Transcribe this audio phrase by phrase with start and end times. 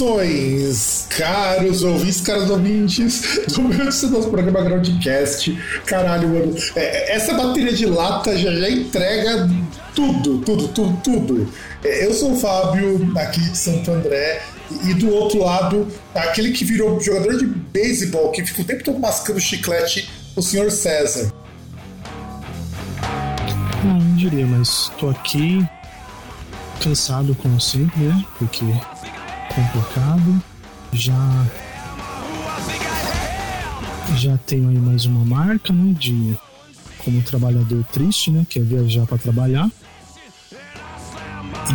[0.00, 5.54] Saudações, caros ouvintes, caros ouvintes do meu nosso programa Groundcast.
[5.84, 9.46] Caralho, mano, é, essa bateria de lata já, já entrega
[9.94, 11.52] tudo, tudo, tudo, tudo.
[11.84, 14.40] É, eu sou o Fábio, aqui de Santo André,
[14.86, 18.98] e do outro lado, aquele que virou jogador de beisebol, que fica o tempo todo
[18.98, 21.30] mascando chiclete, o senhor César.
[23.84, 25.62] Não, não diria, mas tô aqui
[26.82, 28.24] cansado como sempre, né?
[28.38, 28.64] Porque
[29.54, 30.42] complicado.
[30.92, 31.46] Já
[34.16, 35.94] já tenho aí mais uma marca, né?
[35.98, 36.36] De
[37.04, 38.46] como trabalhador triste, né?
[38.48, 39.70] Que é viajar para trabalhar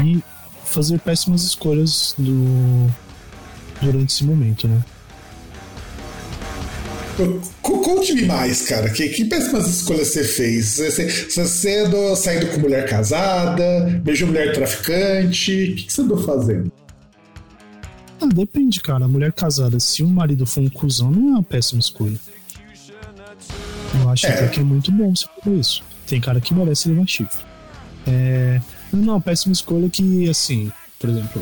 [0.03, 0.21] e
[0.65, 2.91] fazer péssimas escolhas do
[3.81, 4.81] durante esse momento, né?
[7.61, 8.89] Conte-me mais, cara.
[8.89, 10.77] Que, que péssimas escolhas você fez?
[10.77, 15.71] Você, você cedo saindo com mulher casada, beijou mulher traficante.
[15.71, 16.71] O que, que você andou fazendo?
[18.21, 19.05] Ah, depende, cara.
[19.05, 22.19] A mulher casada, se o marido for um cuzão, não é uma péssima escolha.
[23.99, 24.29] Eu acho é.
[24.29, 25.83] até que é muito bom você fazer isso.
[26.07, 27.43] Tem cara que merece levar chifre.
[28.07, 28.61] É...
[28.91, 31.41] Não, uma péssima escolha que, assim, por exemplo,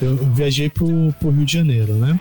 [0.00, 2.18] eu viajei pro, pro Rio de Janeiro, né?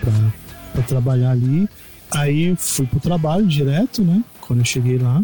[0.00, 0.44] Pra
[0.74, 1.68] para trabalhar ali.
[2.10, 4.22] Aí fui pro trabalho direto, né?
[4.40, 5.22] Quando eu cheguei lá,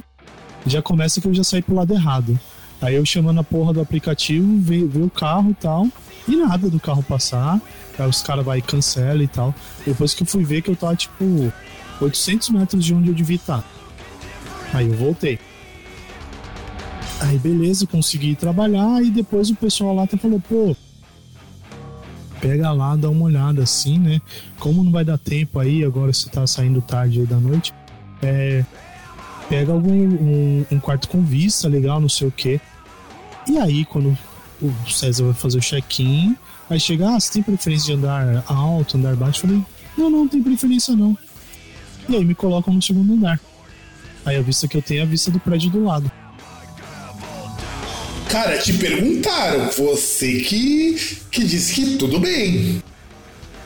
[0.67, 2.39] já começa que eu já saí pro lado errado.
[2.81, 5.87] Aí eu chamando a porra do aplicativo, veio, veio o carro e tal,
[6.27, 7.61] e nada do carro passar.
[7.99, 9.55] Aí os caras vai e cancela e tal.
[9.87, 11.53] Depois que eu fui ver que eu tava tipo
[12.01, 13.65] 800 metros de onde eu devia estar.
[14.73, 15.39] Aí eu voltei.
[17.21, 20.75] Aí beleza, consegui trabalhar e depois o pessoal lá até falou, pô,
[22.41, 24.23] pega lá, dá uma olhada assim, né?
[24.59, 27.75] Como não vai dar tempo aí, agora você tá saindo tarde aí da noite,
[28.23, 28.65] é,
[29.51, 32.59] pega algum um, um quarto com vista legal, não sei o que.
[33.47, 34.17] E aí, quando
[34.63, 36.37] o César vai fazer o check-in,
[36.69, 39.45] aí chega, ah, você tem preferência de andar alto, andar baixo?
[39.45, 39.65] Eu falei,
[39.97, 41.17] não, não, não tem preferência não.
[42.09, 43.41] E aí me colocam no segundo andar.
[44.25, 46.11] Aí a vista que eu tenho é a vista do prédio do lado.
[48.29, 50.95] Cara, te perguntaram, você que,
[51.33, 52.81] que disse que tudo bem.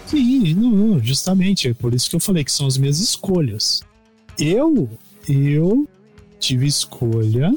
[0.07, 3.83] Sim, não, justamente, é por isso que eu falei que são as minhas escolhas.
[4.39, 4.89] Eu,
[5.29, 5.89] eu
[6.41, 7.55] tive escolha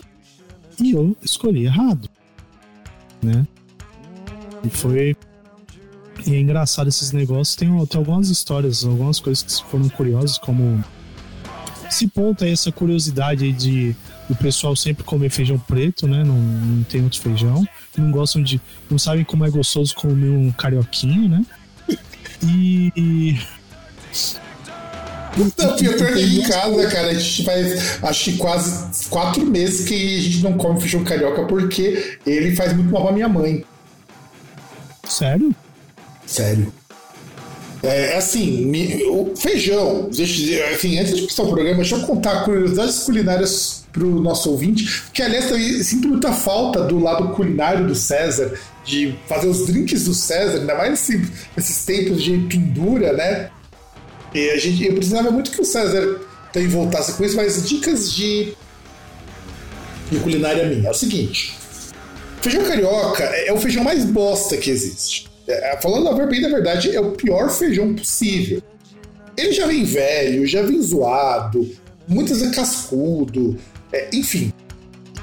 [0.81, 2.09] e eu escolhi errado,
[3.28, 3.48] né?
[4.64, 5.16] E foi
[6.26, 7.56] e é engraçado esses negócios.
[7.56, 10.84] Tem, tem algumas histórias, algumas coisas que foram curiosas, como
[11.88, 13.96] esse ponto aí, essa curiosidade de
[14.30, 16.24] o pessoal sempre come feijão preto, né?
[16.24, 17.66] Não, não tem outro feijão.
[17.98, 18.60] Não gostam de.
[18.90, 21.46] Não sabem como é gostoso comer um carioquinho, né?
[22.44, 23.40] E.
[25.38, 27.08] Não, eu tô aqui em casa, cara.
[27.09, 31.46] A gente faz acho que quase quatro meses que a gente não come feijão carioca
[31.46, 33.64] porque ele faz muito mal pra minha mãe.
[35.08, 35.56] Sério?
[36.26, 36.74] Sério.
[37.84, 43.86] É assim, o feijão, assim, antes de começar o programa, deixa eu contar curiosidades culinárias
[43.94, 48.53] pro nosso ouvinte, que aliás também sinto muita falta do lado culinário do César,
[48.84, 51.24] de fazer os drinks do César, ainda mais assim,
[51.56, 53.50] nesses tempos de pendura, né?
[54.38, 56.22] E a gente, eu precisava muito que o César
[56.53, 58.53] também voltasse com isso, mas dicas de,
[60.11, 60.90] de culinária minha.
[60.90, 61.56] É o seguinte:
[62.40, 65.28] feijão carioca é o feijão mais bosta que existe.
[65.47, 68.61] É, falando a bem da verdade, é o pior feijão possível.
[69.35, 71.67] Ele já vem velho, já vem zoado,
[72.08, 73.58] muitas vezes cascudo,
[73.91, 74.53] é, enfim.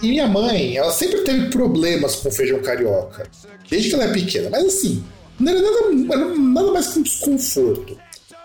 [0.02, 3.28] E minha mãe, ela sempre teve problemas com feijão carioca,
[3.70, 5.04] desde que ela é pequena, mas assim,
[5.38, 8.03] não era nada, era nada mais que um desconforto.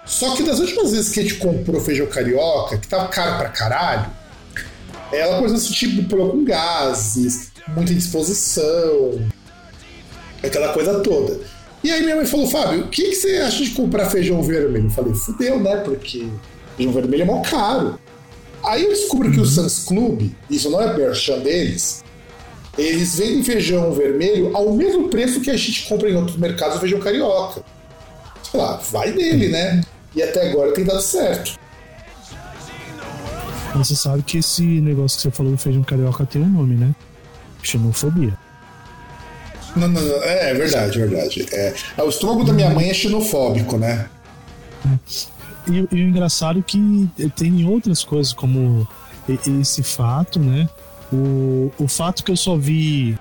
[0.10, 3.50] Só que das últimas vezes que a gente comprou feijão carioca, que tava caro pra
[3.50, 4.08] caralho,
[5.12, 9.22] ela começou a sentir problema com gases, muita indisposição,
[10.44, 11.40] aquela coisa toda.
[11.84, 14.88] E aí minha mãe falou, Fábio, o que, que você acha de comprar feijão vermelho?
[14.88, 15.78] Eu falei, fudeu, né?
[15.78, 16.28] Porque
[16.76, 18.00] feijão vermelho é mó caro.
[18.64, 22.04] Aí eu descubro que o Sans Club, isso não é merchan deles,
[22.76, 26.80] eles vendem feijão vermelho ao mesmo preço que a gente compra em outros mercados o
[26.80, 27.64] feijão carioca.
[28.50, 29.82] Sei lá, vai nele, né?
[30.16, 31.60] E até agora tem dado certo.
[33.76, 36.94] Você sabe que esse negócio que você falou do feijão carioca tem um nome, né?
[37.62, 38.36] Xenofobia.
[39.76, 40.24] Não, não, não.
[40.24, 41.46] É, é verdade, é verdade.
[41.52, 44.10] É, o estômago da minha mãe é xenofóbico, né?
[45.68, 48.88] E, e o engraçado é que tem outras coisas, como
[49.62, 50.68] esse fato, né?
[51.14, 53.18] O, o fato que eu só vi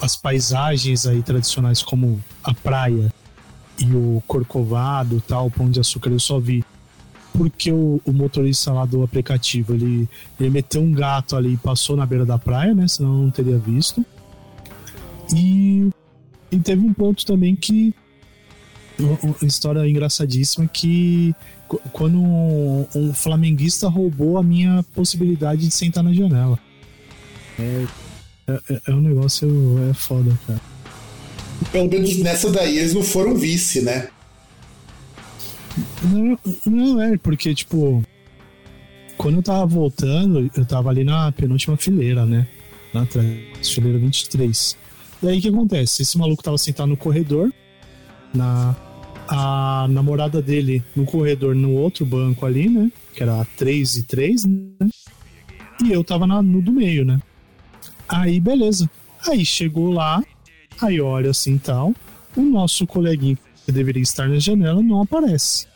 [0.00, 3.12] as paisagens aí tradicionais como a praia
[3.80, 6.64] e o corcovado tal, o pão de açúcar, eu só vi
[7.32, 11.96] porque o, o, motorista lá do aplicativo ele, ele meteu um gato ali e passou
[11.96, 12.86] na beira da praia, né?
[12.88, 14.04] Senão eu não teria visto.
[15.34, 15.88] E,
[16.50, 17.94] e teve um ponto também que.
[18.98, 21.34] Uma história engraçadíssima que
[21.90, 26.58] quando um, um, flamenguista roubou a minha possibilidade de sentar na janela.
[27.58, 27.86] É,
[28.46, 29.48] é, é um negócio
[29.88, 30.60] é foda, cara.
[31.70, 34.08] Pelo menos nessa daí eles não foram vice, né?
[36.02, 38.02] Não, não é, porque, tipo,
[39.16, 42.46] quando eu tava voltando, eu tava ali na penúltima fileira, né?
[42.92, 43.06] Na
[43.62, 44.76] fileira 23.
[45.22, 46.02] E aí o que acontece?
[46.02, 47.52] Esse maluco tava sentado no corredor,
[48.34, 48.74] na
[49.32, 52.90] a namorada dele no corredor no outro banco ali, né?
[53.14, 54.88] Que era 3 e 3, né?
[55.84, 57.20] E eu tava na, no do meio, né?
[58.08, 58.90] Aí, beleza.
[59.28, 60.20] Aí chegou lá,
[60.80, 61.94] aí olha assim tal,
[62.36, 65.66] o nosso coleguinha que deveria estar na janela não aparece.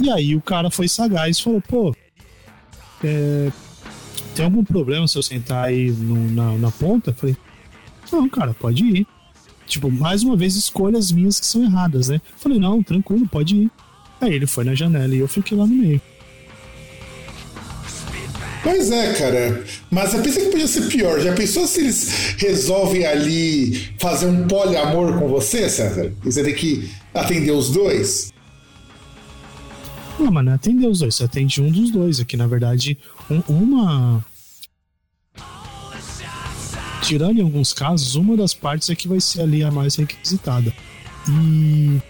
[0.00, 1.96] E aí o cara foi sagaz e falou, pô,
[3.02, 3.50] é,
[4.34, 7.10] tem algum problema se eu sentar aí no, na, na ponta?
[7.10, 7.36] Eu falei,
[8.12, 9.06] não, cara, pode ir.
[9.66, 12.16] Tipo, mais uma vez, escolhas minhas que são erradas, né?
[12.16, 13.70] Eu falei, não, tranquilo, pode ir.
[14.20, 16.00] Aí ele foi na janela e eu fiquei lá no meio.
[18.64, 19.62] Pois é, cara.
[19.90, 21.20] Mas eu pensei que podia ser pior.
[21.20, 26.10] Já pensou se eles resolvem ali fazer um poliamor com você, César?
[26.24, 28.32] E você tem que atender os dois?
[30.18, 32.20] Não, mas não é atender os dois, você atende um dos dois.
[32.20, 32.96] Aqui, na verdade,
[33.30, 34.24] um, uma.
[37.02, 40.72] Tirando em alguns casos, uma das partes é que vai ser ali a mais requisitada.
[41.28, 42.00] E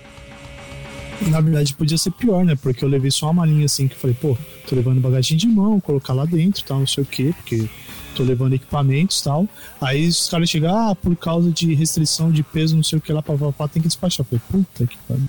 [1.28, 2.54] na verdade podia ser pior, né?
[2.54, 5.80] Porque eu levei só uma malinha assim que falei, pô, tô levando bagagem de mão,
[5.80, 7.68] colocar lá dentro, tal, não sei o quê, porque
[8.14, 9.48] tô levando equipamentos tal.
[9.80, 13.12] Aí os caras chegam, ah, por causa de restrição de peso, não sei o que
[13.12, 14.26] lá, papapá, tem que despachar.
[14.30, 15.28] Eu falei, puta que pariu.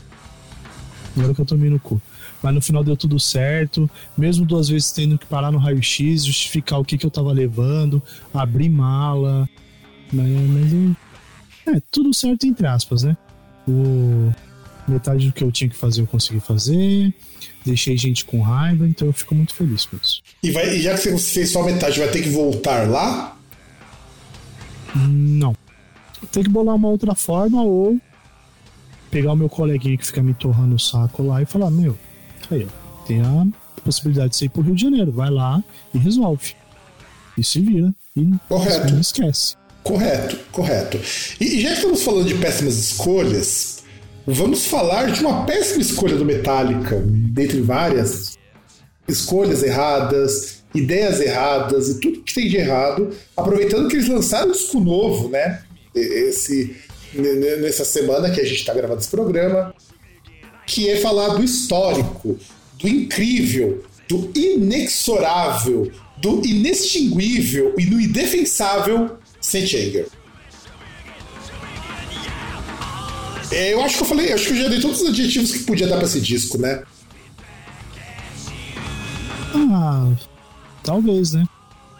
[1.18, 2.02] Agora que eu tomei no cu.
[2.44, 6.80] Mas no final deu tudo certo, mesmo duas vezes tendo que parar no raio-x, justificar
[6.80, 8.04] o que, que eu tava levando,
[8.34, 9.50] abrir mala.
[10.12, 13.18] Mas, mas é, tudo certo entre aspas, né?
[13.68, 14.32] O,
[14.88, 17.14] Metade do que eu tinha que fazer eu consegui fazer.
[17.66, 20.22] Deixei gente com raiva, então eu fico muito feliz com isso.
[20.44, 23.36] E, vai, e já que você fez só metade, vai ter que voltar lá?
[24.96, 25.56] Não.
[26.32, 28.00] Tem que bolar uma outra forma ou
[29.10, 31.98] pegar o meu coleguinha que fica me torrando o saco lá e falar: Meu,
[32.52, 33.48] aí, ó, tem a
[33.84, 35.12] possibilidade de você ir pro Rio de Janeiro.
[35.12, 35.64] Vai lá
[35.94, 36.56] e resolve.
[37.38, 37.94] E se vira.
[38.16, 38.94] E correto.
[38.94, 39.56] não esquece.
[39.84, 41.00] Correto, correto.
[41.40, 43.75] E já que estamos falando de péssimas escolhas,
[44.28, 48.36] Vamos falar de uma péssima escolha do Metallica, dentre várias
[49.08, 54.52] escolhas erradas, ideias erradas e tudo que tem de errado, aproveitando que eles lançaram um
[54.52, 55.62] disco novo, né?
[55.94, 56.76] Esse,
[57.62, 59.72] nessa semana que a gente está gravando esse programa,
[60.66, 62.36] que é falar do histórico,
[62.80, 70.08] do incrível, do inexorável, do inextinguível e do indefensável Saint Anger.
[73.52, 75.60] É, eu acho que eu falei, acho que eu já dei todos os adjetivos que
[75.60, 76.84] podia dar pra esse disco, né?
[79.54, 80.12] Ah,
[80.84, 81.46] talvez, né?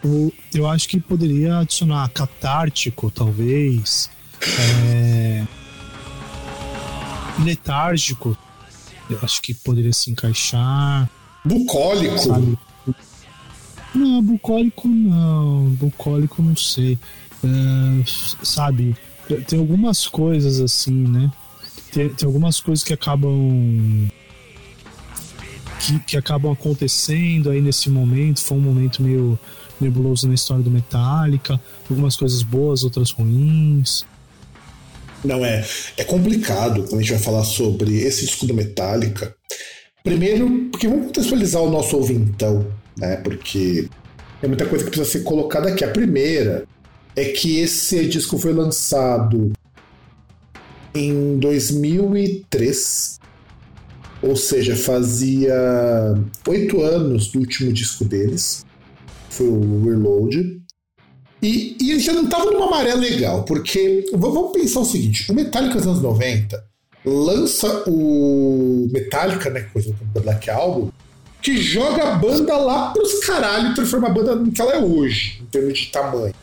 [0.04, 4.10] Eu, eu acho que poderia adicionar catártico, talvez.
[4.84, 5.44] É...
[7.42, 8.36] Letárgico.
[9.08, 11.08] Eu acho que poderia se encaixar.
[11.44, 12.18] Bucólico.
[12.18, 12.58] Sabe?
[13.94, 15.70] Não, bucólico não.
[15.70, 16.98] Bucólico não sei.
[17.44, 18.04] É,
[18.42, 18.96] sabe?
[19.46, 21.30] Tem algumas coisas assim, né?
[21.92, 24.08] Tem, tem algumas coisas que acabam.
[25.80, 28.40] Que, que acabam acontecendo aí nesse momento.
[28.40, 29.38] Foi um momento meio
[29.80, 31.60] nebuloso na história do Metallica.
[31.90, 34.04] Algumas coisas boas, outras ruins.
[35.24, 35.64] Não é.
[35.96, 39.34] É complicado quando a gente vai falar sobre esse disco do Metallica.
[40.04, 42.66] Primeiro, porque vamos contextualizar o nosso ouvintão,
[42.96, 43.16] né?
[43.16, 43.88] Porque
[44.40, 45.84] é muita coisa que precisa ser colocada aqui.
[45.84, 46.64] A primeira
[47.16, 49.50] é que esse disco foi lançado
[50.94, 53.18] em 2003,
[54.22, 55.54] ou seja, fazia
[56.46, 58.64] oito anos do último disco deles,
[59.30, 60.60] foi o Reload.
[61.42, 65.34] E, e ele já não estava numa maré legal, porque vamos pensar o seguinte: o
[65.34, 66.64] Metallica nos anos 90
[67.04, 70.90] lança o Metallica, né, coisa do Black Album,
[71.40, 74.78] que joga a banda lá pros caralho e transforma a banda no que ela é
[74.78, 76.34] hoje, em termos de tamanho.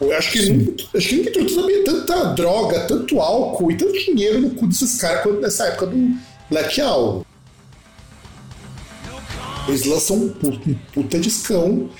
[0.00, 3.92] Eu acho que, nunca, acho que nunca entrou também tanta droga, tanto álcool e tanto
[3.92, 6.16] dinheiro no cu desses caras quanto nessa época do
[6.48, 7.24] Black Album.
[9.68, 11.90] Eles lançam um puta, um puta discão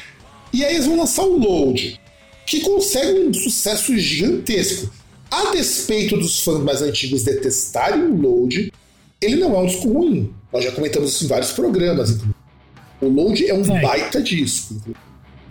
[0.52, 2.00] e aí eles vão lançar o Load,
[2.46, 4.90] que consegue um sucesso gigantesco.
[5.30, 8.72] A despeito dos fãs mais antigos detestarem o Load,
[9.20, 10.34] ele não é um disco ruim.
[10.52, 12.18] Nós já comentamos isso em vários programas.
[13.00, 13.80] O Load é um é.
[13.80, 14.74] baita disco.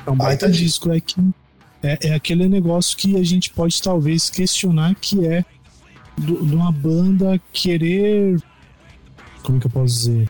[0.06, 1.15] É um baita, baita disco, é que
[1.81, 5.45] é, é, aquele negócio que a gente pode talvez questionar que é
[6.17, 8.41] de uma banda querer.
[9.43, 10.29] Como é que eu posso dizer?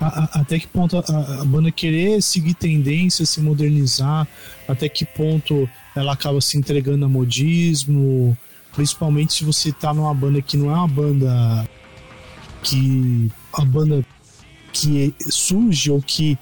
[0.00, 1.00] A, a, até que ponto a,
[1.40, 4.26] a, banda querer seguir tendência, se modernizar,
[4.66, 8.36] até que ponto ela acaba se entregando a modismo,
[8.74, 11.68] principalmente se você tá numa banda que não é uma banda
[12.62, 14.04] que a banda
[14.80, 16.38] que surge ou que,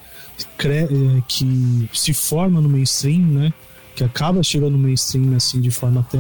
[0.59, 0.89] cre, é,
[1.29, 3.53] que se forma no mainstream, né?
[3.95, 6.19] Que acaba chegando no mainstream assim de forma até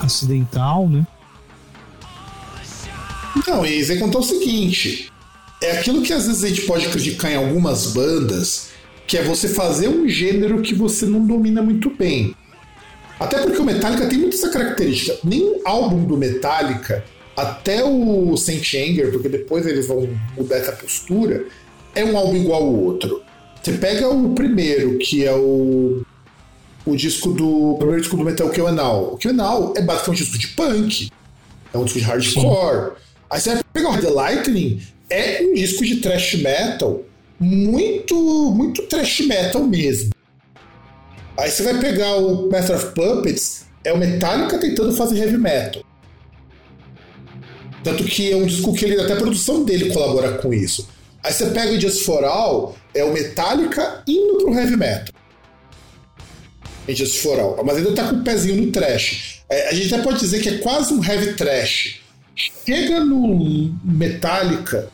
[0.00, 1.06] acidental, né?
[3.46, 5.10] Não, e você contou o seguinte:
[5.60, 8.68] é aquilo que às vezes a gente pode criticar em algumas bandas,
[9.06, 12.34] que é você fazer um gênero que você não domina muito bem.
[13.18, 15.18] Até porque o Metallica tem muito essa característica.
[15.24, 17.04] Nenhum álbum do Metallica,
[17.38, 21.46] até o Saint Anger, porque depois eles vão mudar essa postura,
[21.94, 23.22] é um álbum igual ao outro.
[23.62, 26.02] Você pega o primeiro, que é o
[26.84, 27.74] o disco do.
[27.74, 29.12] O primeiro disco do Metal que é o Enal.
[29.12, 31.10] O que é o Enal é basicamente um disco de punk.
[31.72, 32.90] É um disco de hardcore.
[32.90, 33.02] Sim.
[33.30, 37.02] Aí você vai pegar o The Lightning, é um disco de thrash metal
[37.38, 38.16] muito,
[38.50, 40.10] muito thrash metal mesmo.
[41.36, 45.82] Aí você vai pegar o Master of Puppets, é o Metallica tentando fazer heavy metal.
[47.88, 50.86] Tanto que é um disco que ele, até a produção dele colabora com isso.
[51.22, 55.14] Aí você pega o Just For All, é o Metallica indo pro heavy metal.
[56.86, 57.64] Em Just For All.
[57.64, 59.40] Mas ainda tá com o pezinho no trash.
[59.48, 62.00] É, a gente até pode dizer que é quase um heavy trash.
[62.36, 64.90] Chega no Metallica,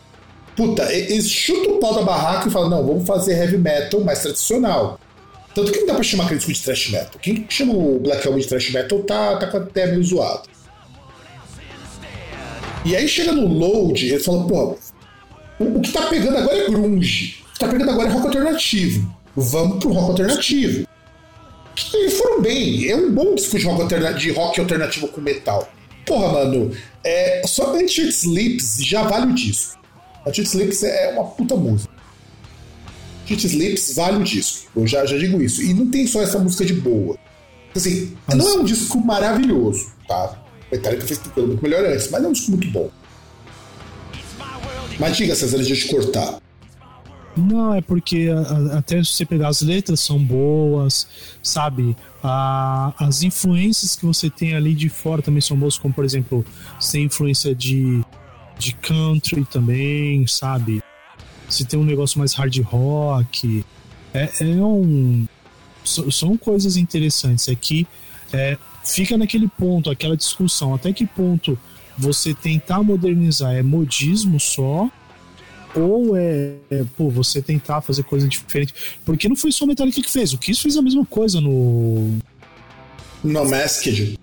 [0.56, 4.20] puta, eles chutam o pau da barraca e falam, não, vamos fazer heavy metal mais
[4.20, 5.00] tradicional.
[5.52, 7.20] Tanto que não dá pra chamar aquele disco de thrash metal.
[7.20, 10.53] Quem chama o Black Album de thrash metal tá, tá até meio zoado.
[12.84, 14.76] E aí chega no load, ele fala, pô,
[15.58, 17.42] o, que tá pegando agora é grunge.
[17.48, 19.16] O que tá pegando agora é rock alternativo.
[19.34, 20.86] Vamos pro rock alternativo.
[21.94, 22.88] Eles foram bem.
[22.88, 25.68] É um bom disco de rock, de rock alternativo com metal.
[26.04, 26.70] Porra, mano,
[27.02, 29.78] é, só Until Sleeps já vale o disco.
[30.26, 31.92] Until Sleeps é uma puta música.
[33.22, 34.70] Until Sleeps vale o disco.
[34.76, 35.62] Eu já, já digo isso.
[35.62, 37.16] E não tem só essa música de boa.
[37.74, 40.43] Assim, não é um disco maravilhoso, tá?
[40.74, 42.90] Metallica fez tudo muito melhor antes, mas é um disco muito bom.
[44.98, 46.40] Mas diga, César, deixa eu te cortar.
[47.36, 48.28] Não, é porque
[48.72, 51.06] até se você pegar as letras são boas,
[51.42, 51.96] sabe?
[52.22, 56.44] As influências que você tem ali de fora também são boas, como por exemplo,
[56.78, 58.04] você tem influência de,
[58.56, 60.80] de country também, sabe?
[61.48, 63.64] Você tem um negócio mais hard rock.
[64.12, 65.26] É, é um.
[65.84, 67.48] São coisas interessantes.
[67.48, 67.86] É que
[68.32, 71.58] é, fica naquele ponto, aquela discussão, até que ponto
[71.96, 74.90] você tentar modernizar é modismo só
[75.74, 78.72] ou é, é, pô, você tentar fazer coisa diferente.
[79.04, 82.16] Porque não foi só o Metallica que fez, o Kiss fez a mesma coisa no.
[83.22, 84.18] No Masked.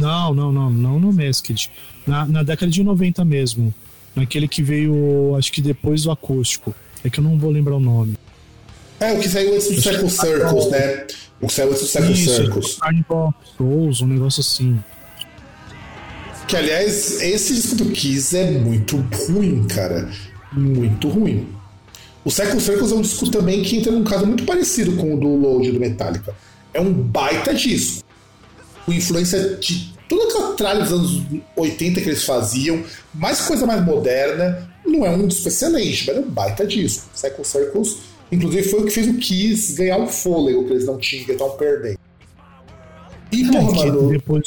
[0.00, 1.70] Não, não, não, não no Masked.
[2.06, 3.74] Na, na década de 90 mesmo.
[4.14, 6.74] Naquele que veio, acho que depois do acústico.
[7.04, 8.16] É que eu não vou lembrar o nome.
[8.98, 11.06] É, o que saiu antes do Circle Circles, né?
[11.40, 12.78] O que saiu antes do Circle Circles.
[13.56, 14.78] Souls, um negócio assim.
[16.48, 18.96] Que, aliás, esse disco do Kiss é muito
[19.28, 20.08] ruim, cara.
[20.52, 21.48] Muito ruim.
[22.24, 25.20] O Cycle Circles é um disco também que entra num caso muito parecido com o
[25.20, 26.34] do Load do Metallica.
[26.74, 28.02] É um baita disco.
[28.84, 31.22] Com influência de toda aquela tralha dos anos
[31.56, 32.82] 80 que eles faziam,
[33.14, 34.68] mais coisa mais moderna.
[34.84, 37.08] Não é um disco excelente, mas é um baita disco.
[37.14, 37.96] Cycle Circles,
[38.30, 41.32] inclusive, foi o que fez o Kiss ganhar o fôlego que eles não tinham, que
[41.32, 41.98] estavam perdendo.
[43.32, 44.08] E, é, porra, mano.
[44.08, 44.42] Depois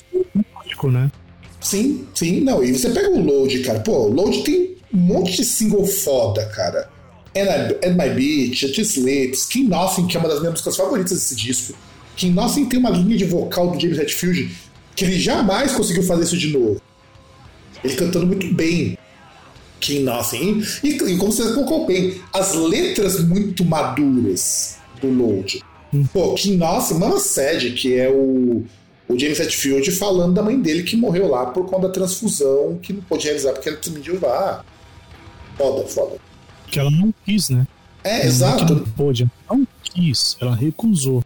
[0.81, 1.12] do né?
[1.59, 2.63] Sim, sim, não.
[2.63, 3.79] E você pega o Load, cara.
[3.81, 6.89] Pô, o Load tem um monte de single foda, cara.
[7.36, 10.77] And, I, And My Beach, It Sleeps, King Nothing, que é uma das minhas músicas
[10.77, 11.77] favoritas desse disco.
[12.15, 14.50] King Nothing tem uma linha de vocal do James Hetfield
[14.95, 16.81] que ele jamais conseguiu fazer isso de novo.
[17.83, 18.98] Ele cantando muito bem.
[19.79, 20.63] King Nothing.
[20.83, 25.63] E, e como você colocou bem, as letras muito maduras do Load.
[25.93, 26.05] Hum.
[26.13, 28.63] Pô, que nossa, Mama Sede, que é o,
[29.07, 32.93] o James Hetfield falando da mãe dele que morreu lá por conta da transfusão, que
[32.93, 34.63] não pôde realizar porque ela transmitiu vá.
[35.57, 36.17] Foda, foda.
[36.67, 37.67] Que ela não quis, né?
[38.03, 38.75] É, ela exato.
[38.75, 41.24] Não pôde, não quis, ela recusou.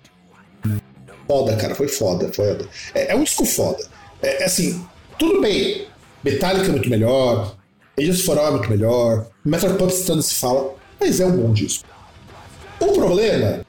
[1.27, 2.67] Foda, cara, foi foda, foda.
[2.93, 3.85] É, é um disco foda.
[4.21, 4.83] É, é assim,
[5.19, 5.85] tudo bem.
[6.23, 7.55] Metallica é muito melhor,
[7.97, 11.53] Agents for All é muito melhor, Metal Puppets tanto se fala, mas é um bom
[11.53, 11.87] disco.
[12.79, 13.65] O problema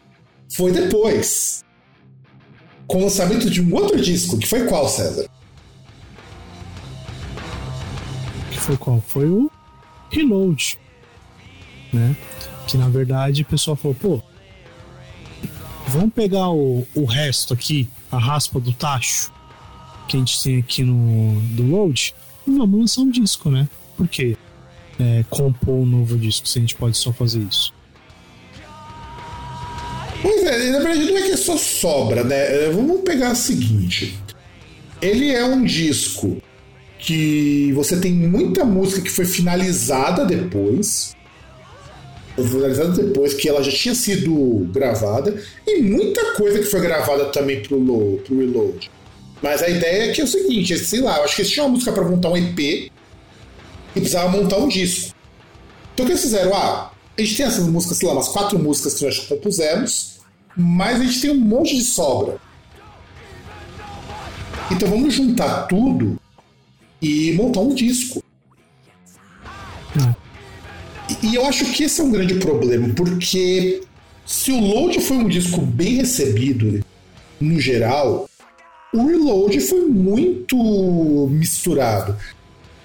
[0.48, 1.64] foi depois,
[2.86, 5.28] com o lançamento de um outro disco, que foi qual, César?
[8.50, 9.02] Que foi qual?
[9.06, 9.50] Foi o
[10.10, 10.78] Reload,
[11.92, 12.16] né?
[12.66, 14.22] Que na verdade o pessoal falou, pô,
[15.88, 19.32] vamos pegar o, o resto aqui, a raspa do tacho
[20.08, 22.14] que a gente tem aqui no do Load,
[22.46, 23.68] e vamos lançar um disco, né?
[23.96, 24.36] Por quê?
[24.98, 27.72] É, compor um novo disco se a gente pode só fazer isso?
[30.22, 32.66] Pois é, na verdade não é que é só sobra, né?
[32.66, 34.18] É, vamos pegar o seguinte.
[35.02, 36.40] Ele é um disco
[36.98, 41.14] que você tem muita música que foi finalizada depois.
[42.36, 45.38] Finalizada depois que ela já tinha sido gravada.
[45.66, 47.78] E muita coisa que foi gravada também pro,
[48.24, 48.90] pro Reload.
[49.42, 51.72] Mas a ideia é que é o seguinte, sei lá, acho que eles tinham uma
[51.74, 52.90] música para montar um EP
[53.94, 55.14] e precisava montar um disco.
[55.92, 56.54] Então o que eles fizeram?
[56.54, 60.18] Ah, a gente tem essas músicas, sei lá, umas quatro músicas que nós compusemos,
[60.56, 62.38] mas a gente tem um monte de sobra.
[64.70, 66.18] Então vamos juntar tudo
[67.00, 68.22] e montar um disco.
[71.22, 73.82] E eu acho que esse é um grande problema, porque
[74.26, 76.82] se o Load foi um disco bem recebido
[77.40, 78.28] no geral,
[78.92, 82.16] o Reload foi muito misturado.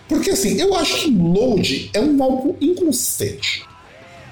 [0.10, 3.64] Porque assim, eu acho que Load é um álbum inconsistente.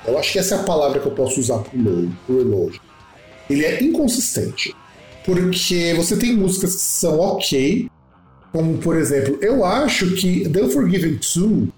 [0.05, 2.71] Eu acho que essa é a palavra que eu posso usar pro, load, pro.
[3.49, 4.75] Ele é inconsistente.
[5.23, 7.89] Porque você tem músicas que são ok,
[8.51, 11.69] como por exemplo, eu acho que The Forgiven 2,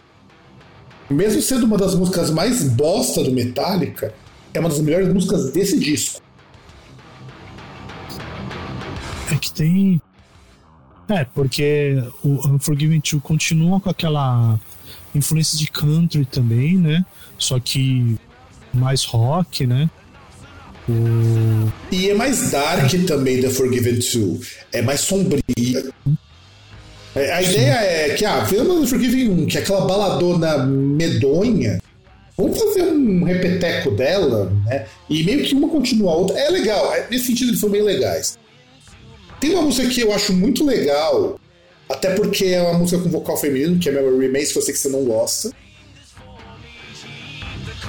[1.09, 4.13] mesmo sendo uma das músicas mais bosta do Metallica,
[4.53, 6.21] é uma das melhores músicas desse disco.
[9.31, 10.01] É que tem.
[11.09, 14.59] É, porque o Unforgiven 2 continua com aquela
[15.15, 17.03] influência de country também, né?
[17.37, 18.15] Só que
[18.73, 19.89] mais rock, né?
[20.87, 21.71] O...
[21.91, 24.57] E é mais dark também da Forgiven 2.
[24.71, 25.91] É mais sombria.
[27.15, 27.51] É, a Sim.
[27.51, 31.81] ideia é que, ah, vendo Forgiven 1, que é aquela baladona medonha,
[32.37, 34.85] vamos fazer um repeteco dela, né?
[35.09, 36.39] E meio que uma continua a outra.
[36.39, 38.37] É legal, é, nesse sentido eles são bem legais.
[39.39, 41.39] Tem uma música que eu acho muito legal,
[41.87, 44.73] até porque é uma música com vocal feminino, que é Memory Remains, que eu sei
[44.73, 45.51] que você não gosta.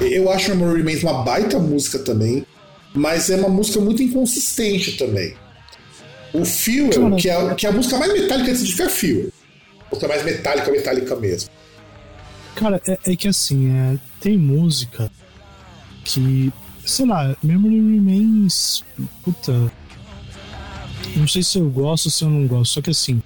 [0.00, 2.46] Eu acho Memory Remains uma baita música também,
[2.94, 5.34] mas é uma música muito inconsistente também.
[6.32, 9.28] O Fuel, que é, que é a música mais metálica desse disco, é Fuel.
[9.80, 11.50] A música mais metálica, metálica mesmo.
[12.54, 15.10] Cara, é, é que assim, é, tem música
[16.04, 16.52] que,
[16.86, 18.84] sei lá, Memory Remains.
[19.24, 19.72] Puta,
[21.16, 23.22] não sei se eu gosto ou se eu não gosto, só que assim,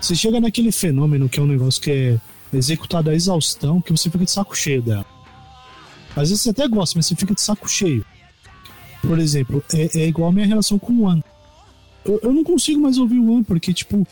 [0.00, 2.20] você chega naquele fenômeno que é um negócio que é
[2.52, 5.06] executado a exaustão, que você fica de saco cheio dela.
[6.14, 8.04] Às vezes você até gosta, mas você fica de saco cheio.
[9.00, 11.24] Por exemplo, é, é igual a minha relação com o One.
[12.04, 14.06] Eu, eu não consigo mais ouvir o One, porque, tipo,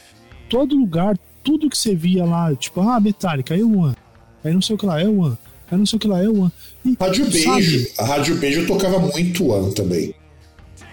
[0.48, 3.96] todo lugar, tudo que você via lá, tipo, ah, Metallica, é o One.
[4.42, 5.38] Aí não sei o que lá, é o One.
[5.70, 6.52] Aí não sei o que lá, é o One.
[6.84, 7.86] E, Rádio Beijo.
[7.98, 10.14] A Rádio Beijo tocava muito One também.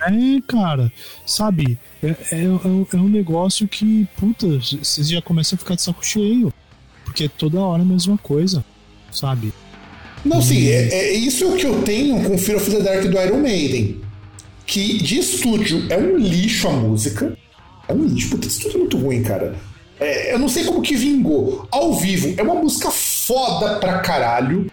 [0.08, 0.92] É, cara,
[1.26, 1.78] sabe?
[2.02, 6.06] É, é, é, é um negócio que, puta, você já começa a ficar de saco
[6.06, 6.54] cheio.
[7.04, 8.64] Porque é toda hora a mesma coisa,
[9.12, 9.54] sabe?
[10.26, 13.06] Não, sim, é, é, isso é o que eu tenho com Fear of the Dark
[13.06, 14.02] do Iron Maiden.
[14.66, 17.38] Que de estúdio é um lixo a música.
[17.88, 19.56] É um lixo, puta, tudo é muito ruim, cara.
[20.00, 21.68] É, eu não sei como que vingou.
[21.72, 24.70] Ao vivo, é uma música foda pra caralho.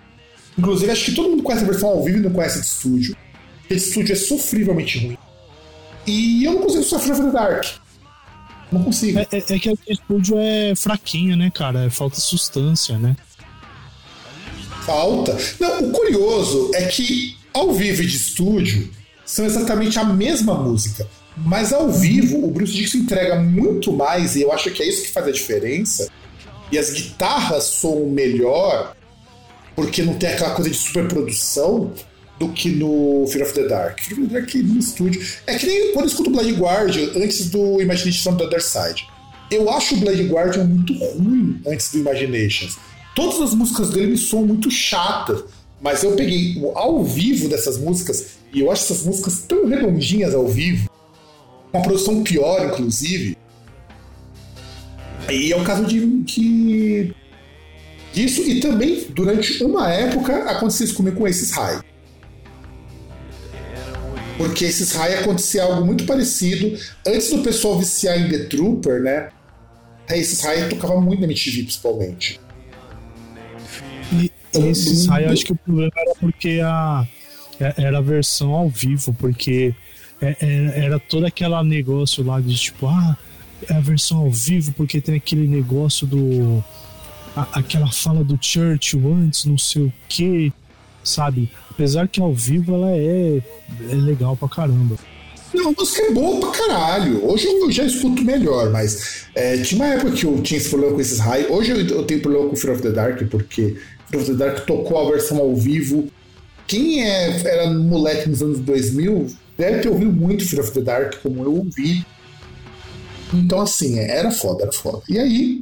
[0.59, 3.17] Inclusive, acho que todo mundo conhece a versão ao vivo e não conhece de estúdio.
[3.71, 5.19] Esse estúdio é sofrivelmente ruim.
[6.07, 7.65] E eu não consigo sofrer The Dark.
[8.71, 9.19] Não consigo.
[9.19, 11.87] É, é, é que o estúdio é fraquinho, né, cara?
[11.87, 13.17] É falta substância, né?
[14.85, 15.37] Falta.
[15.61, 18.91] Não, o curioso é que ao vivo e de estúdio
[19.25, 21.09] são exatamente a mesma música.
[21.37, 25.03] Mas ao vivo, o Bruce Dixon entrega muito mais, e eu acho que é isso
[25.03, 26.09] que faz a diferença.
[26.71, 28.95] E as guitarras soam melhor,
[29.75, 31.93] porque não tem aquela coisa de superprodução
[32.39, 34.01] do que no Fear of the Dark.
[34.01, 35.25] Fear of the Dark no estúdio.
[35.47, 39.07] É que nem quando eu escuto Blade Guardian antes do Imagination on the Other Side.
[39.51, 42.77] Eu acho o Blade Guardian muito ruim antes do Imaginations.
[43.15, 45.45] Todas as músicas dele me soam muito chatas,
[45.81, 50.35] mas eu peguei o ao vivo dessas músicas E eu acho essas músicas tão redondinhas
[50.35, 50.89] ao vivo,
[51.73, 53.37] uma produção pior, inclusive.
[55.31, 57.13] E é um caso de que
[58.13, 61.81] disso e também durante uma época aconteceu isso comigo com esses High.
[64.37, 69.29] Porque esses High acontecia algo muito parecido antes do pessoal viciar em The Trooper, né?
[70.11, 72.41] Esses High tocava muito na MTV, principalmente.
[74.13, 77.07] E esses High, eu acho que o problema era porque a
[77.61, 79.75] é, era a versão ao vivo, porque
[80.21, 83.17] é, é, era todo aquele negócio lá de tipo, ah,
[83.69, 86.63] é a versão ao vivo, porque tem aquele negócio do.
[87.37, 90.53] A, aquela fala do Churchill antes, não sei o que,
[91.03, 91.51] sabe?
[91.75, 93.43] Apesar que ao vivo ela é,
[93.91, 94.97] é legal pra caramba.
[95.53, 97.25] Não, a música é boa pra caralho.
[97.29, 100.95] Hoje eu já escuto melhor, mas é, tinha uma época que eu tinha esse problema
[100.95, 101.51] com esses raios.
[101.51, 103.77] Hoje eu, eu, tenho problema com Fear of the Dark, porque
[104.11, 106.09] Fear of the Dark tocou a versão ao vivo
[106.67, 111.15] quem é, era moleque nos anos 2000 deve ter ouvido muito Fear of the Dark,
[111.23, 112.05] como eu ouvi.
[113.33, 115.03] Então, assim, era foda, era foda.
[115.09, 115.61] E aí,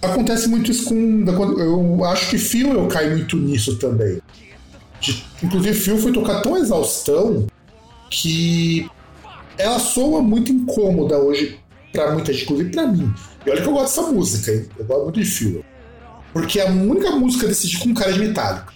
[0.00, 1.24] acontece muito isso com.
[1.58, 4.20] Eu acho que Phil eu caio muito nisso também.
[5.02, 7.48] De, inclusive, Phil foi tocar tão exaustão
[8.08, 8.88] que
[9.58, 11.58] ela soa muito incômoda hoje
[11.92, 13.12] para muita gente, inclusive pra mim.
[13.44, 14.66] E olha que eu gosto dessa música, hein?
[14.78, 15.64] Eu gosto muito de Phil.
[16.32, 18.72] Porque é a única música desse disco com cara de metálico.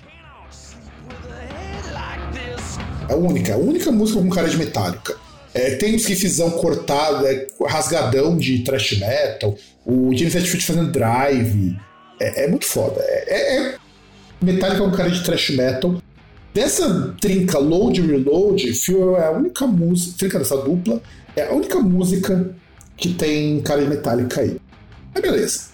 [3.08, 5.16] A única, a única música com cara de metálica.
[5.54, 11.78] É, tem uns riffzão cortado, é, rasgadão de thrash metal, o James Hetfield fazendo drive.
[12.20, 13.00] É, é, muito foda.
[13.00, 13.76] É, é, é
[14.42, 16.02] Metallica com cara de thrash metal.
[16.56, 21.02] Dessa trinca Load Reload, Fuel é a única música, trinca dessa dupla,
[21.36, 22.56] é a única música
[22.96, 24.56] que tem cara de Metallica aí.
[25.12, 25.64] Mas beleza.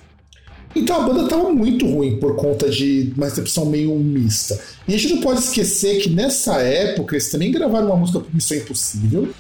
[0.75, 4.61] Então a banda estava muito ruim por conta de uma recepção meio mista.
[4.89, 8.35] E a gente não pode esquecer que nessa época eles também gravaram uma música para
[8.35, 9.33] Missão Impossível,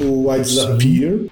[0.00, 1.26] o I Disappear.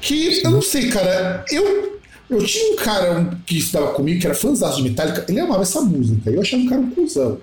[0.00, 1.44] Que eu não sei, cara.
[1.50, 5.60] Eu, eu tinha um cara que estava comigo, que era fãzão de Metallica, ele amava
[5.60, 6.30] essa música.
[6.30, 7.38] Eu achava um cara um cuzão.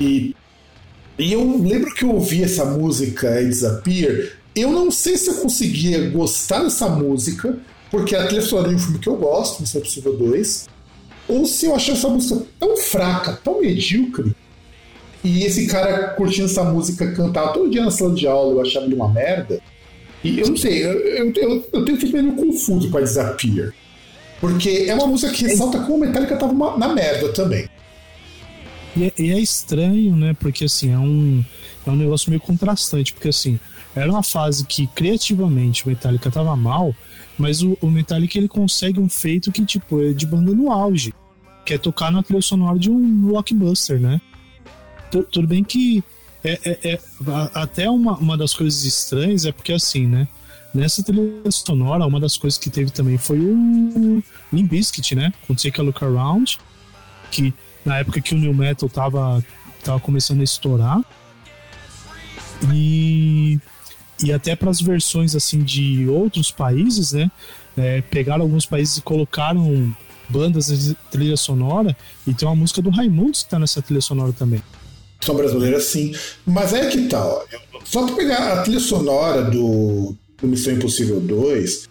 [0.00, 0.34] E,
[1.18, 4.32] e eu lembro que eu ouvi essa música, I Disappear.
[4.54, 7.58] Eu não sei se eu conseguia gostar dessa música
[7.90, 10.68] porque a trilha sonora de um filme que eu gosto, Missão Impossível 2,
[11.28, 14.34] ou se eu achei essa música tão fraca, tão medíocre,
[15.22, 18.86] e esse cara curtindo essa música cantar todo dia na sala de aula, eu achava
[18.86, 19.60] ele uma merda.
[20.22, 23.72] E eu não sei, eu, eu, eu, eu tenho feito meio confuso com a Disappear.
[24.40, 27.68] Porque é uma música que ressalta como a Metallica tava uma, na merda também.
[28.96, 30.34] E é, e é, estranho, né?
[30.34, 31.44] Porque assim, é um,
[31.86, 33.12] é um negócio meio contrastante.
[33.12, 33.60] Porque assim,
[33.94, 36.94] era uma fase que criativamente o Metallica tava mal,
[37.36, 41.12] mas o, o Metallica ele consegue um feito que, tipo, é de banda no auge.
[41.64, 44.20] Que é tocar na trilha sonora de um blockbuster, né?
[45.10, 46.02] T tudo bem que
[46.42, 47.00] é, é, é,
[47.54, 50.28] até uma, uma das coisas estranhas é porque assim, né?
[50.72, 55.32] Nessa trilha sonora, uma das coisas que teve também foi o Limp Bizkit, né?
[55.46, 56.58] Com Take a Look Around,
[57.30, 57.52] que
[57.86, 59.42] na época que o New Metal tava,
[59.82, 61.00] tava começando a estourar.
[62.72, 63.58] E
[64.22, 67.30] e até para as versões assim de outros países, né?
[67.76, 69.94] É, pegaram alguns países e colocaram
[70.28, 71.94] bandas de trilha sonora
[72.26, 74.62] e tem uma música do Raimundos que tá nessa trilha sonora também.
[75.20, 76.14] São brasileiras sim,
[76.46, 77.40] mas é que tal?
[77.40, 81.88] Tá, só para pegar a trilha sonora do, do Missão Impossível 2,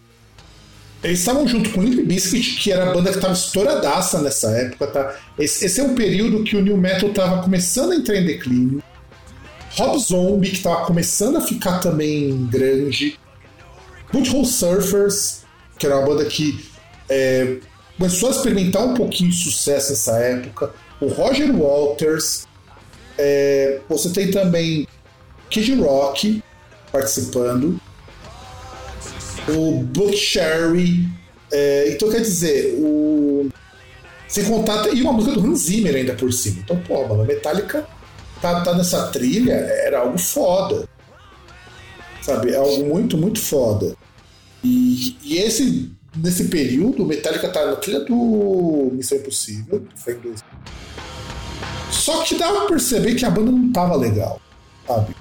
[1.05, 4.49] eles estavam junto com o Limp Bizkit, que era a banda que estava estouradaça nessa
[4.49, 5.15] época, tá?
[5.37, 8.83] Esse, esse, é um período que o New Metal estava começando a entrar em declínio.
[9.77, 13.19] Rob Zombie, que tava começando a ficar também grande.
[14.11, 15.43] Butthole Surfers,
[15.77, 16.65] que era uma banda que
[17.07, 17.57] é,
[17.97, 20.73] começou a experimentar um pouquinho de sucesso nessa época.
[20.99, 22.47] O Roger Walters.
[23.17, 24.87] É, você tem também
[25.49, 26.43] Kid Rock
[26.91, 27.79] participando.
[29.47, 31.07] O Book Sherry.
[31.51, 33.49] É, então, quer dizer, o.
[34.27, 34.87] Sem contar.
[34.93, 36.61] E uma música do Hans Zimmer ainda por cima.
[36.63, 37.87] Então, pô, mano, Metallica
[38.41, 40.87] tá, tá nessa trilha era algo foda.
[42.21, 42.51] Sabe?
[42.51, 43.95] É algo muito, muito foda.
[44.63, 50.13] E, e esse, nesse período, o Metallica tá na trilha do Missão Impossível, que foi
[50.13, 50.43] em dois.
[51.91, 54.41] Só que dava pra perceber que a banda não tava legal,
[54.87, 55.15] sabe?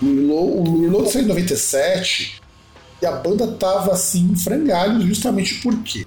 [0.00, 2.40] O Reload saiu em 97
[3.00, 6.06] e a banda tava assim, em frangalhos, justamente porque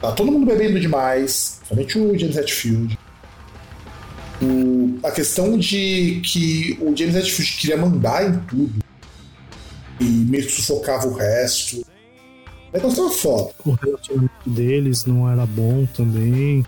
[0.00, 2.98] tá todo mundo bebendo demais, somente o James Hetfield
[4.42, 8.80] o, a questão de que o James Hetfield queria mandar em tudo
[10.00, 11.78] e meio que sufocava o resto.
[11.80, 13.50] O negócio tava foda.
[13.64, 16.64] O relacionamento deles não era bom também.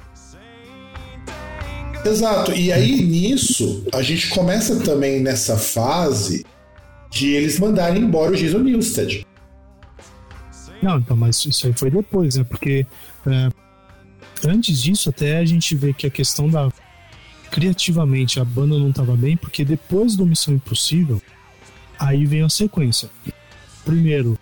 [2.05, 2.53] Exato.
[2.53, 6.45] E aí, nisso, a gente começa também nessa fase
[7.11, 9.27] de eles mandarem embora o Jason Newsted.
[10.83, 12.45] Não, então, mas isso aí foi depois, né?
[12.45, 12.85] Porque
[13.27, 13.51] é,
[14.45, 16.71] antes disso, até a gente vê que a questão da.
[17.53, 21.21] Criativamente, a banda não estava bem, porque depois do Missão Impossível,
[21.99, 23.11] aí vem a sequência.
[23.85, 24.39] Primeiro,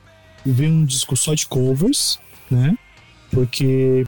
[0.47, 2.79] vem um disco só de covers, né?
[3.33, 4.07] Porque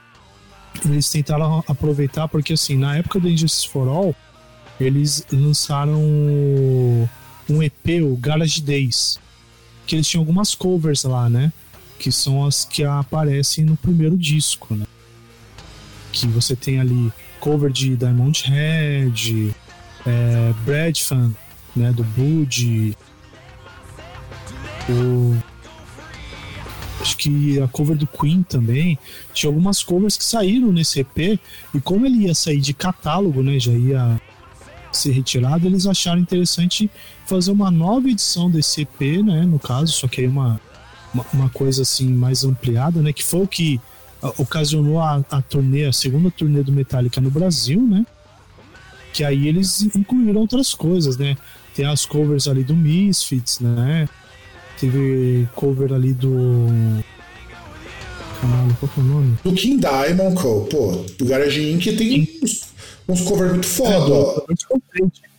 [0.85, 4.15] eles tentaram aproveitar, porque assim, na época do Injustice for All,
[4.81, 9.19] eles lançaram um EP, o Garage Days,
[9.85, 11.53] que eles tinham algumas covers lá, né?
[12.03, 14.85] Que são as que aparecem no primeiro disco, né?
[16.11, 19.55] Que você tem ali cover de Diamond Head,
[20.05, 21.33] é, Bradfan,
[21.77, 21.93] né?
[21.93, 22.97] Do Bud,
[24.89, 25.37] o
[27.01, 28.99] acho que a cover do Queen também.
[29.33, 31.39] Tinha algumas covers que saíram nesse EP,
[31.73, 33.61] e como ele ia sair de catálogo, né?
[33.61, 34.21] Já ia
[34.91, 36.91] ser retirado, eles acharam interessante
[37.27, 39.43] fazer uma nova edição desse EP, né?
[39.43, 40.61] No caso, só que aí uma,
[41.13, 43.13] uma, uma coisa assim mais ampliada, né?
[43.13, 43.81] Que foi o que
[44.39, 48.07] ocasionou a, a turnê, a segunda turnê do Metallica no Brasil, né?
[49.13, 51.37] Que aí eles incluíram outras coisas, né?
[51.75, 54.09] Tem as covers ali do Misfits, né?
[54.79, 56.67] Teve cover ali do.
[58.41, 59.39] Caralho, qual que é o nome?
[59.45, 60.35] Do King Diamond,
[60.71, 61.85] pô, do Garage Inc.
[61.97, 62.69] tem uns,
[63.09, 64.43] uns covers muito foda, é, ó.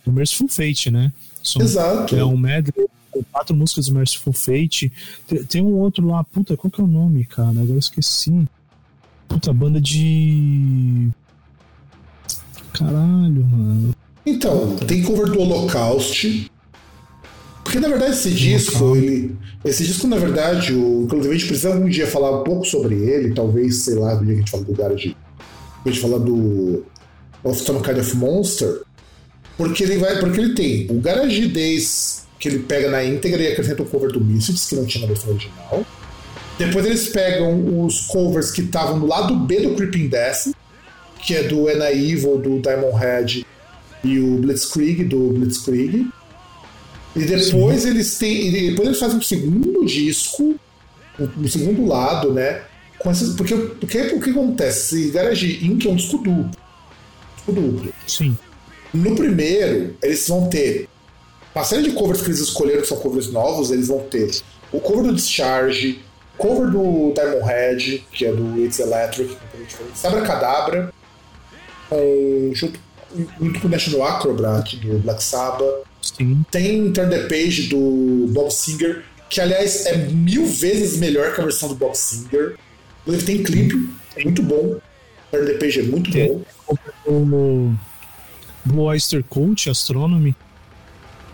[0.04, 1.12] Do Merciful Fate, né?
[1.42, 2.16] São, Exato.
[2.16, 2.86] É um medley
[3.30, 4.92] quatro músicas do Merciful Fate.
[5.26, 7.50] Tem, tem, um outro lá, puta, qual que é o nome, cara?
[7.50, 8.44] Agora eu esqueci.
[9.28, 11.10] Puta, banda de.
[12.72, 13.94] Caralho, mano.
[14.26, 16.50] Então, tem cover do Holocaust.
[17.62, 21.74] Porque na verdade esse disco, ele, esse disco na verdade, o, inclusive a gente precisa
[21.74, 24.50] um dia falar um pouco sobre ele, talvez, sei lá, do dia que a gente
[24.50, 25.16] fala do Garage,
[25.84, 26.84] a gente fala do
[27.42, 28.82] Of Some Kind of Monster,
[29.56, 33.50] porque ele vai, porque ele tem o Garage Days que ele pega na íntegra e
[33.50, 35.86] acrescenta o cover do Misfits, que não tinha na versão original.
[36.58, 40.54] Depois eles pegam os covers que estavam no lado B do Creeping Death,
[41.22, 43.46] que é do Ena Evil, do Diamond Head
[44.04, 46.06] e o Blitzkrieg, do Blitzkrieg.
[47.16, 47.88] E depois Sim.
[47.88, 48.48] eles têm.
[48.48, 50.54] E depois eles fazem um segundo disco,
[51.18, 52.60] um, segundo lado, né?
[52.98, 55.08] Com esses, porque, porque o que acontece?
[55.12, 55.86] Garage Inc.
[55.86, 56.50] é um disco duplo.
[57.36, 57.90] Disco duplo.
[58.06, 58.36] Sim.
[58.92, 60.90] No primeiro, eles vão ter
[61.54, 64.30] uma série de covers que eles escolheram, que são covers novos, eles vão ter
[64.72, 66.00] o cover do Discharge,
[66.36, 69.36] cover do Diamond Head, que é do It's Electric,
[69.94, 70.92] Sabra Cadabra,
[71.92, 72.80] um, junto,
[73.40, 75.84] junto com o National Acrobat do Black Sabbath.
[76.02, 76.44] Sim.
[76.50, 81.44] Tem Turn the Page do Bob Singer, que aliás é mil vezes melhor que a
[81.44, 82.56] versão do Bob Singer.
[83.06, 84.76] Ele tem clipe, é muito bom.
[85.30, 86.42] Turn the Page é muito tem bom.
[87.06, 87.74] O
[88.64, 90.34] Blue Oyster Cult, Astronomy.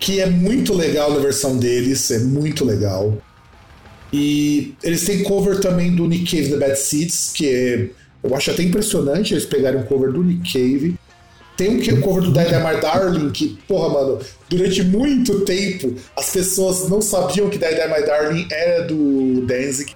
[0.01, 3.17] Que é muito legal na versão deles, é muito legal.
[4.13, 7.91] E eles têm cover também do Nick Cave The Bad Seeds, que é,
[8.25, 10.99] eu acho até impressionante eles pegarem um cover do Nick Cave
[11.61, 17.03] tem um cover do Dynamite Darling que, porra, mano, durante muito tempo as pessoas não
[17.03, 19.95] sabiam que Dynamite Darling era do Danzig.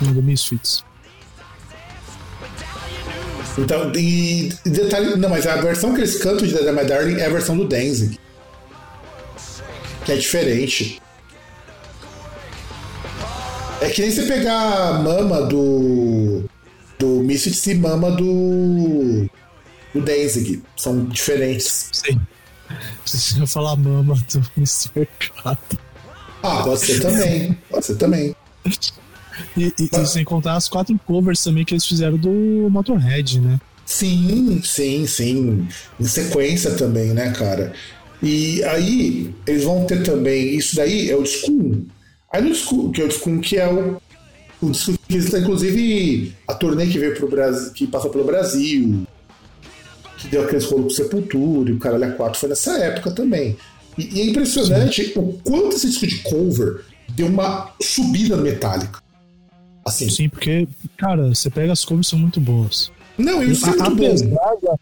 [0.00, 0.84] Do Misfits.
[3.56, 7.24] Então, e, e detalhe, não, mas a versão que eles cantam de Dynamite Darling é
[7.24, 8.18] a versão do Danzig.
[10.06, 11.02] Que é diferente.
[13.80, 16.44] É que nem você pegar a mama do.
[16.98, 19.28] do Misfits e mama do
[19.92, 20.62] do Danzig.
[20.76, 21.90] São diferentes.
[21.92, 22.20] Sim.
[23.04, 25.08] Você ia falar mama do Mr.
[25.42, 25.78] Catra.
[26.42, 27.58] Ah, pode ser também.
[27.68, 28.36] Pode ser também.
[29.56, 33.60] E, e, e, sem contar as quatro covers também que eles fizeram do Motorhead, né?
[33.84, 35.68] Sim, sim, sim.
[35.98, 37.72] Em sequência também, né, cara?
[38.22, 40.56] E aí, eles vão ter também.
[40.56, 41.86] Isso daí é o disco 1.
[42.32, 44.00] Aí no disco, que é o disco 1, que é o,
[44.62, 49.06] o disco que está, inclusive, a turnê que veio pro Brasil, que passou pelo Brasil,
[50.18, 53.56] que deu aqueles rolos pro Sepultura e o Caralho A4 foi nessa época também.
[53.96, 55.12] E, e é impressionante Sim.
[55.16, 59.00] o quanto esse disco de cover deu uma subida metálica.
[59.84, 60.10] Assim.
[60.10, 62.90] Sim, porque, cara, você pega as covers são muito boas.
[63.16, 64.14] Não, isso é muito bom.
[64.62, 64.76] Da,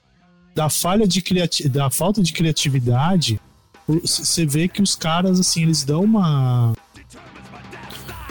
[0.55, 3.40] da falha de criati da falta de criatividade,
[3.87, 6.75] você vê que os caras, assim, eles dão uma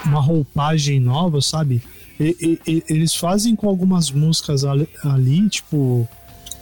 [0.06, 1.82] uma roupagem nova, sabe?
[2.20, 6.08] E, e, eles fazem com algumas músicas ali, ali tipo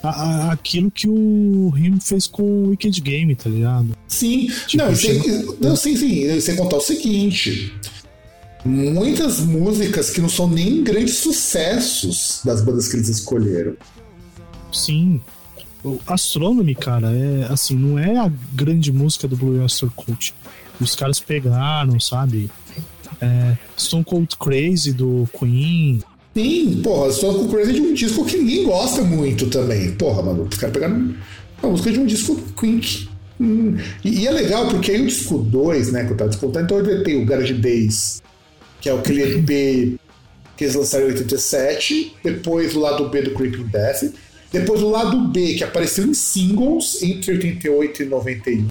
[0.02, 3.96] a, a, aquilo que o Rim fez com o Wicked Game, tá ligado?
[4.08, 5.20] Sim, tipo, não, sem,
[5.60, 7.74] não, sim, sim, sem contar o seguinte.
[8.64, 13.76] Muitas músicas que não são nem grandes sucessos das bandas que eles escolheram.
[14.72, 15.20] Sim.
[15.84, 20.34] O Astronomy, cara, é assim, não é a grande música do Blue Oyster Cult.
[20.80, 22.50] Os caras pegaram, sabe?
[23.20, 26.02] É, Stone Cold Crazy do Queen.
[26.36, 29.92] Sim, porra, Stone Cold Crazy é de um disco que ninguém gosta muito também.
[29.94, 31.16] Porra, mano, os caras pegaram
[31.62, 32.82] uma música de um disco Queen.
[33.40, 36.66] Hum, e, e, é legal porque aí o disco 2, né, que eu tava descontando,
[36.66, 38.22] então ele tem o Garage Days,
[38.80, 40.00] que é aquele EP
[40.56, 44.14] que eles lançaram em 87, depois o lado B do Creeping Death,
[44.52, 48.68] depois o lado B, que apareceu em singles entre 88 e 91.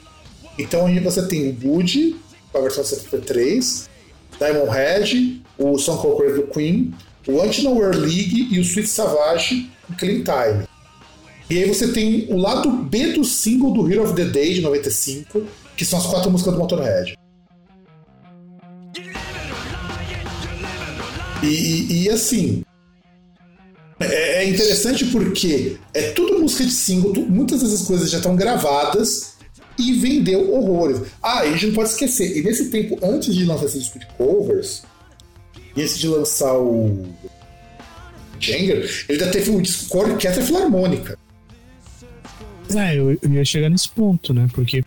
[0.58, 2.16] Então aí você tem o Bud,
[2.52, 3.88] com a versão 73,
[4.38, 6.92] Diamond Head, o Song Call do Queen,
[7.26, 10.66] o Anti-Nowhere League e o Sweet Savage com Clean Time.
[11.48, 14.60] E aí você tem o lado B do single do Hero of the Day de
[14.60, 15.42] 95,
[15.76, 17.18] que são as quatro músicas do Motorhead.
[21.42, 22.62] E, e, e assim,
[24.40, 29.35] é, interessante porque é tudo música de single, muitas dessas coisas já estão gravadas
[29.79, 31.00] e vendeu horrores.
[31.22, 33.98] Ah, e a gente não pode esquecer, e nesse tempo, antes de lançar esse disco
[33.98, 34.83] de covers,
[35.76, 37.07] e antes de lançar o
[38.38, 41.18] Jenga, ele já teve um disco com orquestra filarmônica.
[42.74, 44.48] É, eu, eu, ia chegar nesse ponto, né?
[44.53, 44.83] Porque,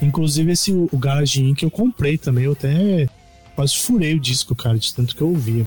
[0.00, 3.08] inclusive, esse o Garage que eu comprei também, eu até
[3.54, 5.66] quase furei o disco, cara, de tanto que eu ouvia.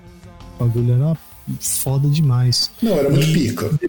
[0.55, 1.17] O bagulho era
[1.59, 2.71] foda demais.
[2.81, 3.79] Não, era muito e, pica.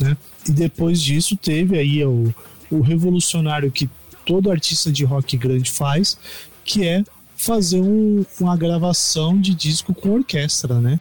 [0.00, 0.16] Né?
[0.48, 2.34] E depois disso teve aí o,
[2.70, 3.88] o revolucionário que
[4.24, 6.16] todo artista de rock grande faz,
[6.64, 7.04] que é
[7.36, 11.00] fazer um, uma gravação de disco com orquestra, né?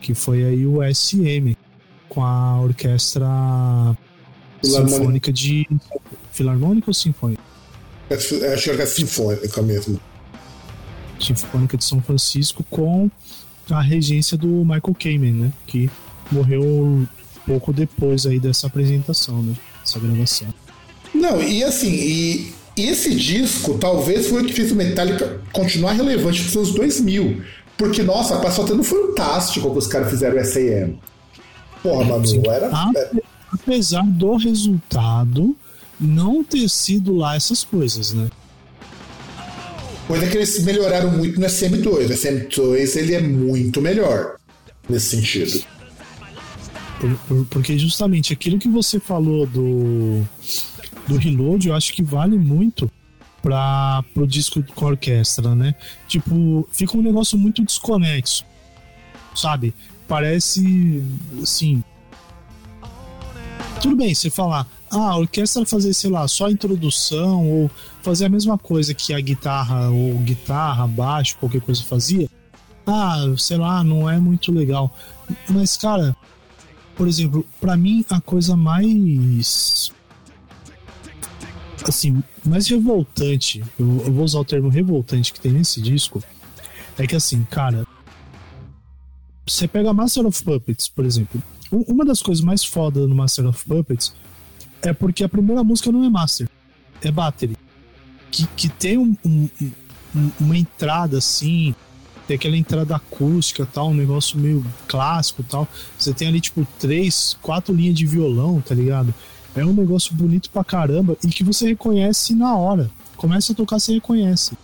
[0.00, 1.56] Que foi aí o SM,
[2.08, 3.26] com a orquestra
[4.62, 5.66] sinfônica de.
[6.32, 7.42] Filarmônica ou sinfônica?
[8.08, 10.00] É, acho que é sinfônica mesmo.
[11.20, 13.10] Sinfônica de São Francisco com
[13.70, 15.52] a regência do Michael Kamen, né?
[15.66, 15.90] Que
[16.30, 17.06] morreu
[17.46, 19.54] pouco depois aí dessa apresentação, né?
[19.82, 20.48] Essa gravação.
[21.14, 26.42] Não, e assim, e esse disco talvez foi o que fez o Metallica continuar relevante
[26.42, 27.42] nos anos 2000.
[27.76, 30.98] Porque, nossa, passou tendo fantástico que os caras fizeram o S.A.M.
[31.82, 32.70] Porra, mano, era.
[33.50, 35.56] Apesar do resultado
[35.98, 38.28] não ter sido lá essas coisas, né?
[40.06, 41.86] Coisa que eles melhoraram muito no SM2.
[41.86, 44.36] O SM2 ele é muito melhor
[44.88, 45.64] nesse sentido.
[47.00, 50.22] Por, por, porque justamente aquilo que você falou do,
[51.08, 52.90] do Reload, eu acho que vale muito
[53.42, 55.74] para o disco com orquestra, né?
[56.06, 58.44] Tipo, fica um negócio muito desconexo,
[59.34, 59.74] sabe?
[60.06, 61.02] Parece,
[61.42, 61.82] assim...
[63.80, 67.70] Tudo bem, você falar, ah, a orquestra fazer, sei lá, só a introdução ou
[68.02, 72.28] fazer a mesma coisa que a guitarra ou guitarra, baixo, qualquer coisa fazia.
[72.86, 74.94] Ah, sei lá, não é muito legal.
[75.48, 76.14] Mas, cara,
[76.94, 79.90] por exemplo, para mim a coisa mais
[81.88, 86.22] assim, mais revoltante, eu, eu, vou usar o termo revoltante que tem nesse disco,
[86.98, 87.84] é que assim, cara,
[89.44, 93.64] você pega Master of Puppets, por exemplo, uma das coisas mais fodas no Master of
[93.64, 94.14] Puppets
[94.82, 96.48] é porque a primeira música não é Master,
[97.02, 97.56] é Battery,
[98.30, 99.48] que, que tem um, um,
[100.14, 101.74] um, uma entrada assim,
[102.26, 105.68] tem aquela entrada acústica tal, um negócio meio clássico tal.
[105.98, 109.12] Você tem ali, tipo, três, quatro linhas de violão, tá ligado?
[109.54, 112.90] É um negócio bonito pra caramba e que você reconhece na hora.
[113.16, 114.56] Começa a tocar, você reconhece.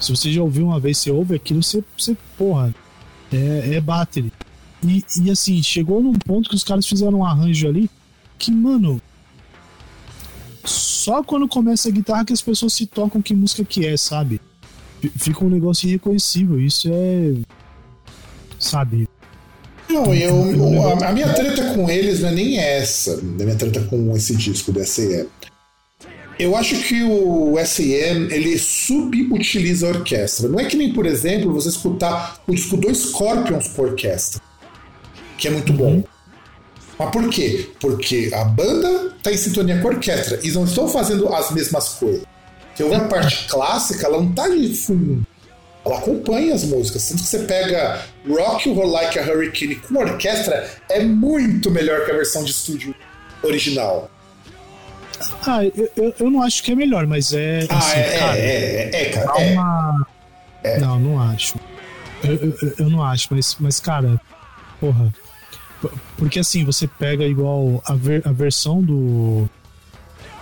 [0.00, 2.74] Se você já ouviu uma vez, você ouve aquilo, você, você porra,
[3.32, 4.32] é, é battery.
[4.82, 7.88] E, e assim, chegou num ponto que os caras fizeram um arranjo ali
[8.36, 9.00] que, mano,
[10.64, 14.40] só quando começa a guitarra que as pessoas se tocam que música que é, sabe?
[15.16, 16.60] Fica um negócio irreconhecível.
[16.60, 17.34] Isso é.
[18.58, 19.08] Sabe?
[19.88, 23.80] Não, eu, a, a, minha treta com eles não é nem essa, a minha treta
[23.82, 25.26] com esse disco do SEM.
[26.38, 30.48] Eu acho que o SEM ele subutiliza a orquestra.
[30.48, 34.40] Não é que nem, por exemplo, você escutar o disco do Scorpions com orquestra,
[35.36, 36.02] que é muito bom.
[37.02, 37.70] Mas por quê?
[37.80, 41.90] Porque a banda está em sintonia com a orquestra e não estão fazendo as mesmas
[41.90, 42.22] coisas.
[42.74, 45.26] Se houver a parte clássica, ela não está de fundo
[45.84, 47.08] ela acompanha as músicas.
[47.08, 52.04] Tanto que você pega Rock You Roll Like a Hurricane com orquestra, é muito melhor
[52.04, 52.94] que a versão de estúdio
[53.42, 54.10] original.
[55.46, 57.66] Ah, eu, eu, eu não acho que é melhor, mas é.
[57.68, 59.42] Ah, assim, é, cara, é, é, é, cara.
[59.42, 59.52] É.
[59.52, 60.06] Uma...
[60.64, 60.78] É.
[60.78, 61.58] Não, não acho.
[62.22, 64.20] Eu, eu, eu, não acho, mas, mas, cara,
[64.80, 65.12] porra.
[66.16, 69.48] Porque assim, você pega igual a, ver, a versão do.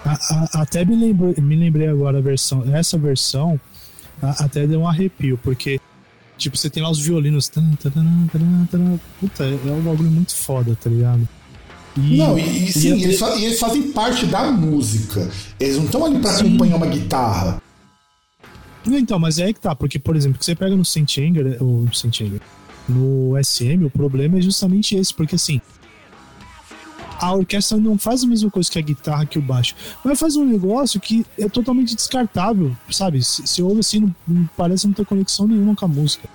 [0.05, 2.65] A, a, até me lembrei, me lembrei agora a versão.
[2.75, 3.61] Essa versão
[4.23, 5.81] até deu um arrepio, porque,
[6.37, 7.51] tipo, você tem lá os violinos.
[9.21, 11.29] Puta, é um bagulho muito foda, tá ligado?
[11.97, 15.29] E, não, e, e sim, e eles, e eles, fazem parte da música.
[15.59, 17.61] Eles não estão ali para acompanhar uma guitarra.
[18.87, 21.57] Então, mas é aí que tá, porque, por exemplo, que você pega no Saint Anger,
[21.61, 22.41] ou Saint Anger,
[22.91, 25.61] no SM, o problema é justamente esse, porque assim,
[27.21, 30.37] a orquestra não faz a mesma coisa que a guitarra, que o baixo, mas faz
[30.37, 33.23] um negócio que é totalmente descartável, sabe?
[33.23, 36.29] Se, se ouve assim, não, não, parece não ter conexão nenhuma com a música,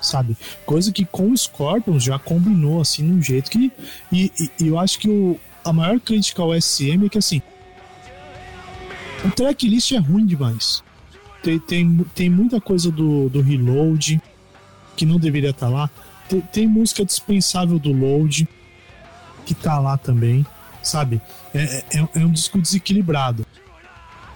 [0.00, 0.36] sabe?
[0.64, 3.70] Coisa que com o Scorpions já combinou assim, num jeito que.
[4.10, 7.42] E, e, e eu acho que o, a maior crítica ao SM é que assim.
[9.22, 10.82] O tracklist é ruim demais.
[11.42, 14.20] Tem, tem, tem muita coisa do, do reload
[14.96, 15.90] que não deveria estar tá lá.
[16.28, 18.48] Tem, tem música dispensável do load
[19.44, 20.46] que tá lá também,
[20.82, 21.20] sabe?
[21.52, 23.44] É, é, é um disco desequilibrado.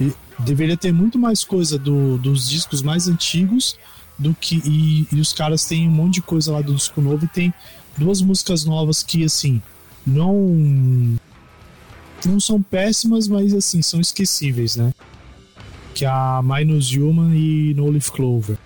[0.01, 3.79] E deveria ter muito mais coisa do, dos discos mais antigos
[4.19, 4.57] do que.
[4.65, 7.55] E, e, os caras têm um monte de coisa lá do disco novo e tem
[7.97, 9.63] duas músicas novas que, assim,
[10.07, 11.17] não.
[12.25, 14.95] Não são péssimas, mas assim, são esquecíveis, né?
[15.95, 18.57] Que é a Minus Human e No Leaf Clover.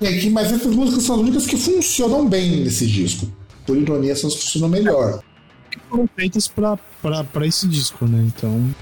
[0.00, 3.30] É, mas essas músicas são as únicas que funcionam bem nesse disco
[3.66, 5.20] por ironia, essas funcionam melhor.
[5.90, 8.22] Foram feitas para esse disco, né?
[8.24, 8.74] Então.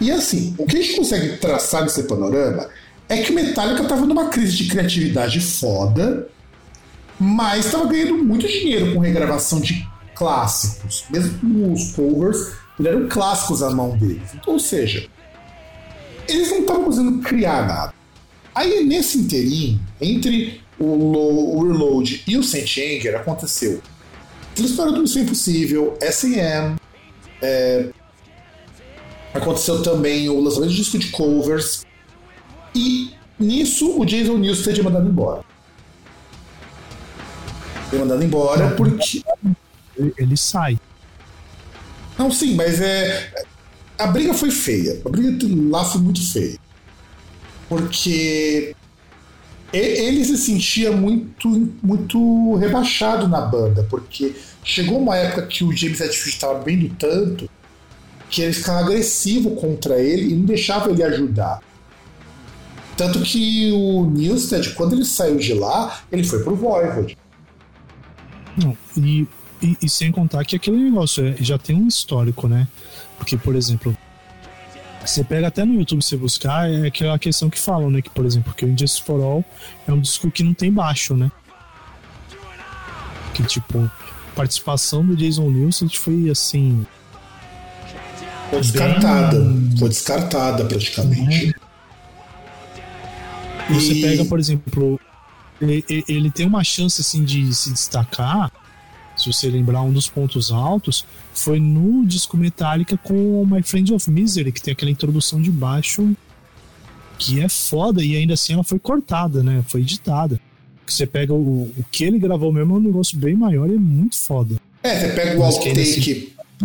[0.00, 2.68] E assim, o que a gente consegue traçar desse panorama
[3.08, 6.28] é que o Metallica estava numa crise de criatividade foda,
[7.18, 11.04] mas estava ganhando muito dinheiro com regravação de clássicos.
[11.10, 12.52] Mesmo os covers
[12.84, 14.30] eram clássicos à mão deles.
[14.34, 15.06] Então, ou seja,
[16.28, 17.94] eles não estavam conseguindo criar nada.
[18.54, 23.80] Aí, nesse interim, entre o, o Reload e o Saint Anger, aconteceu
[24.54, 26.76] Trilha do Missão Impossível, S&M,
[27.40, 27.88] é,
[29.32, 31.86] aconteceu também o lançamento de disco de covers,
[32.74, 35.42] e nisso o Jason Newsted é mandado embora.
[37.88, 39.22] Foi mandado embora porque.
[40.16, 40.78] Ele sai.
[42.18, 43.32] Não, sim, mas é.
[43.98, 45.00] A briga foi feia.
[45.04, 46.58] A briga lá foi muito feia.
[47.68, 48.74] Porque
[49.72, 51.48] ele se sentia muito,
[51.82, 57.50] muito rebaixado na banda, porque chegou uma época que o James Hetfield estava do tanto
[58.28, 61.60] que ele ficava agressivo contra ele e não deixava ele ajudar.
[62.96, 67.16] Tanto que o Newsted, quando ele saiu de lá, ele foi pro Voivod.
[68.96, 69.26] E,
[69.62, 72.68] e, e, sem contar que aquele negócio é, já tem um histórico, né?
[73.18, 73.96] Porque, por exemplo,
[75.04, 78.00] você pega até no YouTube você buscar, é aquela questão que falam, né?
[78.00, 79.44] Que, por exemplo, que o Injustice for All
[79.86, 81.30] é um disco que não tem baixo, né?
[83.34, 86.86] Que tipo, a participação do Jason Newsted foi assim.
[88.50, 89.40] Foi descartada.
[89.40, 89.76] Bem...
[89.78, 91.54] Foi descartada praticamente.
[93.70, 95.00] E você pega, por exemplo,
[95.60, 98.50] ele, ele tem uma chance assim de se destacar
[99.22, 104.10] se você lembrar, um dos pontos altos foi no disco Metallica com My Friend of
[104.10, 106.14] Misery, que tem aquela introdução de baixo
[107.18, 109.64] que é foda e ainda assim ela foi cortada, né?
[109.68, 110.40] Foi editada.
[110.84, 113.78] Você pega o, o que ele gravou mesmo é um negócio bem maior e é
[113.78, 114.56] muito foda.
[114.82, 116.00] É, você pega o outtake, assim...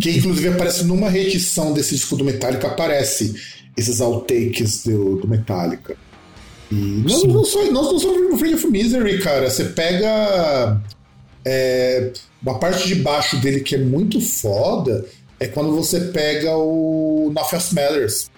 [0.01, 3.35] que inclusive aparece numa reedição desse disco do Metallica, aparece
[3.77, 5.95] esses outtakes do, do Metallica.
[6.71, 9.49] E nós não, somos, nós não somos no Friend of Misery, cara.
[9.49, 10.81] Você pega
[11.49, 15.05] é, uma parte de baixo dele que é muito foda
[15.39, 18.29] é quando você pega o Nothing Matters.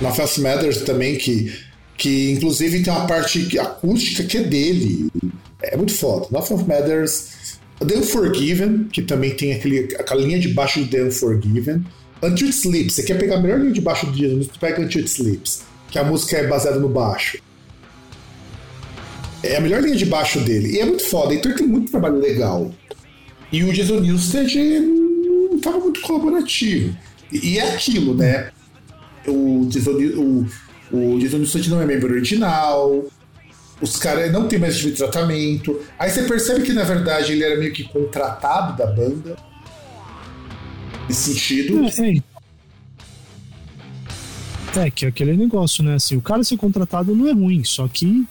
[0.00, 1.52] Nothing Matters também, que,
[1.96, 5.10] que inclusive tem uma parte acústica que é dele.
[5.60, 6.28] É muito foda.
[6.30, 7.58] Nothing Matters.
[7.84, 11.84] The Unforgiven, que também tem aquele, aquela linha de baixo de The Unforgiven.
[12.22, 14.82] Until It Sleeps, você quer pegar a melhor linha de baixo do dia, você pega
[14.82, 17.38] Until It Sleeps, que a música é baseada no baixo.
[19.42, 20.76] É a melhor linha de baixo dele.
[20.76, 21.34] E é muito foda.
[21.34, 22.72] Então ele tem muito trabalho legal.
[23.52, 26.94] E o Jason Newsted não estava muito colaborativo.
[27.32, 28.50] E é aquilo, né?
[29.26, 30.46] O Jason, o,
[30.92, 33.04] o Jason Newsted não é membro original.
[33.80, 35.80] Os caras não tem mais de tratamento.
[35.98, 39.36] Aí você percebe que, na verdade, ele era meio que contratado da banda.
[41.08, 41.84] Nesse sentido.
[41.84, 42.18] É,
[44.80, 44.86] é.
[44.86, 45.94] é que é aquele negócio, né?
[45.94, 48.26] Assim, o cara ser contratado não é ruim, só que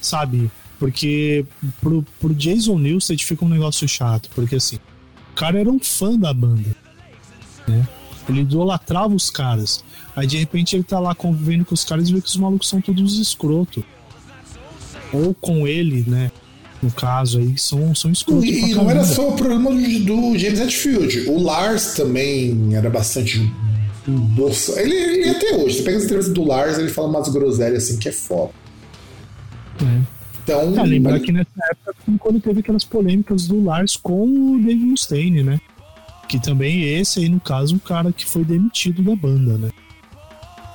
[0.00, 0.50] sabe?
[0.78, 1.44] Porque
[1.80, 4.76] pro, pro Jason Newsted fica um negócio chato, porque assim,
[5.32, 6.74] o cara era um fã da banda,
[7.68, 7.86] né?
[8.28, 9.84] Ele idolatrava os caras.
[10.14, 12.68] Aí de repente ele tá lá convivendo com os caras e vê que os malucos
[12.68, 13.84] são todos escroto.
[15.12, 16.30] Ou com ele, né?
[16.82, 18.44] No caso aí, são, são escrotos.
[18.44, 21.28] E, não era só o problema do, James Hetfield.
[21.28, 23.38] O Lars também era bastante.
[24.76, 27.98] Ele, ele até hoje, você pega as entrevistas do Lars, ele fala umas groselhas assim
[27.98, 28.52] que é foda.
[29.82, 30.20] É.
[30.42, 31.22] Então, ah, lembrar mas...
[31.22, 35.60] que nessa época quando teve aquelas polêmicas do Lars com o Dave Mustaine, né?
[36.28, 39.70] Que também esse aí, no caso, o cara que foi demitido da banda, né?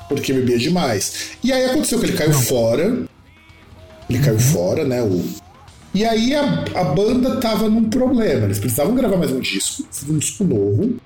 [0.09, 1.31] Porque bebia demais.
[1.43, 2.41] E aí aconteceu que ele caiu Não.
[2.41, 3.05] fora.
[4.09, 4.39] Ele caiu uhum.
[4.39, 5.01] fora, né?
[5.01, 5.25] O...
[5.93, 8.45] E aí a, a banda tava num problema.
[8.45, 10.97] Eles precisavam gravar mais um disco, um disco novo.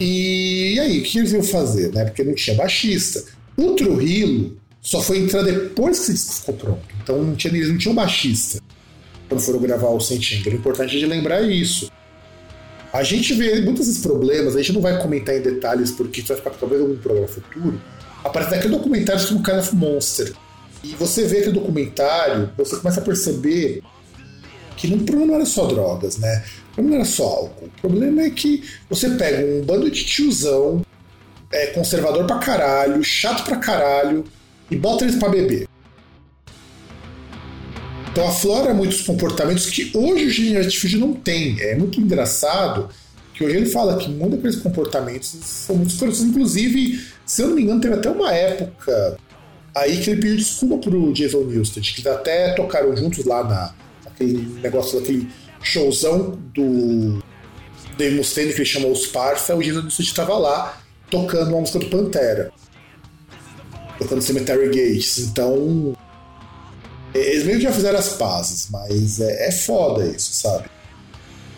[0.00, 2.04] E, e aí, o que eles iam fazer, né?
[2.06, 3.24] Porque não tinha baixista.
[3.56, 6.94] O Trujillo só foi entrar depois que esse disco ficou pronto.
[7.02, 8.60] Então não tinha, eles não tinham baixista
[9.26, 10.52] quando foram gravar o Sentinel.
[10.52, 11.90] O importante é de lembrar isso.
[12.92, 16.28] A gente vê muitos desses problemas, a gente não vai comentar em detalhes porque isso
[16.28, 17.80] vai ficar talvez algum programa futuro.
[18.22, 20.32] Aparece naquele documentário como Kind of Monster.
[20.84, 23.82] E você vê aquele documentário, você começa a perceber
[24.76, 26.44] que o problema não era só drogas, né?
[26.72, 27.66] O problema não era só álcool.
[27.66, 30.84] O problema é que você pega um bando de tiozão,
[31.50, 34.24] é, conservador pra caralho, chato pra caralho,
[34.70, 35.68] e bota eles pra beber.
[38.10, 41.60] Então aflora muitos comportamentos que hoje o Gene Artificial não tem.
[41.60, 42.88] É muito engraçado
[43.34, 46.20] que hoje ele fala que muitos daqueles comportamentos são muito escrotos.
[46.20, 49.18] Inclusive, se eu não me engano, teve até uma época
[49.74, 54.60] aí que ele pediu desculpa pro Jason Newsted, que até tocaram juntos lá na, naquele
[54.62, 55.28] negócio, daquele
[55.60, 57.20] showzão do
[57.98, 61.80] Dave Mustaine que ele chamou os Parça, o Jason Newsted estava lá tocando uma música
[61.80, 62.52] do Pantera.
[63.98, 65.18] Tocando Cemetery Gates.
[65.18, 65.96] Então,
[67.14, 70.68] eles meio que já fizeram as pazes, mas é, é foda isso, sabe?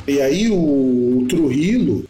[0.07, 2.05] E aí o, o Trujillo,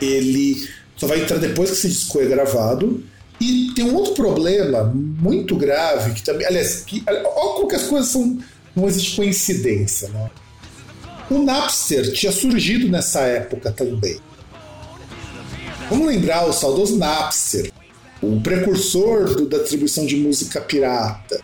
[0.00, 3.02] ele só vai entrar depois que esse disco é gravado.
[3.40, 6.46] E tem um outro problema muito grave, que também.
[6.46, 8.38] Aliás, que, olha como que as coisas são.
[8.76, 10.30] Não existe coincidência, né?
[11.30, 14.18] O Napster tinha surgido nessa época também.
[15.88, 17.72] Vamos lembrar o saudoso Napster,
[18.32, 21.40] o precursor do, da distribuição de música pirata.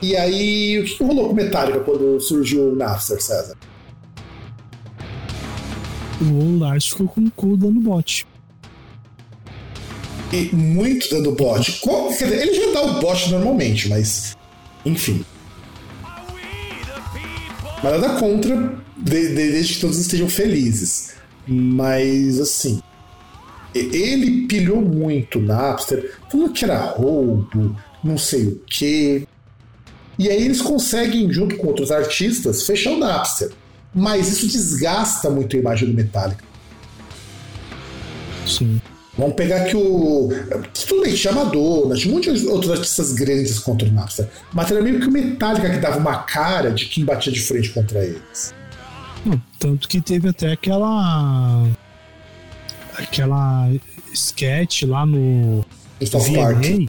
[0.00, 3.56] E aí, o que, rolou com Metallica quando surgiu o Napster, César?
[6.20, 8.26] O Lars ficou com o cu dando bote.
[10.32, 11.78] E muito dando bote.
[11.80, 14.36] Qual, quer dizer, ele já dá o bote normalmente, mas.
[14.84, 15.24] Enfim.
[17.82, 18.56] Mas nada contra,
[18.96, 21.14] de, de, desde que todos estejam felizes.
[21.46, 22.80] Mas, assim.
[23.74, 29.26] Ele pilhou muito o Napster, falando que era roubo, não sei o quê.
[30.18, 33.50] E aí eles conseguem, junto com outros artistas, fechar o Napster.
[33.94, 36.44] Mas isso desgasta muito a imagem do Metallica.
[38.46, 38.80] Sim.
[39.16, 40.30] Vamos pegar aqui o.
[40.72, 44.26] Tudo bem, tinha Madonna, tinha um monte de outros artistas grandes contra o Napster.
[44.52, 47.70] Mas era meio que o Metallica que dava uma cara de quem batia de frente
[47.70, 48.54] contra eles.
[49.58, 51.66] tanto que teve até aquela.
[52.98, 53.70] Aquela
[54.12, 55.64] sketch lá no.
[56.00, 56.88] VMA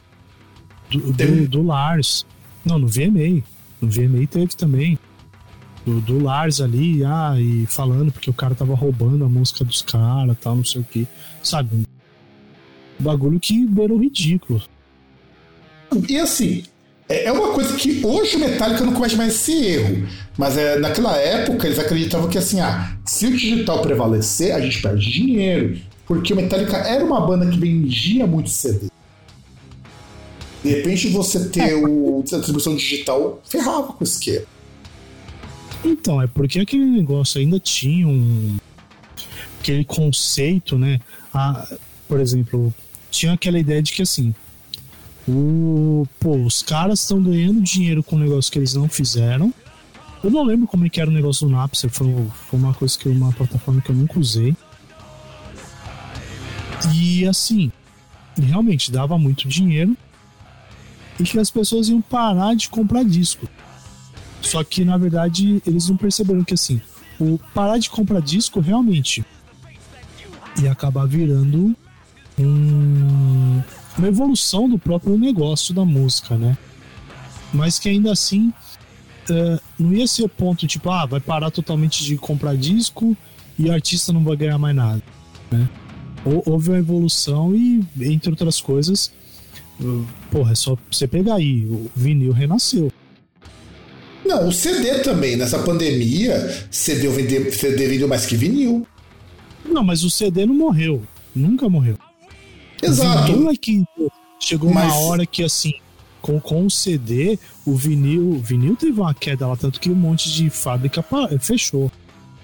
[0.90, 2.26] do, do, do Lars
[2.66, 3.44] não, no VMA.
[3.82, 4.98] No VMA teve também.
[5.86, 9.82] Do, do Lars ali, ah, e falando porque o cara tava roubando a música dos
[9.82, 11.06] caras, tal, não sei o que.
[11.42, 11.70] Sabe?
[11.76, 14.62] Um bagulho que beirou ridículo.
[16.08, 16.64] E assim,
[17.10, 20.08] é, é uma coisa que hoje o Metallica não comete mais esse erro.
[20.38, 24.82] Mas é, naquela época eles acreditavam que assim, ah, se o digital prevalecer, a gente
[24.82, 25.78] perde dinheiro.
[26.06, 28.88] Porque o Metallica era uma banda que vendia muito CD.
[30.64, 31.76] De repente você ter é.
[31.76, 34.46] o, a distribuição digital ferrava com o esquema.
[35.84, 38.58] Então, é porque aquele negócio ainda tinha um.
[39.60, 41.00] aquele conceito, né?
[41.34, 41.68] A,
[42.08, 42.74] por exemplo,
[43.12, 44.34] tinha aquela ideia de que assim.
[45.28, 49.54] O, pô, os caras estão ganhando dinheiro com um negócio que eles não fizeram.
[50.24, 52.08] Eu não lembro como é que era o negócio do Napster, foi,
[52.50, 54.56] foi uma coisa que uma plataforma que eu nunca usei.
[56.92, 57.72] E assim,
[58.42, 59.96] realmente dava muito dinheiro
[61.20, 63.48] e que as pessoas iam parar de comprar disco.
[64.42, 66.82] Só que na verdade eles não perceberam que assim,
[67.20, 69.26] o parar de comprar disco realmente
[70.62, 71.76] ia acabar virando
[72.38, 73.62] um,
[73.98, 76.58] uma evolução do próprio negócio da música, né?
[77.54, 78.52] Mas que ainda assim
[79.30, 83.16] uh, não ia ser o ponto tipo, ah, vai parar totalmente de comprar disco
[83.58, 85.02] e o artista não vai ganhar mais nada,
[85.52, 85.70] né?
[86.26, 89.12] Houve uma evolução e, entre outras coisas,
[90.32, 91.66] Porra, é só você pegar aí.
[91.66, 92.92] O vinil renasceu.
[94.26, 95.36] Não, o CD também.
[95.36, 98.88] Nessa pandemia, CD vendeu, CD vendeu mais que vinil.
[99.66, 101.04] Não, mas o CD não morreu.
[101.36, 101.98] Nunca morreu.
[102.82, 103.32] Exato.
[103.32, 103.84] O vinil é que
[104.40, 104.86] chegou mas...
[104.86, 105.74] uma hora que, assim,
[106.22, 109.96] com, com o CD, o vinil, o vinil teve uma queda lá, tanto que um
[109.96, 111.04] monte de fábrica
[111.40, 111.92] fechou.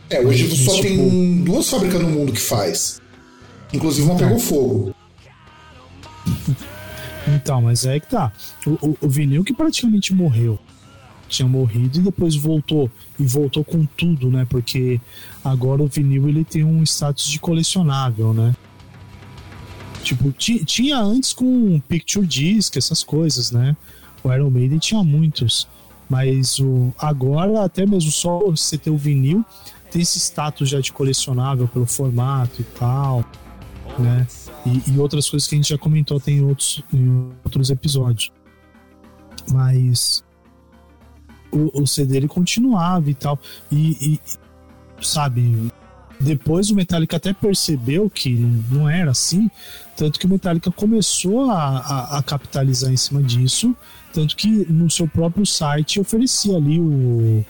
[0.10, 3.00] É, hoje só tem duas fábricas no mundo que faz.
[3.74, 4.16] Inclusive é.
[4.16, 4.96] pegou fogo.
[7.28, 8.32] Então, mas é que tá.
[8.66, 10.58] O, o, o vinil que praticamente morreu.
[11.28, 12.90] tinha morrido e depois voltou
[13.20, 14.48] e voltou com tudo, né?
[14.50, 15.00] Porque
[15.44, 18.56] agora o vinil ele tem um status de colecionável, né?
[20.04, 23.76] Tipo, tinha antes com Picture Disc, essas coisas, né?
[24.24, 25.68] O Iron Maiden tinha muitos.
[26.10, 29.46] Mas o, agora, até mesmo só você ter o vinil,
[29.92, 33.24] tem esse status já de colecionável pelo formato e tal,
[34.00, 34.28] né?
[34.66, 38.32] E, e outras coisas que a gente já comentou tem em outros, em outros episódios.
[39.52, 40.24] Mas
[41.52, 43.40] o, o CD ele continuava e tal.
[43.72, 44.20] E, e,
[45.02, 45.72] sabe,
[46.20, 49.50] depois o Metallica até percebeu que não, não era assim,
[49.96, 53.76] tanto que o Metallica começou a, a, a, capitalizar em cima disso,
[54.14, 57.46] tanto que no seu próprio site oferecia ali o,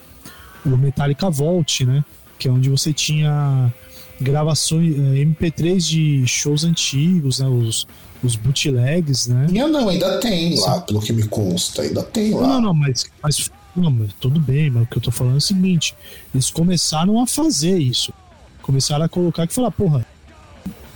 [0.65, 2.03] o Metallica Vault, né?
[2.37, 3.73] Que é onde você tinha
[4.21, 7.47] gravações, eh, MP3 de shows antigos, né?
[7.47, 7.87] Os,
[8.23, 9.47] os bootlegs, né?
[9.47, 12.47] Tinha não, ainda tem lá, pelo que me consta, ainda tem lá.
[12.47, 15.37] Não, não, mas, mas, não, mas tudo bem, mas o que eu tô falando é
[15.37, 15.95] o seguinte:
[16.33, 18.13] eles começaram a fazer isso.
[18.61, 20.05] Começaram a colocar que falar, porra,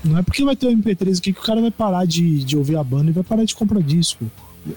[0.03, 2.43] não é porque vai ter o um MP3 aqui que o cara vai parar de,
[2.43, 4.29] de ouvir a banda e vai parar de comprar disco.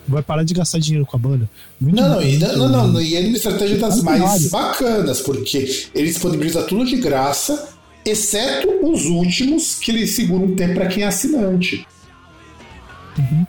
[0.06, 1.48] Vai parar de gastar dinheiro com a banda.
[1.80, 6.08] Muito não, não, não, não, não, e é uma estratégia das mais bacanas, porque ele
[6.08, 7.75] disponibiliza tudo de graça,
[8.06, 11.86] exceto os últimos que ele segura um tempo para quem é assinante.
[13.18, 13.46] Uhum.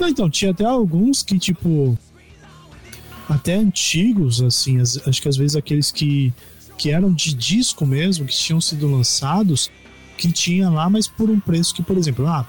[0.00, 1.96] Então, tinha até alguns que, tipo.
[3.28, 6.32] Até antigos, assim, as, acho que às vezes aqueles que,
[6.78, 9.68] que eram de disco mesmo, que tinham sido lançados,
[10.16, 12.46] que tinha lá, mas por um preço que, por exemplo, ah,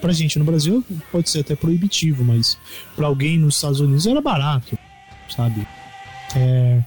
[0.00, 0.82] pra gente no Brasil
[1.12, 2.56] pode ser até proibitivo, mas
[2.94, 4.78] para alguém nos Estados Unidos era barato,
[5.28, 5.66] sabe?
[6.34, 6.82] É,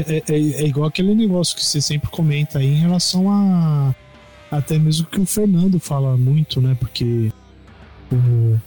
[0.00, 3.94] é, é, é, igual aquele negócio que você sempre comenta aí em relação a.
[4.50, 6.76] Até mesmo que o Fernando fala muito, né?
[6.78, 7.32] Porque
[8.12, 8.58] o,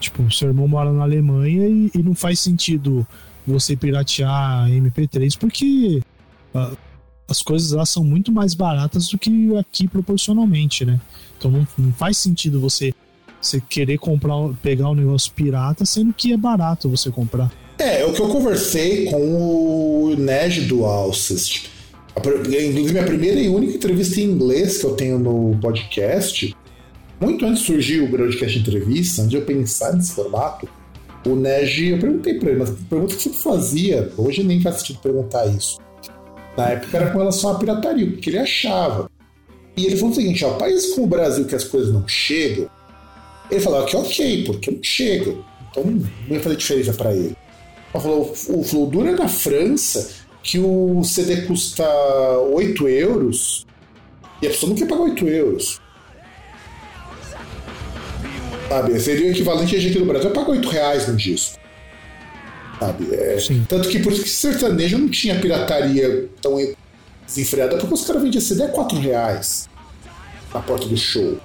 [0.00, 3.06] tipo, o seu irmão mora na Alemanha e, e não faz sentido
[3.46, 6.02] você piratear MP3 porque
[6.54, 6.76] uh,
[7.28, 11.00] as coisas lá são muito mais baratas do que aqui proporcionalmente, né?
[11.38, 12.94] Então não, não faz sentido você,
[13.40, 17.50] você querer comprar, pegar um negócio pirata, sendo que é barato você comprar.
[17.78, 21.70] É, é o que eu conversei com o Ned do Alcest.
[22.16, 26.54] Inclusive, minha primeira e única entrevista em inglês que eu tenho no podcast
[27.20, 30.68] muito antes de surgir o Broadcast Entrevista, antes de eu pensar nesse formato,
[31.26, 34.98] o Neg, eu perguntei pra ele, mas pergunta que você fazia, hoje nem faz sentido
[34.98, 35.78] perguntar isso.
[36.56, 39.10] Na época era com relação à pirataria, o que ele achava.
[39.76, 42.68] E ele falou o seguinte: ó, países como o Brasil que as coisas não chegam,
[43.50, 45.34] ele falou que ok, porque não chega.
[45.70, 47.36] Então não ia fazer diferença para ele.
[47.94, 50.10] O Flow dura na França,
[50.42, 51.88] que o CD custa
[52.52, 53.64] 8 euros,
[54.42, 55.80] e a pessoa não quer pagar 8 euros.
[58.68, 58.98] Sabe?
[58.98, 61.58] Seria o equivalente a gente aqui no Brasil pagar 8 reais no disco.
[62.80, 63.14] Sabe?
[63.14, 63.38] É,
[63.68, 66.56] tanto que por isso que sertanejo não tinha pirataria tão
[67.24, 69.68] desenfreada, porque os caras vendiam CD a 4 reais
[70.52, 71.38] na porta do show.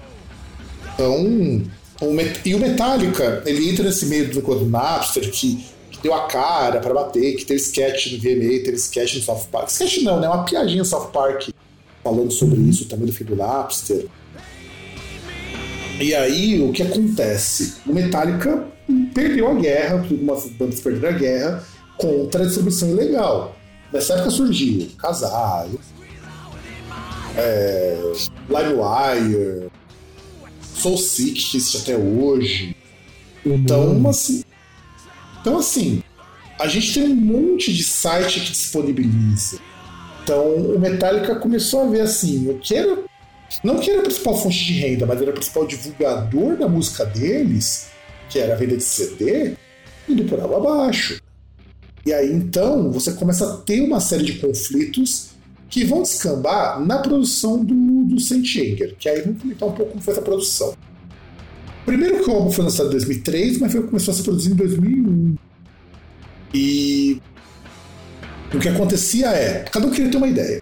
[0.93, 1.63] Então.
[2.01, 5.65] O e o Metallica, ele entra nesse meio do, Napster que
[6.01, 9.69] deu a cara para bater, que teve sketch no VMA, teve sketch no South Park.
[9.69, 10.27] Sketch não, né?
[10.27, 11.49] Uma piadinha no South Park
[12.03, 12.69] falando sobre uhum.
[12.69, 14.05] isso também do fim do Napster.
[15.99, 17.75] E aí, o que acontece?
[17.85, 18.65] O Metallica
[19.13, 21.63] perdeu a guerra, algumas bandas perderam a guerra
[21.97, 23.55] contra a distribuição ilegal.
[23.91, 25.67] Nessa época surgiu Casar,
[27.35, 27.97] é,
[28.47, 29.69] LimeWire,
[30.61, 32.75] Soul existe até hoje.
[33.45, 34.43] Então, assim,
[35.41, 36.03] então, assim,
[36.59, 39.59] a gente tem um monte de site que disponibiliza.
[40.23, 43.09] Então, o Metallica começou a ver assim: eu quero
[43.63, 47.05] não que era a principal fonte de renda, mas era o principal divulgador da música
[47.05, 47.87] deles,
[48.29, 49.55] que era a venda de CD,
[50.07, 51.21] indo por água abaixo.
[52.05, 55.29] E aí então você começa a ter uma série de conflitos
[55.69, 59.91] que vão descambar na produção do, do Saint Anger, que aí vamos comentar um pouco
[59.91, 60.73] como foi essa produção.
[61.89, 64.57] Primeiro que o álbum foi lançado em 2003, mas foi, começou a ser produzido em
[64.57, 65.35] 2001.
[66.53, 67.19] E
[68.53, 70.61] o que acontecia é, cada um queria ter uma ideia.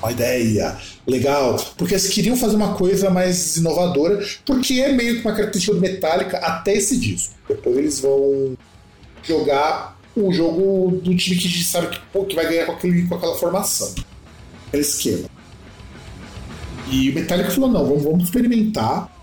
[0.00, 5.26] Uma ideia, legal, porque eles queriam fazer uma coisa mais inovadora, porque é meio que
[5.26, 7.34] uma característica do Metallica até esse disco.
[7.48, 8.56] Depois eles vão
[9.24, 13.16] jogar o jogo do time que sabe que, pô, que vai ganhar com, aquele, com
[13.16, 13.92] aquela formação.
[14.68, 15.28] Aquele esquema.
[16.88, 19.19] E o Metallica falou: não, vamos, vamos experimentar.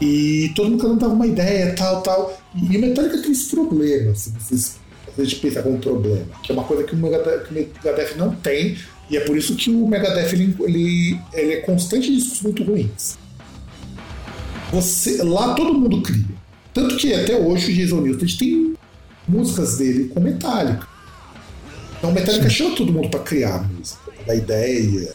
[0.00, 2.38] E todo mundo cantava uma ideia, tal, tal.
[2.54, 4.78] E o Metallica tem esse problema, se vocês
[5.18, 8.76] a gente pensa como um problema, que é uma coisa que o Megadeth não tem,
[9.08, 12.62] e é por isso que o Megadeth ele, ele, ele é constante em discos muito
[12.64, 13.16] ruins.
[14.72, 16.36] Você, lá todo mundo cria.
[16.74, 18.74] Tanto que até hoje o Jason Newsted tem
[19.26, 20.86] músicas dele com Metallica.
[21.98, 25.14] Então Metallica chama todo mundo para criar música, da ideia.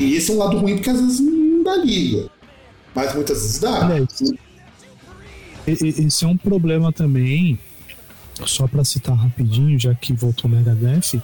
[0.00, 2.28] E esse é um lado ruim porque às vezes não dá liga.
[2.96, 3.90] Mas muitas vezes dá.
[5.66, 7.58] esse é um problema também,
[8.46, 11.20] só para citar rapidinho, já que voltou Megadeth,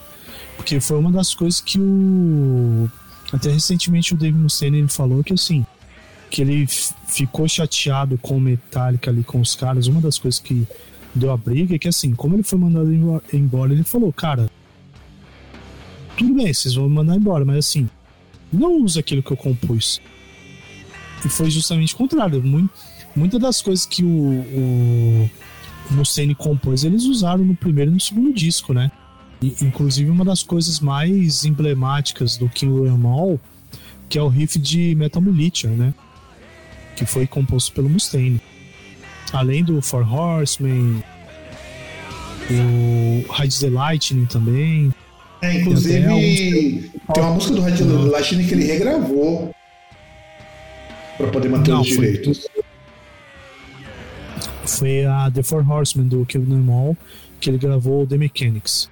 [0.55, 2.91] porque foi uma das coisas que o.
[3.33, 5.65] Até recentemente o Dave Mustaine falou que assim,
[6.31, 6.67] que ele
[7.09, 9.87] ficou chateado com o Metallica ali com os caras.
[9.87, 10.69] Uma das coisas que
[11.15, 12.93] deu a briga é que assim, como ele foi mandado
[13.33, 14.51] embora, ele falou, cara,
[16.19, 17.89] tudo bem, vocês vão me mandar embora, mas assim,
[18.53, 19.99] não usa aquilo que eu compus.
[21.25, 22.43] E foi justamente o contrário.
[23.15, 25.31] Muitas das coisas que o, o,
[25.91, 28.91] Mustaine compôs, eles usaram no primeiro e no segundo disco, né?
[29.41, 33.41] E, inclusive, uma das coisas mais emblemáticas do King All,
[34.09, 35.93] que é o riff de Metal Militia, né?
[36.97, 38.41] que foi composto pelo Mustaine.
[39.33, 41.03] Além do Four Horsemen,
[42.51, 44.93] o Ride the Lightning também.
[45.41, 49.55] É, inclusive, tem, tem uma música do Ride the Lightning que ele regravou
[51.17, 52.49] para poder manter Não, os direitos.
[54.67, 56.97] Foi a The Four Horsemen do Kill Them All
[57.41, 58.89] que ele gravou The Mechanics.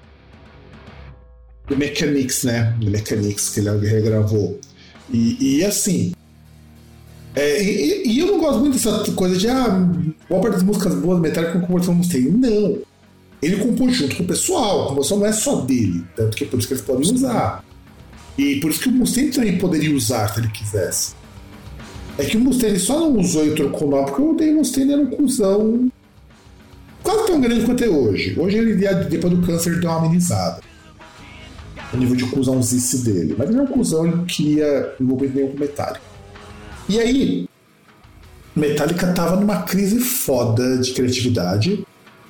[1.68, 2.76] The Mechanics, né?
[2.80, 4.58] The Mechanics que ele regravou.
[5.12, 6.12] E, e assim,
[7.34, 9.68] é, e, e, eu não gosto muito dessa coisa de ah,
[10.28, 11.20] boa parte das músicas boas
[11.52, 12.30] com composição do Mustaine.
[12.30, 12.78] Não.
[13.40, 16.46] Ele compôs junto com o pessoal, a composição não é só dele, tanto que é
[16.46, 17.64] por isso que eles podem usar.
[18.36, 21.14] E por isso que o Mustaine também poderia usar se ele quisesse.
[22.20, 24.92] É que o Mustaine só não usou e trocou o nome porque o Dave Mustaine
[24.92, 25.90] era um cuzão
[27.02, 28.38] quase tão grande quanto é hoje.
[28.38, 28.74] Hoje ele,
[29.08, 30.60] depois do câncer, deu uma amenizada.
[31.94, 33.34] O nível de cuzãozice dele.
[33.38, 36.02] Mas ele é um cuzão, ele queria envolver nenhum com Metallica.
[36.90, 37.48] E aí,
[38.54, 41.86] Metallica tava numa crise foda de criatividade.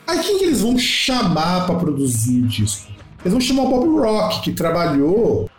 [0.06, 2.92] Aí quem que eles vão chamar para produzir o disco?
[3.24, 5.49] Eles vão chamar o Bob Rock, que trabalhou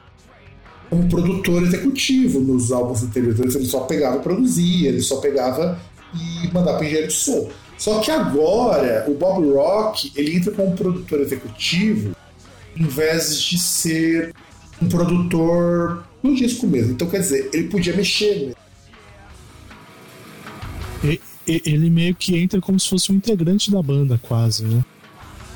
[0.91, 3.55] como produtor executivo nos álbuns anteriores.
[3.55, 5.79] Ele só pegava e produzia, ele só pegava
[6.13, 7.49] e mandava para engenheiro de som.
[7.77, 12.13] Só que agora o Bob Rock ele entra como produtor executivo
[12.75, 14.33] em vez de ser
[14.81, 16.91] um produtor no disco mesmo.
[16.91, 18.53] Então quer dizer, ele podia mexer
[21.47, 24.85] ele meio que entra como se fosse um integrante da banda, quase, né?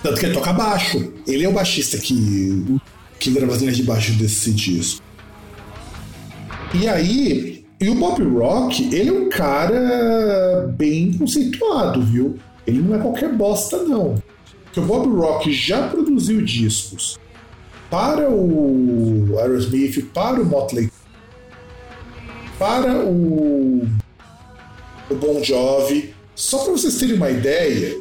[0.01, 1.13] Tanto que ele toca baixo.
[1.27, 2.79] Ele é o baixista que,
[3.19, 5.04] que grava as linhas de baixo desse disco.
[6.81, 12.37] E aí, e o Bob Rock, ele é um cara bem conceituado, viu?
[12.67, 14.21] Ele não é qualquer bosta, não.
[14.65, 17.17] Porque o Bob Rock já produziu discos
[17.89, 20.91] para o Aerosmith, para o Motley,
[22.59, 23.87] para o
[25.09, 26.13] o Bon Jovi.
[26.35, 27.97] Só para vocês terem uma ideia,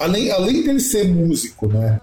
[0.00, 2.00] além, além dele ser músico, né?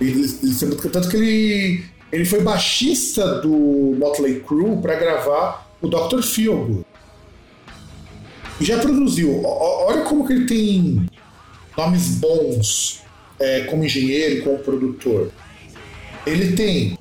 [0.00, 1.84] Ele, ele tanto que ele,
[2.14, 6.22] ele foi baixista do Motley Crue para gravar o Dr.
[6.22, 6.86] Feelgood.
[8.60, 9.44] Já produziu.
[9.44, 11.06] Olha como que ele tem
[11.76, 13.02] nomes bons
[13.40, 15.32] é, como engenheiro, como produtor.
[16.24, 16.96] Ele tem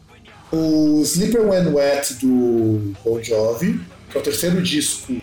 [0.51, 5.13] o Sleeper When Wet do Bon Jovi, que é o terceiro disco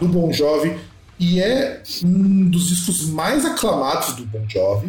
[0.00, 0.78] do Bon Jovi
[1.18, 4.88] e é um dos discos mais aclamados do Bon Jovi.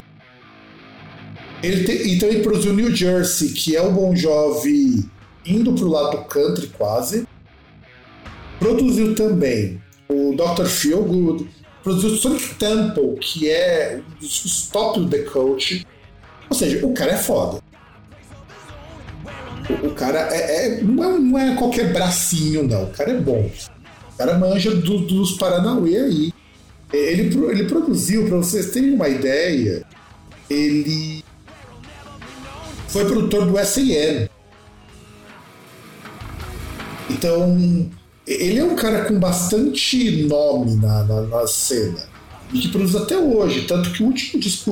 [1.64, 5.10] Ele tem, então ele produziu New Jersey, que é o Bon Jovi
[5.46, 7.28] indo pro lado do country quase.
[8.60, 10.66] Produziu também o Dr.
[10.66, 11.48] Feelgood,
[11.84, 15.86] produziu Sonic Temple, que é um dos top do The Coach.
[16.50, 17.62] Ou seja, o cara é foda.
[19.70, 22.86] O, o cara é, é, não, é, não é qualquer bracinho, não.
[22.86, 23.50] O cara é bom.
[24.14, 26.34] O cara manja do, dos Paranauê aí.
[26.94, 29.86] Ele, ele produziu, para vocês terem uma ideia,
[30.50, 31.24] ele
[32.88, 34.30] foi produtor do S.A.M.
[37.10, 37.90] Então,
[38.26, 42.08] ele é um cara com bastante nome na, na, na, cena
[42.54, 43.66] e que produz até hoje.
[43.66, 44.72] Tanto que o último disco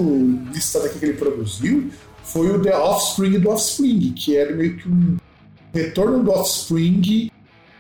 [0.54, 1.90] listado aqui que ele produziu
[2.24, 5.18] foi o The Offspring do Offspring, que era meio que um
[5.74, 7.32] retorno do Offspring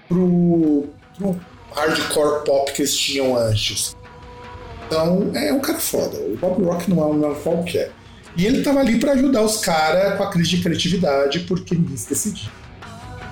[0.07, 0.86] pro,
[1.17, 1.39] pro
[1.73, 3.95] hardcore pop que eles tinham antes.
[4.88, 6.17] Então, é um cara foda.
[6.17, 7.91] O Bob Rock não é um não qualquer.
[8.38, 11.95] E ele tava ali para ajudar os caras com a crise de criatividade, porque ninguém
[11.95, 12.51] se decidia.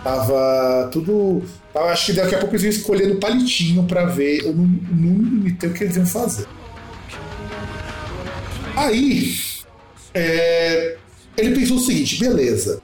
[0.04, 1.44] Tava tudo.
[1.74, 5.56] Eu acho que daqui a pouco eles iam escolher no palitinho para ver o número
[5.68, 6.46] o que eles iam fazer.
[8.76, 9.36] Aí,
[10.14, 10.98] é,
[11.38, 12.82] ele pensou o seguinte: beleza.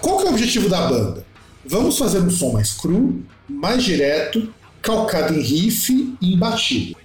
[0.00, 1.24] Qual que é o objetivo da banda?
[1.64, 7.01] Vamos fazer um som mais cru, mais direto, calcado em riff e em batida.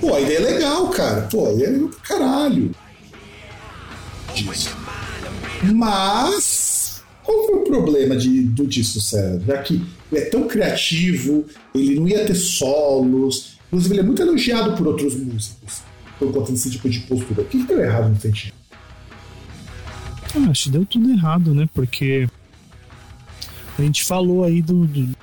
[0.00, 1.22] Pô, a ideia é legal, cara.
[1.22, 2.70] Pô, a ideia é legal pra caralho.
[4.34, 4.76] Disso.
[5.74, 7.02] Mas.
[7.22, 9.40] Qual foi o problema de, do disco, César?
[9.46, 9.82] Já que
[10.12, 13.56] ele é tão criativo, ele não ia ter solos.
[13.68, 15.82] Inclusive, ele é muito elogiado por outros músicos
[16.18, 17.42] por conta desse tipo de postura.
[17.42, 18.54] O que, que deu errado no sentido?
[20.34, 21.68] Ah, acho que deu tudo errado, né?
[21.72, 22.28] Porque
[23.78, 25.16] a gente falou aí do, do,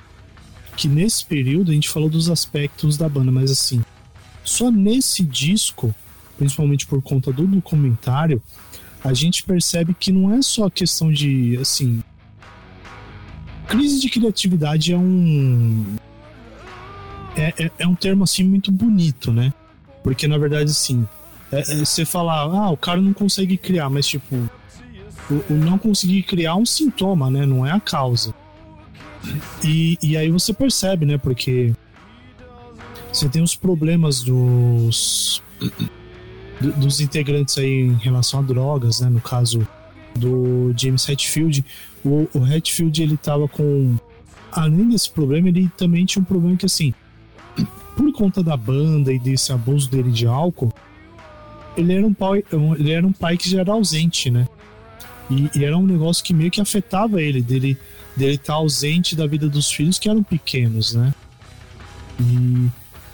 [0.76, 3.82] que nesse período a gente falou dos aspectos da banda, mas assim,
[4.44, 5.94] só nesse disco,
[6.36, 8.42] principalmente por conta do documentário,
[9.04, 12.02] a gente percebe que não é só questão de assim,
[13.66, 15.96] crise de criatividade é um
[17.36, 19.52] é, é, é um termo assim muito bonito, né?
[20.02, 21.06] Porque na verdade assim,
[21.50, 24.36] é, é, você falar, ah, o cara não consegue criar, mas tipo,
[25.30, 27.46] o, o não conseguir criar é um sintoma, né?
[27.46, 28.34] Não é a causa.
[29.64, 31.16] E, e aí você percebe, né?
[31.16, 31.72] Porque
[33.12, 35.42] você tem os problemas dos
[36.76, 39.08] dos integrantes aí em relação a drogas, né?
[39.08, 39.66] No caso
[40.16, 41.64] do James Hetfield,
[42.04, 43.96] o, o Hetfield ele tava com
[44.50, 46.94] além desse problema, ele também tinha um problema que assim,
[47.96, 50.72] por conta da banda e desse abuso dele de álcool,
[51.76, 52.44] ele era um pai,
[52.78, 54.46] ele era um pai que já era ausente, né?
[55.30, 57.78] E, e era um negócio que meio que afetava ele, dele
[58.14, 61.14] dele estar tá ausente da vida dos filhos que eram pequenos, né?
[62.20, 62.68] E,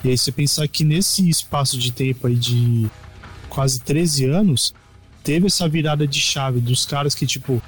[0.04, 2.88] e aí você pensar que nesse espaço de tempo aí de
[3.48, 4.74] quase 13 anos,
[5.24, 7.60] teve essa virada de chave dos caras que, tipo,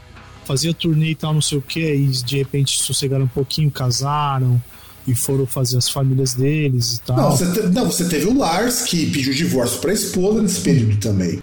[0.44, 4.62] fazia turnê e tal, não sei o que, e de repente sossegaram um pouquinho, casaram
[5.06, 7.16] e foram fazer as famílias deles e tal.
[7.16, 10.96] Não, você, te, não, você teve o Lars que pediu divórcio pra esposa nesse período
[10.98, 11.42] também.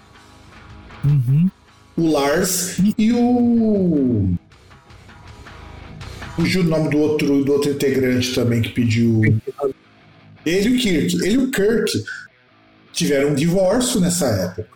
[1.04, 1.50] Uhum.
[1.96, 4.34] O Lars e, e o.
[6.36, 9.22] Fugiu o nome do outro, do outro integrante também que pediu.
[10.48, 11.14] Ele e o Kirk.
[11.16, 12.04] Ele e o Kirk
[12.92, 14.68] tiveram um divórcio nessa época.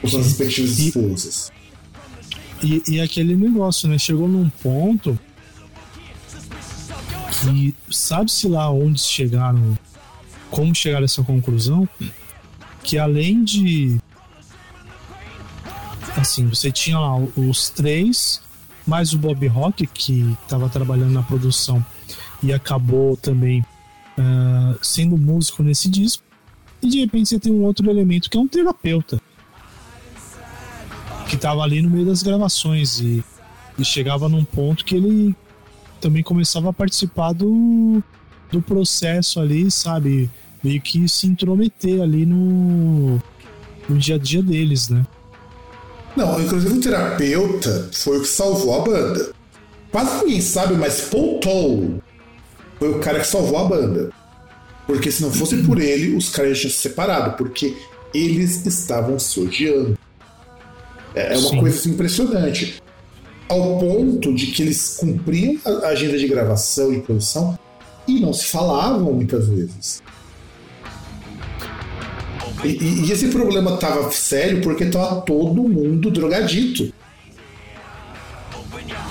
[0.00, 1.52] Com suas respectivas esposas.
[2.62, 3.98] E, e aquele negócio, né?
[3.98, 5.18] Chegou num ponto
[7.40, 9.76] que sabe-se lá onde chegaram,
[10.50, 11.88] como chegaram a essa conclusão,
[12.82, 13.98] que além de.
[16.16, 18.40] Assim, você tinha lá os três
[18.86, 21.84] mais o Bob Rock, que estava trabalhando na produção
[22.42, 23.64] e acabou também
[24.18, 26.22] uh, sendo músico nesse disco.
[26.82, 29.20] E de repente você tem um outro elemento que é um terapeuta
[31.28, 33.24] que estava ali no meio das gravações e,
[33.78, 35.34] e chegava num ponto que ele
[36.00, 38.02] também começava a participar do,
[38.52, 40.30] do processo ali, sabe?
[40.62, 43.20] Meio que se intrometer ali no,
[43.88, 45.04] no dia a dia deles, né?
[46.16, 49.32] Não, inclusive o terapeuta foi o que salvou a banda.
[49.90, 52.02] Quase ninguém sabe, mas Paul Toll
[52.84, 54.10] foi o cara que salvou a banda.
[54.86, 57.74] Porque se não fosse por ele, os caras tinham se separado, porque
[58.12, 59.98] eles estavam se odiando.
[61.14, 61.60] É, é uma Sim.
[61.60, 62.82] coisa assim, impressionante.
[63.48, 67.58] Ao ponto de que eles cumpriam a agenda de gravação e produção
[68.06, 70.02] e não se falavam muitas vezes.
[72.62, 76.92] E, e, esse problema tava sério porque tava todo mundo drogadito.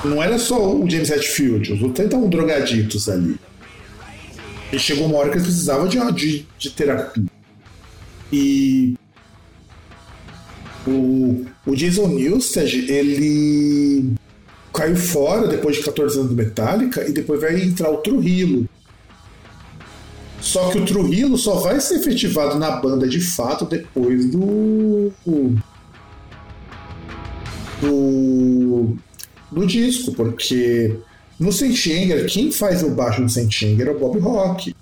[0.05, 3.39] Não era só o James Hetfield, os outros estavam drogaditos ali.
[4.73, 7.25] E chegou uma hora que eles precisavam de, de, de terapia.
[8.31, 8.95] E
[10.85, 14.13] o, o Jason Newsted, ele
[14.73, 18.67] caiu fora depois de 14 anos do Metallica e depois vai entrar o Trujillo
[20.43, 25.09] só que o Trujillo só vai ser efetivado na banda de fato depois do.
[27.81, 28.97] do.
[29.49, 30.97] do disco, porque
[31.39, 34.75] no Sentenger, quem faz o baixo do Sentenger é o Bob Rock.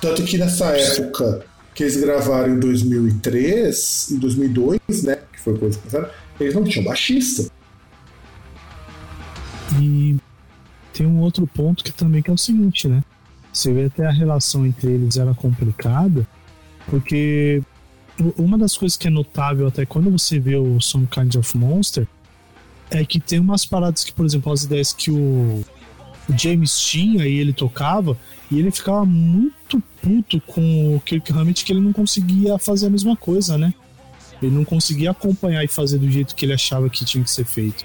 [0.00, 5.78] Tanto que nessa época que eles gravaram em 2003, em 2002, né, que foi coisa
[5.78, 6.08] passaram,
[6.38, 7.50] eles não tinham baixista.
[9.80, 10.16] E
[10.92, 13.02] tem um outro ponto que também que é o seguinte, né?
[13.52, 16.26] Você vê até a relação entre eles era complicada,
[16.86, 17.62] porque
[18.36, 22.06] uma das coisas que é notável até quando você vê o Some Kind of Monster
[22.90, 25.64] é que tem umas paradas que, por exemplo, as ideias que o,
[26.28, 28.16] o James tinha e ele tocava,
[28.50, 32.90] e ele ficava muito puto com o Kirk Hammett que ele não conseguia fazer a
[32.90, 33.74] mesma coisa, né?
[34.42, 37.44] Ele não conseguia acompanhar e fazer do jeito que ele achava que tinha que ser
[37.44, 37.84] feito.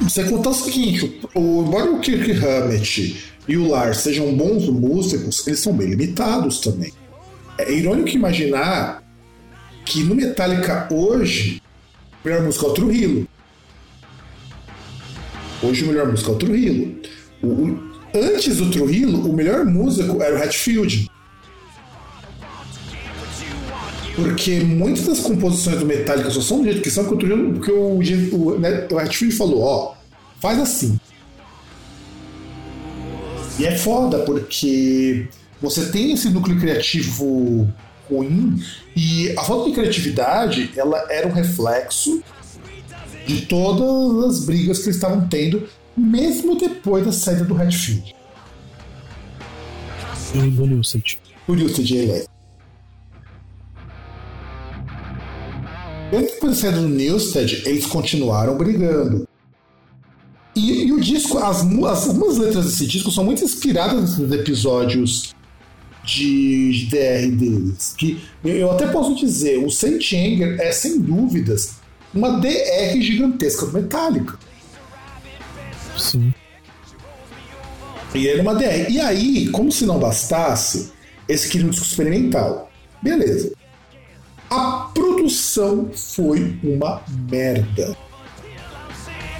[0.00, 5.46] Você contar o seguinte, o, embora o Kirk Hammett e o Lars sejam bons músicos,
[5.46, 6.92] eles são bem limitados também.
[7.58, 9.02] É irônico imaginar
[9.84, 11.62] que no Metallica hoje,
[12.22, 13.28] o melhor músico é o Trujillo.
[15.64, 16.96] Hoje o melhor músico é o Trujillo.
[17.42, 17.80] O, o,
[18.14, 21.10] antes do Trujillo, o melhor músico era o Hatfield.
[24.14, 28.58] Porque muitas das composições do Metallica só são do jeito que são porque o, o,
[28.58, 29.94] né, o Hatfield falou, ó,
[30.40, 31.00] faz assim.
[33.58, 35.28] E é foda, porque
[35.60, 37.72] você tem esse núcleo criativo
[38.08, 38.62] ruim
[38.94, 42.22] e a falta de criatividade ela era um reflexo
[43.26, 45.66] de todas as brigas que eles estavam tendo,
[45.96, 48.14] mesmo depois da saída do Hatfield.
[50.34, 51.18] Do Newsted.
[51.46, 52.26] Do Newsted, ele
[56.10, 59.28] Mesmo depois da saída do Newsted, eles continuaram brigando.
[60.54, 65.34] E, e o disco, as, as, algumas letras desse disco são muito inspiradas nos episódios
[66.04, 67.94] de, de DR deles.
[67.96, 71.83] Que eu até posso dizer, o Saint Anger é sem dúvidas
[72.14, 74.38] uma DR gigantesca do Metallica.
[75.98, 76.32] Sim.
[78.14, 78.88] E era uma DR.
[78.88, 80.92] E aí, como se não bastasse,
[81.28, 82.70] esse queria um disco experimental.
[83.02, 83.52] Beleza.
[84.48, 87.96] A produção foi uma merda.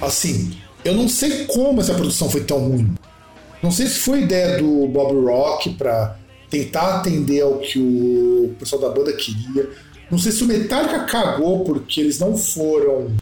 [0.01, 2.93] Assim, eu não sei como essa produção foi tão ruim.
[3.63, 6.17] Não sei se foi ideia do Bob Rock para
[6.49, 9.69] tentar atender ao que o pessoal da banda queria.
[10.09, 13.15] Não sei se o Metallica cagou porque eles não foram.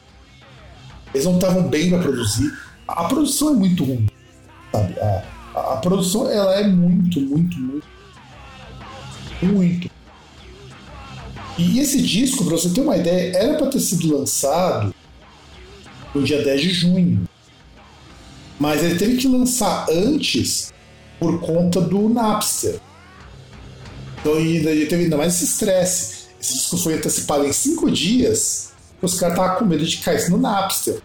[1.13, 2.51] Eles não estavam bem para produzir.
[2.87, 4.07] A produção é muito ruim.
[4.71, 4.99] Sabe?
[4.99, 5.23] A,
[5.55, 7.87] a, a, produção ela é muito, muito, muito.
[9.41, 9.89] Muito.
[11.57, 14.93] E esse disco, para você ter uma ideia, era para ter sido lançado
[16.13, 17.29] no dia 10 de junho.
[18.59, 20.73] Mas ele teve que lançar antes
[21.19, 22.79] por conta do Napster.
[24.19, 26.22] Então ele teve ainda mais esse estresse.
[26.43, 28.73] Esse disco foi antecipado em cinco dias.
[29.01, 31.01] Os caras estavam com medo de cair no Napster.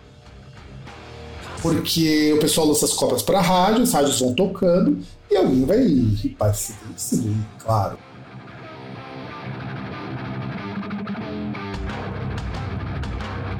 [1.62, 4.98] Porque o pessoal lança as cópias para rádio, as rádios vão tocando
[5.30, 5.84] e alguém vai
[6.96, 7.30] CD,
[7.60, 7.96] claro.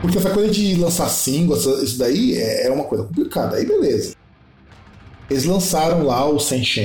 [0.00, 3.56] Porque essa coisa de lançar singles, isso daí é, é uma coisa complicada.
[3.56, 4.16] Aí beleza.
[5.30, 6.76] Eles lançaram lá o Saint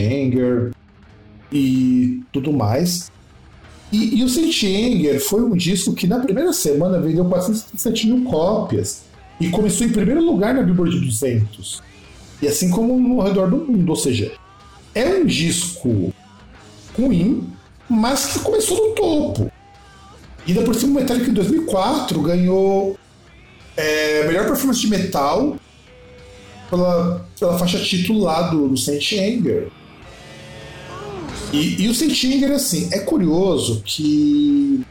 [1.51, 3.11] e tudo mais.
[3.93, 4.51] E, e o Saint
[5.21, 9.03] foi um disco que na primeira semana vendeu 437 mil cópias
[9.39, 11.83] e começou em primeiro lugar na Billboard 200.
[12.41, 14.31] E assim como no redor do mundo, ou seja,
[14.95, 16.11] é um disco
[16.97, 17.47] ruim,
[17.87, 19.51] mas que começou no topo.
[20.47, 22.97] E ainda por cima o Metallica em 2004 ganhou
[23.77, 25.55] é, melhor performance de metal
[26.67, 29.69] pela, pela faixa título lá do, do Saint Anger.
[31.53, 34.83] E, e o Saint Anger, assim, é curioso que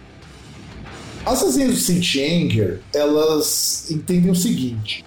[1.26, 5.04] as resenhas do Saint Anger, elas entendem o seguinte.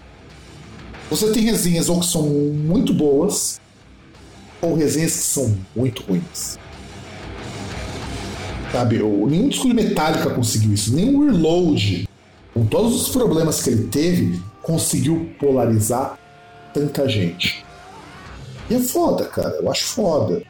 [1.09, 3.61] Você tem resenhas ou que são muito boas,
[4.61, 6.59] ou resenhas que são muito ruins.
[8.71, 12.05] Sabe, nenhum disco de Metallica conseguiu isso, o Reload
[12.53, 16.17] com todos os problemas que ele teve, conseguiu polarizar
[16.73, 17.65] tanta gente.
[18.69, 19.57] E é foda, cara.
[19.61, 20.41] Eu acho foda.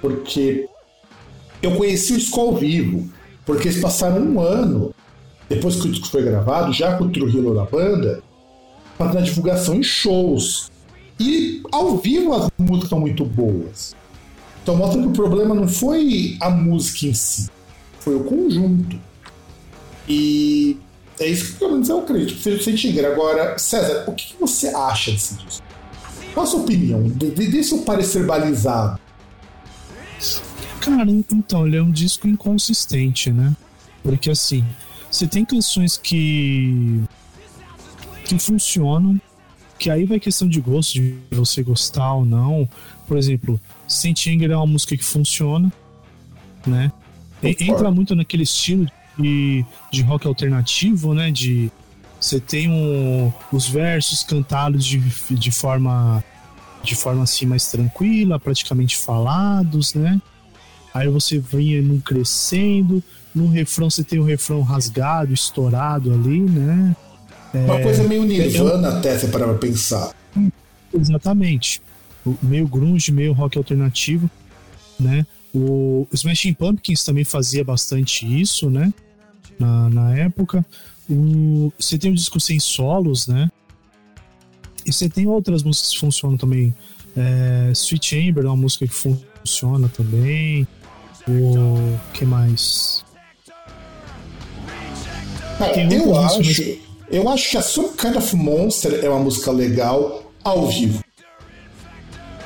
[0.00, 0.68] Porque
[1.62, 3.08] eu conheci o ao vivo.
[3.44, 4.94] Porque eles passaram um ano,
[5.48, 8.22] depois que o disco foi gravado, já com o Trujillo na banda,
[8.96, 10.70] fazendo a divulgação em shows.
[11.18, 13.96] E ao vivo as músicas são muito boas.
[14.62, 17.48] Então mostra que o problema não foi a música em si,
[17.98, 18.96] foi o conjunto.
[20.08, 20.76] E
[21.18, 22.38] é isso que pelo menos eu acredito.
[22.38, 23.06] Você Tigre.
[23.06, 25.62] Agora, César, o que você acha disco?
[26.34, 27.02] Qual a sua opinião?
[27.08, 28.99] Dê seu parecer balizado.
[30.80, 33.54] Cara, então, ele é um disco inconsistente, né?
[34.02, 34.64] Porque assim,
[35.10, 37.02] você tem canções que.
[38.24, 39.20] que funcionam,
[39.78, 42.68] que aí vai questão de gosto, de você gostar ou não.
[43.06, 45.72] Por exemplo, Saint Anger é uma música que funciona,
[46.66, 46.92] né?
[47.42, 48.86] Entra muito naquele estilo
[49.18, 51.30] de, de rock alternativo, né?
[51.30, 51.70] De
[52.20, 54.98] você tem um, os versos cantados de,
[55.30, 56.22] de forma
[56.82, 60.20] de forma assim mais tranquila, praticamente falados, né?
[60.92, 63.02] Aí você vem num crescendo,
[63.34, 66.96] no refrão você tem o um refrão rasgado, estourado ali, né?
[67.52, 70.14] Uma é, coisa meio Nirvana até, você parar pra pensar.
[70.92, 71.82] Exatamente.
[72.42, 74.30] Meio grunge, meio rock alternativo,
[74.98, 75.26] né?
[75.52, 78.92] O Smashing Pumpkins também fazia bastante isso, né?
[79.58, 80.64] Na, na época.
[81.08, 83.50] O, você tem o disco sem solos, né?
[84.90, 86.74] E você tem outras músicas que funcionam também.
[87.16, 90.66] É, Sweet Chamber é uma música que funciona também.
[91.28, 93.04] O que mais?
[95.60, 96.78] É, eu acho,
[97.08, 101.04] eu acho que a Some Kind of Monster é uma música legal ao vivo.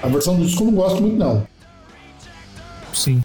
[0.03, 1.47] A versão do disco eu não gosto muito, não.
[2.93, 3.25] Sim.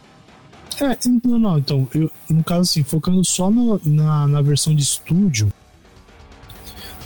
[0.79, 4.81] É, não, não, então, eu, no caso assim, focando só no, na, na versão de
[4.81, 5.51] estúdio,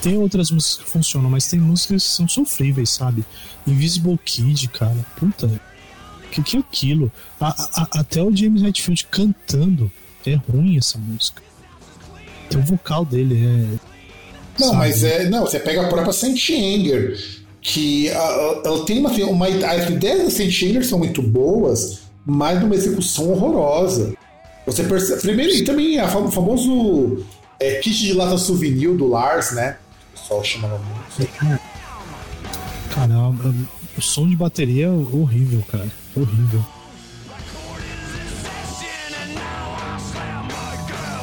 [0.03, 3.23] tem outras músicas que funcionam, mas tem músicas que são sofríveis, sabe?
[3.65, 5.49] Invisible Kid, cara, puta,
[6.29, 7.09] que que é aquilo?
[7.39, 7.49] A,
[7.81, 9.89] a, até o James Hetfield cantando
[10.27, 11.41] é ruim essa música.
[12.49, 14.59] Tem o vocal dele, é.
[14.59, 14.77] Não, sabe?
[14.77, 15.29] mas é.
[15.29, 17.17] Não, você pega a própria Saint Anger,
[17.61, 19.47] que ela tem uma, uma.
[19.47, 24.13] As ideias da Saint Anger são muito boas, mas numa execução horrorosa.
[24.65, 25.21] Você percebe.
[25.21, 27.23] Primeiro, e também o famoso
[27.57, 29.77] é, kit de lata souvenir do Lars, né?
[30.43, 31.21] Chamava muito.
[31.45, 31.59] É.
[32.93, 33.13] Cara,
[33.97, 35.91] o som de bateria é horrível, cara.
[36.15, 36.63] Horrível.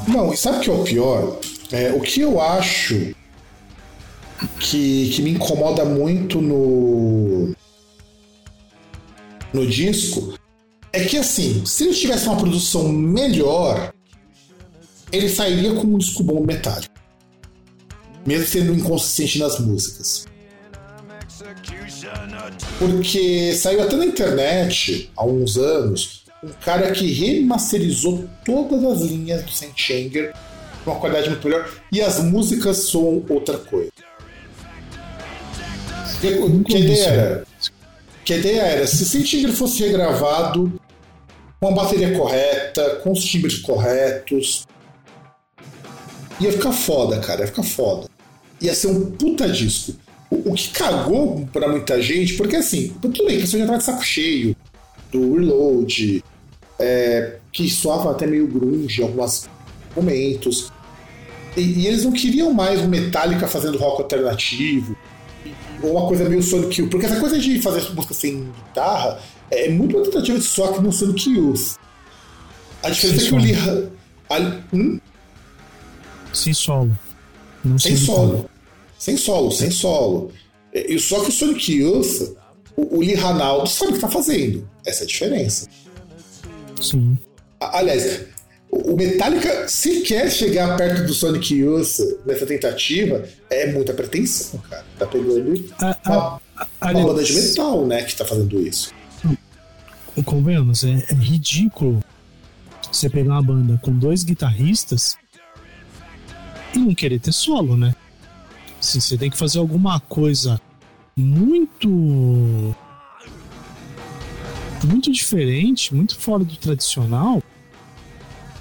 [0.09, 1.39] Não, e sabe o que é o pior?
[1.71, 3.15] É, o que eu acho
[4.59, 7.55] que, que me incomoda muito no,
[9.53, 10.35] no disco
[10.93, 13.93] é que, assim, se ele tivesse uma produção melhor,
[15.13, 16.90] ele sairia com um disco bom metálico.
[18.27, 20.27] Mesmo sendo inconsistente nas músicas.
[22.79, 29.43] Porque saiu até na internet, há uns anos, um cara que remasterizou todas as linhas
[29.45, 30.35] do Saint Anger
[30.85, 33.91] com uma qualidade muito melhor e as músicas são outra coisa.
[36.21, 37.47] Que, que ideia era?
[38.25, 40.73] Que a ideia era, se Saint Anger fosse regravado
[41.59, 44.67] com a bateria correta, com os timbres corretos,
[46.41, 48.09] ia ficar foda, cara, ia ficar foda.
[48.61, 49.95] Ia ser um puta disco.
[50.31, 53.79] O, o que cagou pra muita gente, porque assim, tudo bem, a pessoa já tava
[53.79, 54.57] de saco cheio
[55.13, 56.25] do Reload,
[56.79, 59.49] é, que soava até meio grunge em alguns
[59.95, 60.73] momentos.
[61.57, 64.97] E, e, eles não queriam mais o Metallica fazendo rock alternativo,
[65.83, 69.19] ou uma coisa meio Sonic Youth, porque essa coisa de fazer música sem guitarra
[69.51, 71.77] é muito uma tentativa de só que no Sonic Youth.
[72.83, 74.61] A diferença Sim, é que o Lee.
[74.73, 75.01] Hum?
[76.33, 76.97] Sem solo.
[77.65, 78.51] Não sem solo.
[78.99, 80.33] Sem solo, sem solo.
[80.73, 82.37] E só que o Sonic Youth,
[82.77, 84.69] o, o Lee Ranaldo sabe o que tá fazendo.
[84.85, 85.69] Essa é a diferença.
[86.81, 87.19] Sim.
[87.61, 88.27] Aliás,
[88.71, 94.85] o Metallica, se quer chegar perto do Sonic Youth nessa tentativa, é muita pretensão, cara.
[94.99, 96.41] Tá pegando a, a,
[96.81, 98.93] uma, uma banda de metal, né, que tá fazendo isso.
[100.25, 102.03] Convenhamos, é, é ridículo
[102.93, 105.17] você pegar uma banda com dois guitarristas
[106.75, 107.95] e não querer ter solo, né?
[108.79, 110.61] Assim, você tem que fazer alguma coisa
[111.17, 112.75] muito
[114.85, 117.43] muito diferente, muito fora do tradicional,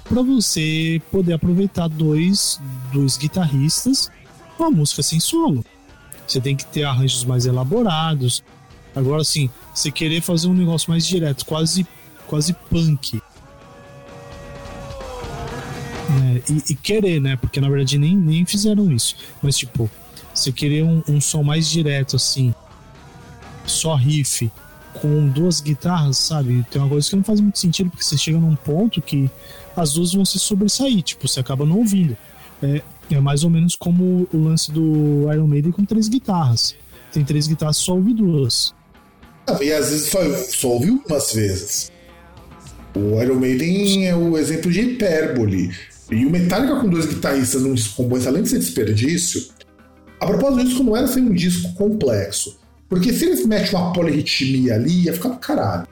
[0.04, 2.60] para você poder aproveitar dois,
[2.92, 4.10] dois guitarristas
[4.64, 5.64] a música sem solo.
[6.26, 8.42] Você tem que ter arranjos mais elaborados.
[8.94, 11.86] Agora, assim, você querer fazer um negócio mais direto, quase,
[12.26, 13.20] quase punk.
[16.20, 17.36] É, e, e, querer, né?
[17.36, 19.16] Porque na verdade nem, nem fizeram isso.
[19.42, 19.90] Mas, tipo,
[20.34, 22.54] você querer um, um som mais direto, assim,
[23.64, 24.50] só riff,
[25.00, 26.64] com duas guitarras, sabe?
[26.70, 29.30] Tem uma coisa que não faz muito sentido, porque você chega num ponto que
[29.76, 32.16] as duas vão se sobressair, tipo, você acaba não ouvindo.
[32.62, 36.74] É, é mais ou menos como o lance do Iron Maiden com três guitarras.
[37.12, 38.74] Tem três guitarras, só ouve duas.
[39.46, 40.18] Ah, e às vezes só,
[40.48, 41.92] só ouve umas vezes.
[42.94, 45.70] O Iron Maiden é o exemplo de hipérbole.
[46.10, 49.48] E o Metallica com dois guitarristas num disco além de ser desperdício,
[50.20, 52.58] a propósito disso, como era ser um disco complexo.
[52.88, 55.86] Porque se eles metem uma polirritmia ali, ia ficar do caralho.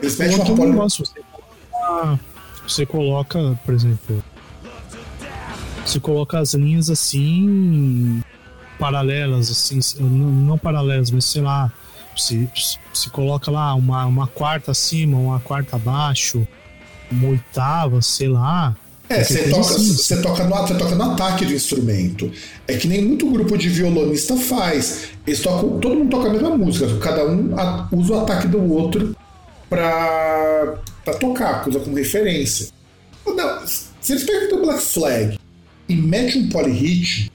[0.00, 0.88] Eles metem uma polirritmia.
[0.88, 2.20] Você,
[2.66, 4.24] você coloca, por exemplo.
[5.84, 8.22] Você coloca as linhas assim.
[8.78, 9.80] paralelas, assim.
[10.00, 11.72] Não, não paralelas, mas sei lá.
[12.16, 12.48] Se,
[12.92, 16.46] se coloca lá uma, uma quarta acima, uma quarta abaixo,
[17.10, 18.76] uma oitava, sei lá.
[19.08, 20.22] É, você toca, assim.
[20.22, 22.30] toca, no, você toca no ataque do instrumento.
[22.66, 25.08] É que nem muito grupo de violonista faz.
[25.26, 27.54] Eles tocam, todo mundo toca a mesma música, cada um
[27.92, 29.14] usa o ataque do outro
[29.68, 32.68] pra, pra tocar, usa como referência.
[33.26, 35.38] Não, se eles pegam o Black Flag
[35.88, 37.30] e metem um polyhit,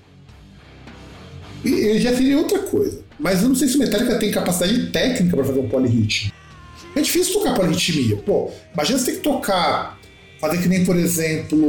[1.63, 3.01] ele já seria outra coisa.
[3.19, 6.33] Mas eu não sei se o Metallica tem capacidade técnica para fazer um polyhit.
[6.95, 8.17] É difícil tocar polyritmia.
[8.17, 9.99] Pô, imagina você ter que tocar
[10.39, 11.59] Fazer que nem, por exemplo,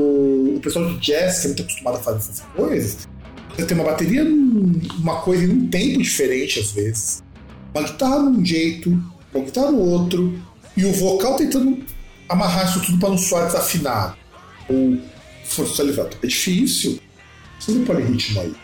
[0.56, 3.08] o pessoal do jazz, que é muito acostumado a fazer essas coisas,
[3.56, 7.22] você tem uma bateria uma coisa em um tempo diferente às vezes.
[7.74, 8.90] Uma guitarra num jeito,
[9.34, 10.40] uma guitarra no outro,
[10.76, 11.84] e o vocal tentando
[12.28, 14.16] amarrar isso tudo para não soar desafinado.
[14.68, 14.98] Ou
[15.44, 16.10] força elevada.
[16.22, 17.00] É difícil.
[17.58, 18.54] Você não pode ritmo aí.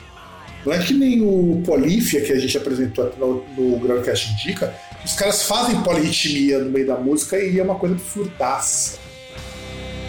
[0.65, 4.73] Não é que nem o Polífia que a gente apresentou no, no Groundcast Indica,
[5.07, 8.99] os caras fazem polirritmia no meio da música e é uma coisa absurdaça.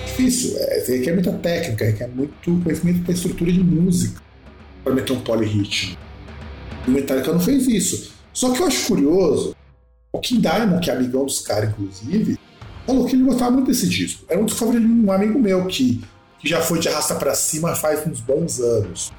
[0.07, 4.19] Difícil, é, requer muita técnica, requer muito conhecimento da estrutura de música
[4.84, 5.95] para meter um polirritmo.
[6.88, 8.11] O Metallica não fez isso.
[8.34, 9.56] Só que eu acho curioso,
[10.11, 12.40] o King Diamond, que é amigão dos caras, inclusive,
[12.88, 14.26] falou que ele gostava muito desse disco.
[14.28, 16.02] Era um disco favorito de um amigo meu que,
[16.40, 19.11] que já foi de arrasta para cima faz uns bons anos.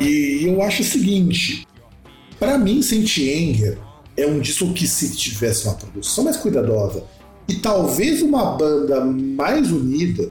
[0.00, 1.66] E eu acho o seguinte:
[2.38, 3.78] para mim, Saint Anger
[4.16, 7.04] é um disco que, se tivesse uma produção mais cuidadosa
[7.48, 10.30] e talvez uma banda mais unida,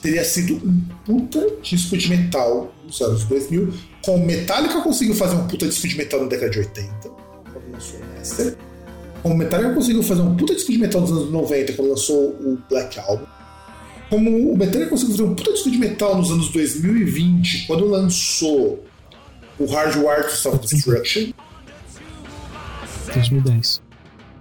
[0.00, 3.72] teria sido um puta disco de metal nos anos 2000.
[4.04, 6.88] Como Metallica conseguiu fazer um puta disco de metal na década de 80,
[7.52, 8.56] quando lançou o Master.
[9.22, 12.58] Como Metallica conseguiu fazer um puta disco de metal nos anos 90, quando lançou o
[12.68, 13.26] Black Album.
[14.08, 18.84] Como o Metallica conseguiu fazer um puta disco de metal nos anos 2020, quando lançou
[19.58, 21.32] o Hardwired to Self-Destruction.
[23.16, 23.82] 2010.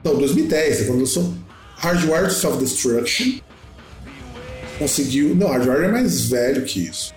[0.03, 1.33] Não, 2010, é quando lançou
[1.77, 3.39] Hardwired Self-Destruction.
[4.77, 5.35] Conseguiu.
[5.35, 7.13] Não, Hardwired é mais velho que isso.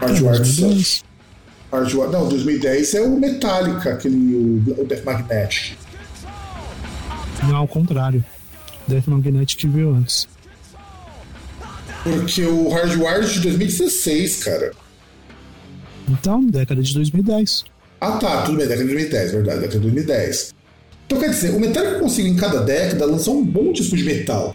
[0.00, 1.02] Hardwired to Self.
[1.72, 5.76] Hardwired, não, 2010 é o Metallica, aquele o, o Death Magnetic.
[7.42, 8.24] Não, ao contrário.
[8.86, 10.28] Death Magnetic veio antes.
[12.02, 14.72] Porque o Hardwired de 2016, cara.
[16.08, 17.64] Então, década de 2010.
[18.00, 20.54] Ah tá, tudo bem, década de 2010, verdade, década de 2010.
[21.06, 24.54] Então quer dizer, o Metallica conseguiu em cada década lançar um bom disco de metal.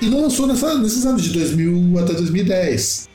[0.00, 3.08] E não lançou nessa, nesses anos de 2000 até 2010.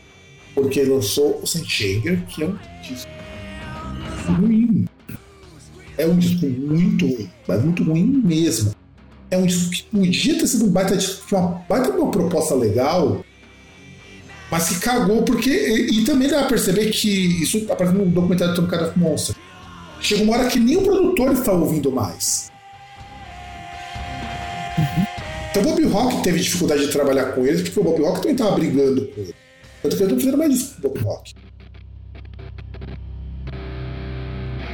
[0.53, 2.57] Porque lançou o Saint Anger, que é um
[2.88, 3.11] disco
[4.27, 4.85] ruim.
[5.97, 8.72] É um disco muito ruim, mas muito ruim mesmo.
[9.31, 13.26] É um disco que podia ter sido um baita disco, uma baita uma proposta legal,
[14.51, 15.49] mas que cagou porque.
[15.49, 19.35] E, e também dá pra perceber que isso aparece no documentário do Tom Cara Monster.
[19.99, 22.51] Chega uma hora que nem o produtor está ouvindo mais.
[24.77, 25.05] Uhum.
[25.49, 28.34] Então o Bob Rock teve dificuldade de trabalhar com eles, porque o Bob Rock também
[28.34, 29.35] estava brigando com ele.
[29.81, 31.34] Tanto que eu não fizeram mais isso com o Bob Rock.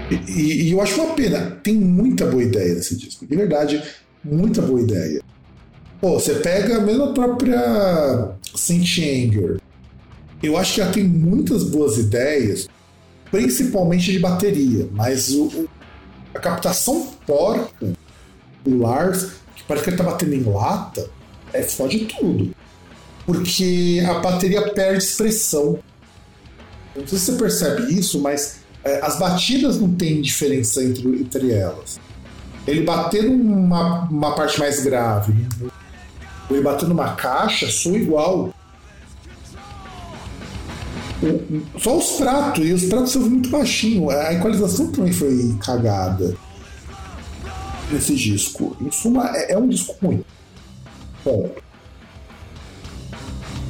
[0.10, 1.60] E, e, e, eu acho uma pena.
[1.64, 3.26] Tem muita boa ideia nesse disco.
[3.26, 3.82] De verdade,
[4.24, 5.22] muita boa ideia.
[6.02, 9.61] Pô, você pega mesmo a própria Saint Anger.
[10.42, 12.68] Eu acho que já tem muitas boas ideias,
[13.30, 15.70] principalmente de bateria, mas o,
[16.34, 17.94] a captação porca
[18.64, 21.10] do Lars, que parece que ele tá batendo em lata,
[21.54, 22.54] é fode tudo.
[23.26, 25.80] Porque a bateria perde expressão.
[26.96, 31.52] Não sei se você percebe isso, mas é, as batidas não tem diferença entre, entre
[31.52, 32.00] elas.
[32.68, 35.34] Ele bater numa uma parte mais grave,
[36.50, 38.54] ele bater numa caixa, soa igual.
[41.80, 44.10] Só os pratos, e os pratos são muito baixinho.
[44.10, 46.36] A equalização também foi cagada
[47.92, 48.76] nesse disco.
[48.82, 50.24] Em suma, é, é um disco ruim.
[51.24, 51.64] Ponto.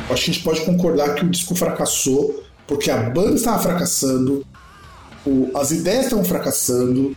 [0.09, 2.41] Acho que a gente pode concordar que o disco fracassou
[2.71, 4.45] porque a banda estava fracassando,
[5.25, 7.15] o, as ideias estavam fracassando,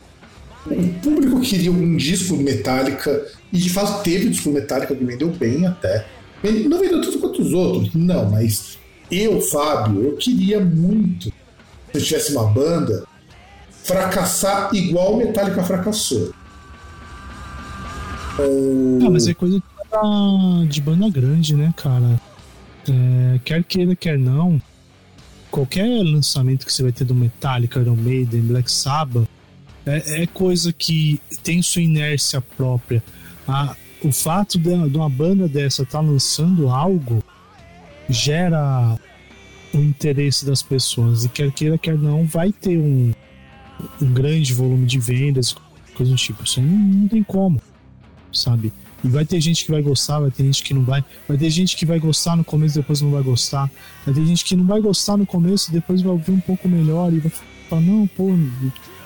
[0.67, 5.29] o público queria um disco Metallica, e de fato teve um disco Metallica que vendeu
[5.29, 6.07] bem até.
[6.69, 8.79] Não vendeu tanto quanto os outros, não, mas
[9.11, 11.33] eu, Fábio, eu queria muito, se
[11.95, 13.05] eu tivesse uma banda,
[13.85, 16.33] fracassar igual o Metallica fracassou.
[18.39, 18.99] Ou...
[19.07, 19.63] Ah, mas é coisa
[20.69, 22.21] de banda grande, né, cara?
[22.89, 24.61] É, quer queira, quer não,
[25.51, 29.29] qualquer lançamento que você vai ter do Metallica, Iron Maiden, Black Sabbath,
[29.87, 33.03] é, é coisa que tem sua inércia própria.
[33.47, 37.23] Ah, o fato de, de uma banda dessa estar tá lançando algo
[38.09, 38.99] gera
[39.73, 43.13] o interesse das pessoas e quer queira quer não vai ter um,
[44.01, 45.55] um grande volume de vendas
[45.95, 47.61] coisa do tipo isso não, não tem como
[48.33, 48.73] sabe
[49.05, 51.05] e vai ter gente que vai gostar, vai ter gente que não vai.
[51.29, 53.71] Vai ter gente que vai gostar no começo e depois não vai gostar.
[54.07, 56.67] Vai ter gente que não vai gostar no começo e depois vai ouvir um pouco
[56.67, 57.31] melhor e vai
[57.69, 58.35] falar, não, pô,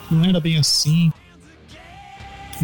[0.08, 1.10] não era bem assim.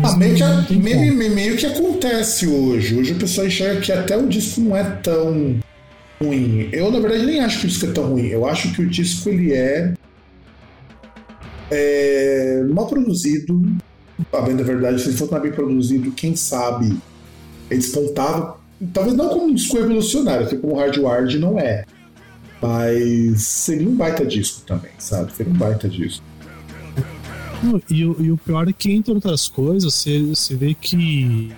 [0.01, 0.37] Ah, meio,
[0.67, 2.97] que, meio, meio, que acontece hoje.
[2.97, 5.59] Hoje o pessoal enxerga que até o disco não é tão
[6.27, 6.69] ruim.
[6.73, 8.27] Eu, na verdade, nem acho que o disco é tão ruim.
[8.27, 9.95] Eu acho que o disco ele é,
[11.71, 13.63] é mal produzido.
[14.33, 16.97] A bem da verdade, se ele fosse bem produzido, quem sabe
[17.69, 18.59] é despontava,
[18.93, 21.85] talvez não como um disco revolucionário, porque como Hardwired não é.
[22.63, 25.35] Mas seria um baita disco também, sabe?
[25.35, 26.25] Seria um baita disco.
[27.91, 31.51] E, e, o pior é que, entre outras coisas, você, você vê que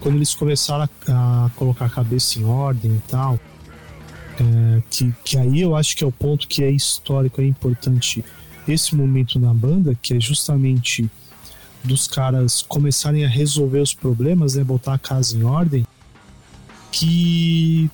[0.00, 3.38] quando eles começaram a, a colocar a cabeça em ordem e tal,
[4.38, 8.24] é, que, que aí eu acho que é o ponto que é histórico, é importante
[8.68, 11.08] esse momento na banda, que é justamente
[11.82, 15.86] dos caras começarem a resolver os problemas, né, botar a casa em ordem,
[16.90, 17.88] que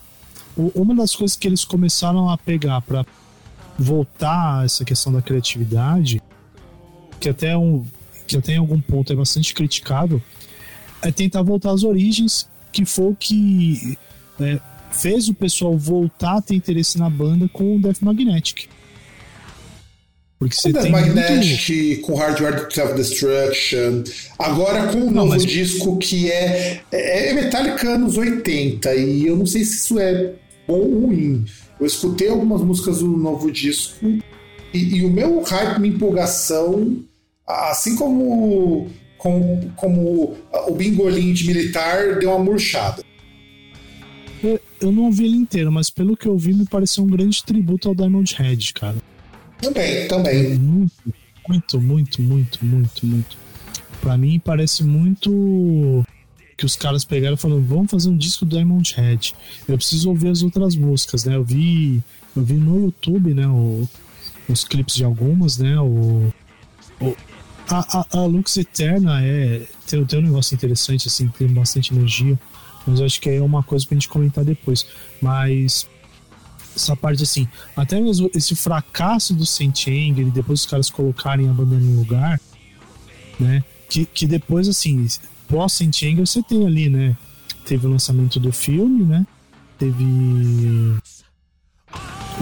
[0.56, 3.05] uma das coisas que eles começaram a pegar para
[3.78, 6.23] voltar a essa questão da criatividade,
[7.20, 7.86] que até um
[8.27, 10.23] que até em algum ponto é bastante criticado,
[11.02, 13.98] é tentar voltar às origens, que foi o que
[14.40, 14.60] é,
[14.93, 18.69] fez o pessoal voltar a ter interesse na banda com o Death Magnetic.
[20.43, 22.01] Porque você tem Magnetic, muito...
[22.01, 24.02] com Hardware Self-Destruction,
[24.36, 25.47] agora com o um novo mas...
[25.47, 30.32] disco que é, é, é Metallica anos 80, e eu não sei se isso é
[30.66, 31.44] bom ou ruim.
[31.78, 34.05] Eu escutei algumas músicas do novo disco
[34.74, 36.97] e, e o meu hype, minha empolgação,
[37.47, 38.89] assim como,
[39.19, 40.36] como, como
[40.66, 43.05] o bingolim de militar, deu uma murchada.
[44.43, 47.43] Eu, eu não ouvi ele inteiro, mas pelo que eu vi, me pareceu um grande
[47.44, 48.97] tributo ao Diamond Head, cara.
[49.60, 50.55] Também, também.
[51.48, 53.36] Muito, muito, muito, muito, muito.
[54.01, 56.05] Pra mim parece muito
[56.56, 59.35] que os caras pegaram e falaram, vamos fazer um disco do Diamond Head.
[59.69, 61.36] Eu preciso ouvir as outras músicas, né?
[61.36, 62.02] Eu vi,
[62.36, 63.89] eu vi no YouTube, né, o,
[64.48, 65.78] os clipes de algumas, né?
[65.81, 66.32] O,
[67.01, 67.16] o
[67.69, 72.39] a, a, a, Lux Eterna é tem, tem um negócio interessante assim, tem bastante energia,
[72.87, 74.87] mas acho que é uma coisa pra gente comentar depois.
[75.21, 75.87] Mas
[76.75, 77.47] essa parte assim,
[77.77, 82.41] até mesmo esse fracasso do Anger e depois os caras colocarem a banda no lugar,
[83.39, 83.63] né?
[83.89, 85.07] Que, que depois, assim,
[85.49, 87.17] pós Anger você tem ali, né?
[87.67, 89.27] Teve o lançamento do filme, né?
[89.79, 90.05] Teve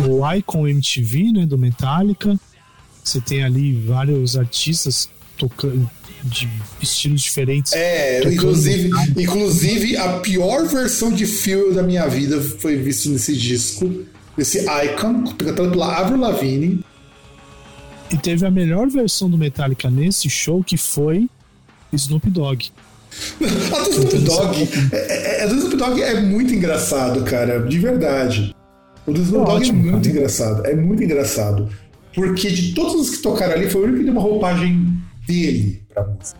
[0.08, 1.46] o Icon MTV, né?
[1.46, 2.38] Do Metallica.
[3.02, 5.90] Você tem ali vários artistas tocando
[6.24, 6.48] de
[6.80, 7.72] estilos diferentes.
[7.72, 14.04] É, inclusive, inclusive a pior versão de filme da minha vida foi visto nesse disco
[14.36, 16.84] desse Icon, cantado pela Avril Lavigne.
[18.10, 21.28] E teve a melhor versão do Metallica nesse show, que foi
[21.92, 22.70] Snoop Dogg.
[23.40, 27.78] a do Snoop Dogg, é, é, a do Snoop Dogg é muito engraçado, cara, de
[27.78, 28.54] verdade.
[29.06, 30.08] O do Snoop Dogg é muito cara.
[30.08, 31.68] engraçado, é muito engraçado.
[32.14, 34.92] Porque de todos os que tocaram ali, foi o único que deu uma roupagem
[35.26, 36.38] dele pra música.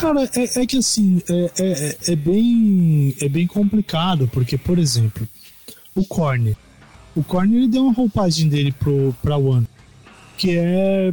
[0.00, 5.26] Cara, é, é que assim, é, é, é, bem, é bem complicado, porque, por exemplo,
[5.94, 6.56] o Korn.
[7.14, 9.66] O Korn ele deu uma roupagem dele pro, pra One,
[10.36, 11.12] que é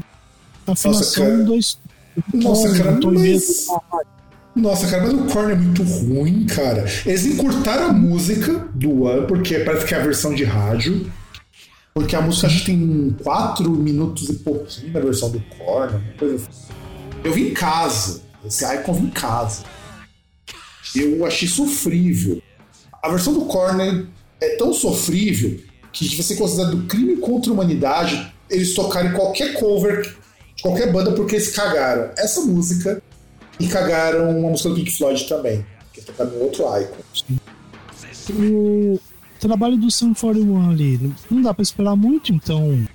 [0.67, 1.79] afinação dois.
[2.33, 3.67] Nossa, cara, mas...
[4.53, 6.85] Nossa, cara, mas o Korn é muito ruim, cara.
[7.05, 11.09] Eles encurtaram a música do One, porque parece que é a versão de rádio.
[11.93, 16.35] Porque a música acho que tem 4 minutos e pouquinho na versão do Korn, coisa
[16.35, 16.73] assim.
[17.23, 18.21] Eu vi em casa.
[18.43, 19.63] Esse Icon vi em casa.
[20.95, 22.41] Eu achei sofrível.
[23.01, 24.07] A versão do Korn
[24.41, 25.59] é tão sofrível
[25.91, 30.01] que vai ser considerado crime contra a humanidade eles tocarem qualquer cover
[30.55, 33.01] de qualquer banda porque eles cagaram essa música
[33.59, 37.03] e cagaram uma música do Pink Floyd também, que é tocada no outro Icon.
[39.47, 42.85] Trabalho do Sun 41 ali, não dá pra esperar muito, então.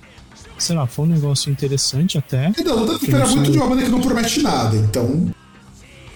[0.57, 2.51] Sei lá, foi um negócio interessante até.
[2.65, 5.33] Não, não dá pra esperar muito de uma banda que não promete nada, então.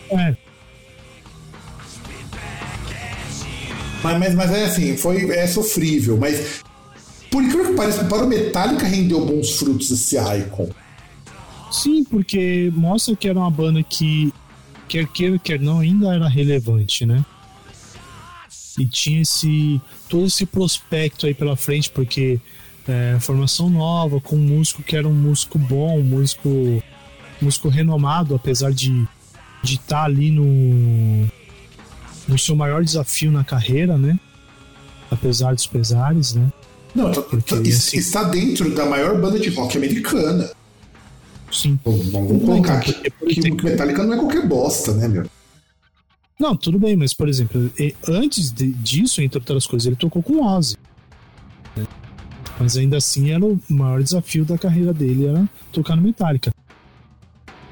[0.09, 0.35] É,
[4.03, 6.17] Mas, mas, mas é assim, foi, é sofrível.
[6.17, 6.61] Mas,
[7.31, 10.69] por incrível que pareça, para o Metallica rendeu bons frutos esse Icon.
[11.71, 14.31] Sim, porque mostra que era uma banda que,
[14.89, 17.25] quer queira, quer não, ainda era relevante, né?
[18.77, 19.81] E tinha esse
[20.13, 22.39] todo esse prospecto aí pela frente, porque
[22.87, 26.83] é, formação nova, com um músico que era um músico bom, um músico,
[27.41, 29.07] músico renomado, apesar de
[29.63, 31.25] de estar tá ali no
[32.27, 34.19] no seu maior desafio na carreira, né?
[35.09, 36.51] Apesar dos pesares, né?
[36.93, 40.51] Não, tá, Porque, tá, assim, está dentro da maior banda de rock americana.
[41.51, 41.79] Sim.
[41.83, 45.25] Vamos colocar que, que o Metallica não é qualquer bosta, né, meu?
[46.39, 47.71] Não, tudo bem, mas por exemplo,
[48.07, 50.75] antes de, disso, entre outras coisas, ele tocou com Ozzy.
[51.75, 51.85] Né?
[52.59, 56.51] Mas ainda assim era o maior desafio da carreira dele era tocar no Metallica.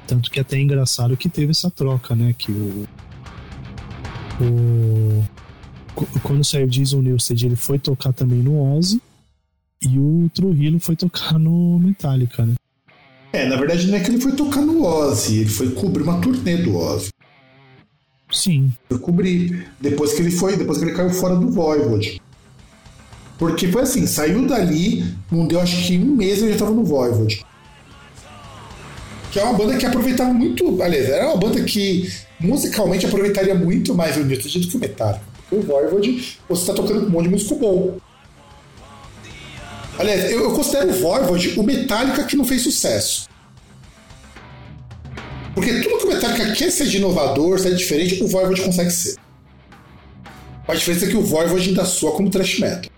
[0.06, 2.34] Tanto que até é engraçado que teve essa troca, né?
[2.36, 2.86] Que o,
[4.40, 5.24] o
[6.22, 9.00] quando saiu Jason Newsted, ele foi tocar também no Ozzy
[9.82, 12.54] e o Trujillo foi tocar no Metallica, né?
[13.32, 16.20] É, na verdade não é que ele foi tocar no Ozzy, ele foi cobrir uma
[16.20, 17.10] turnê do Ozzy.
[18.32, 18.72] Sim.
[18.88, 19.68] Foi cobrir.
[19.80, 22.20] Depois que ele foi, depois que ele caiu fora do Voivod.
[23.38, 26.84] Porque foi assim, saiu dali, não deu acho que um mês ele já tava no
[26.84, 27.44] Voivod.
[29.30, 30.80] Que é uma banda que aproveitava muito.
[30.82, 35.22] Aliás, era uma banda que musicalmente aproveitaria muito mais o Newton do que o Metallica.
[35.50, 37.98] O Voivod, você está tocando com um monte de músico bom.
[39.98, 43.28] Aliás, eu, eu considero o Voivod o Metallica que não fez sucesso.
[45.54, 49.16] Porque tudo que o Metallica quer ser de inovador, ser diferente, o Voivod consegue ser.
[50.66, 52.90] A diferença é que o Voivod ainda soa como thrash metal.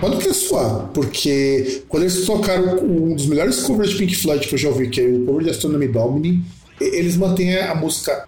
[0.00, 0.88] Quando que é suar?
[0.94, 4.88] Porque quando eles tocaram um dos melhores covers de Pink Floyd que eu já ouvi,
[4.88, 6.42] que é o cover de Astronomy Domini,
[6.80, 8.26] eles mantêm a música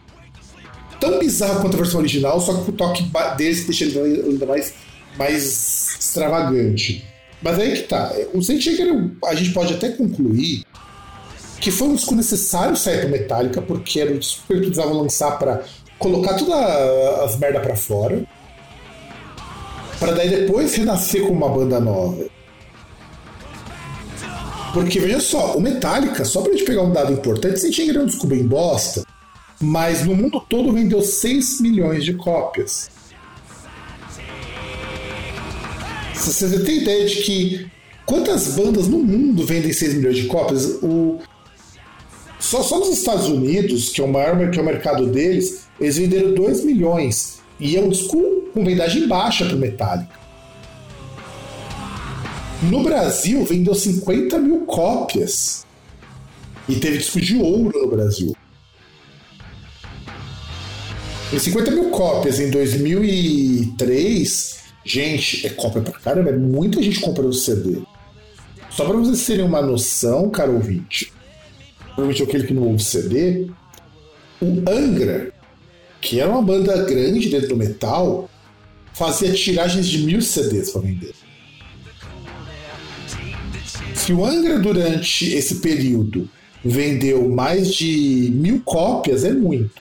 [1.00, 3.04] tão bizarra quanto a versão original, só que o toque
[3.38, 4.74] deles deixa ele ainda mais,
[5.16, 7.04] mais extravagante.
[7.42, 8.12] Mas aí que tá.
[8.34, 8.62] O Saint
[9.24, 10.62] a gente pode até concluir
[11.62, 15.38] que foi um disco necessário sair pro Metallica, porque era o disco que precisavam lançar
[15.38, 15.62] para
[15.96, 16.58] colocar todas
[17.20, 18.26] as merda para fora
[20.00, 22.26] para daí depois renascer como uma banda nova.
[24.74, 28.06] Porque veja só, o Metallica, só pra gente pegar um dado importante, você tinha um
[28.06, 29.04] disco bem bosta,
[29.60, 32.90] mas no mundo todo vendeu 6 milhões de cópias.
[36.12, 37.70] Você tem ideia de que
[38.04, 40.64] quantas bandas no mundo vendem 6 milhões de cópias?
[40.82, 41.20] O...
[42.42, 45.96] Só, só nos Estados Unidos, que é o maior que é o mercado deles, eles
[45.96, 47.38] venderam 2 milhões.
[47.58, 48.20] E é um disco
[48.52, 50.20] com vendagem baixa para o Metallica.
[52.64, 55.64] No Brasil, vendeu 50 mil cópias.
[56.68, 58.36] E teve disco de ouro no Brasil.
[61.32, 67.30] E 50 mil cópias em 2003, gente, é cópia pra caramba, é muita gente comprando
[67.30, 67.82] o CD.
[68.68, 71.12] Só para vocês terem uma noção, caro ouvinte,
[71.94, 73.46] provavelmente aquele que não ouve CD,
[74.40, 75.32] o Angra,
[76.00, 78.28] que era uma banda grande dentro do metal,
[78.92, 81.14] fazia tiragens de mil CDs para vender.
[83.94, 86.28] Se o Angra, durante esse período,
[86.64, 89.80] vendeu mais de mil cópias, é muito.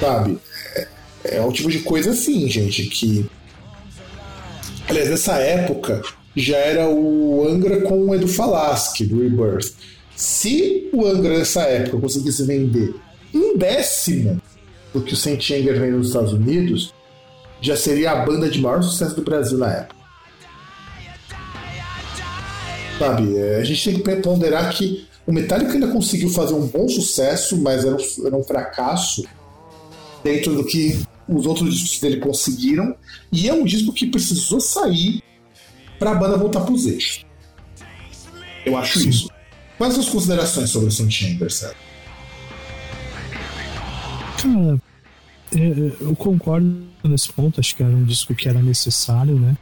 [0.00, 0.38] Sabe?
[0.74, 3.26] É, é o tipo de coisa assim, gente, que.
[4.88, 6.02] Aliás, nessa época
[6.34, 9.72] já era o Angra com o Edu Falaschi, do Rebirth.
[10.16, 12.94] Se o Angra nessa época conseguisse vender
[13.34, 14.40] um décimo
[14.92, 16.92] do que o Saint Anger vem nos Estados Unidos,
[17.60, 20.02] já seria a banda de maior sucesso do Brasil na época.
[22.98, 26.88] Sabe, é, a gente tem que ponderar que o Metallica ainda conseguiu fazer um bom
[26.88, 29.24] sucesso, mas era um, era um fracasso
[30.22, 32.94] dentro do que os outros discos dele conseguiram.
[33.32, 35.22] E é um disco que precisou sair
[36.02, 37.24] para a banda voltar para os eixos.
[38.66, 39.08] Eu acho Sim.
[39.08, 39.30] isso.
[39.78, 41.76] Quais as considerações sobre o Anger, Sérgio?
[44.42, 44.82] Cara,
[45.54, 47.60] é, é, eu concordo nesse ponto.
[47.60, 49.56] Acho que era um disco que era necessário, né?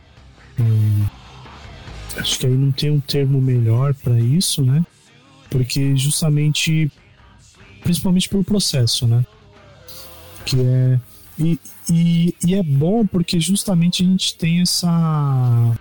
[2.17, 4.85] Acho que aí não tem um termo melhor para isso, né?
[5.51, 6.91] Porque justamente,
[7.83, 9.25] principalmente pelo processo, né?
[10.47, 11.01] Que é
[11.39, 11.59] e,
[11.91, 15.79] e, e é bom porque justamente a gente tem essa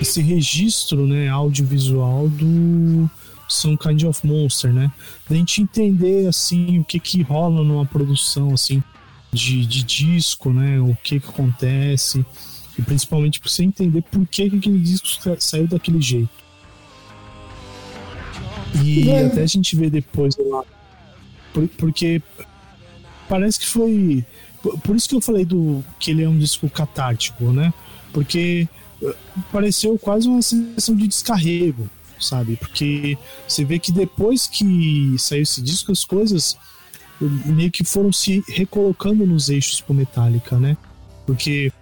[0.00, 3.10] esse registro, né, audiovisual do
[3.48, 4.90] Some Kind of Monster, né?
[5.28, 8.82] Da gente entender, assim, o que que rola numa produção, assim,
[9.32, 10.80] de, de disco, né?
[10.80, 12.24] O que que acontece.
[12.78, 15.08] E principalmente para você entender por que, que aquele disco
[15.38, 16.30] saiu daquele jeito.
[18.82, 20.64] E até a gente vê depois lá.
[21.76, 22.22] porque
[23.28, 24.24] parece que foi.
[24.84, 27.74] Por isso que eu falei do que ele é um disco catártico, né?
[28.12, 28.68] Porque
[29.52, 31.88] pareceu quase uma sensação de descarrego
[32.20, 32.56] sabe?
[32.56, 33.16] Porque
[33.48, 36.56] você vê que depois que saiu esse disco, as coisas
[37.20, 40.76] meio que foram se recolocando nos eixos pro Metallica, né?
[41.26, 41.72] Porque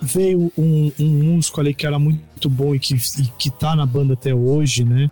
[0.00, 3.86] veio um, um músico ali que era muito bom e que, e que tá na
[3.86, 5.10] banda até hoje, né?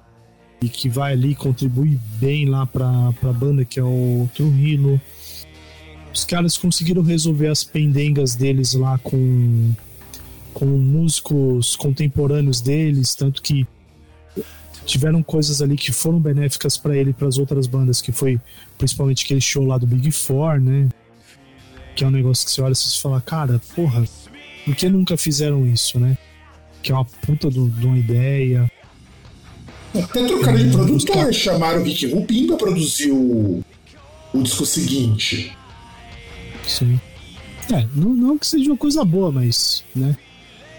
[0.63, 5.01] E que vai ali contribuir bem lá pra, pra banda, que é o Trujillo.
[6.13, 9.73] Os caras conseguiram resolver as pendengas deles lá com,
[10.55, 13.67] com músicos contemporâneos deles, tanto que
[14.87, 18.41] tiveram coisas ali que foram benéficas para ele e para as outras bandas, que foi
[18.79, 20.89] principalmente aquele show lá do Big Four, né?
[21.97, 24.05] Que é um negócio que você olha e você fala, cara, porra,
[24.65, 26.17] por que nunca fizeram isso, né?
[26.83, 28.71] Que é uma puta de uma ideia.
[29.95, 33.65] Até trocaram de produtor, chamaram o Rick Rubin pra produzir o,
[34.33, 35.57] o disco seguinte.
[36.67, 37.01] Sim.
[37.73, 40.17] É, não, não que seja uma coisa boa, mas, né?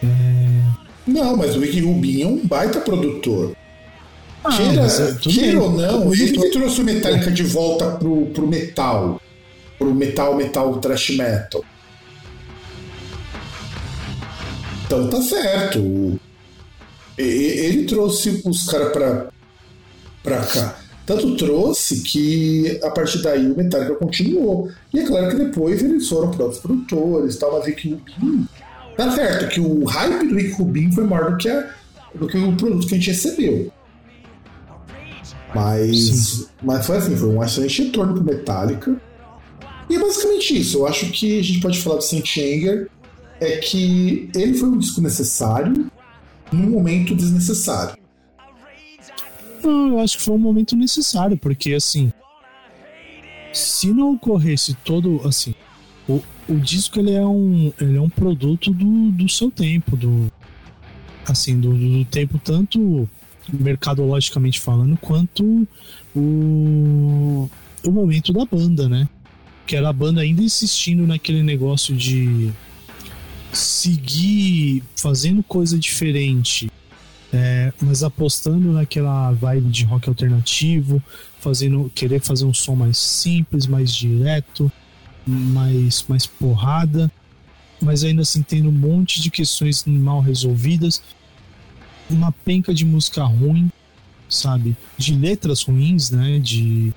[0.06, 1.12] É...
[1.12, 3.56] Não, mas o Rick Rubin é um baita produtor.
[4.44, 4.88] Ah, queira,
[5.22, 9.20] queira ou não, ele que trouxe o Metallica de volta pro, pro metal.
[9.78, 11.64] Pro metal, metal, trash metal.
[14.86, 16.20] Então tá certo.
[17.18, 19.28] Ele trouxe os caras pra,
[20.24, 20.78] pra cá.
[21.06, 24.70] Tanto trouxe que a partir daí o Metallica continuou.
[24.94, 28.48] E é claro que depois eles foram para outros produtores tal, mas Rick Rubin.
[28.96, 31.70] Tá certo que o hype do Rick Rubin foi maior do que, a,
[32.14, 33.72] do que o produto que a gente recebeu.
[35.54, 38.96] Mas, mas foi assim, foi um excelente retorno pro Metallica.
[39.90, 40.80] E é basicamente isso.
[40.80, 42.90] Eu acho que a gente pode falar do Saint Anger
[43.40, 45.92] é que ele foi um disco necessário
[46.52, 47.98] num momento desnecessário.
[49.64, 52.12] Não, eu acho que foi um momento necessário, porque assim,
[53.52, 55.56] se não ocorresse todo assim,
[56.48, 60.32] o, disco ele é um, ele é um produto do, do seu tempo, do
[61.28, 63.10] assim, do, do tempo tanto
[63.52, 65.68] mercadologicamente falando, quanto
[66.16, 67.50] o,
[67.84, 69.08] o momento da banda, né?
[69.66, 72.52] Que era a banda ainda insistindo naquele negócio de
[73.52, 76.70] seguir fazendo coisa diferente,
[77.32, 81.02] é, mas apostando naquela vibe de rock alternativo,
[81.40, 84.72] fazendo querer fazer um som mais simples, mais direto,
[85.26, 87.12] mais, mais porrada,
[87.82, 91.02] mas ainda assim tendo um monte de questões mal resolvidas
[92.10, 93.70] uma penca de música ruim,
[94.30, 94.76] sabe?
[94.98, 96.40] De letras ruins, né?
[96.40, 96.94] De.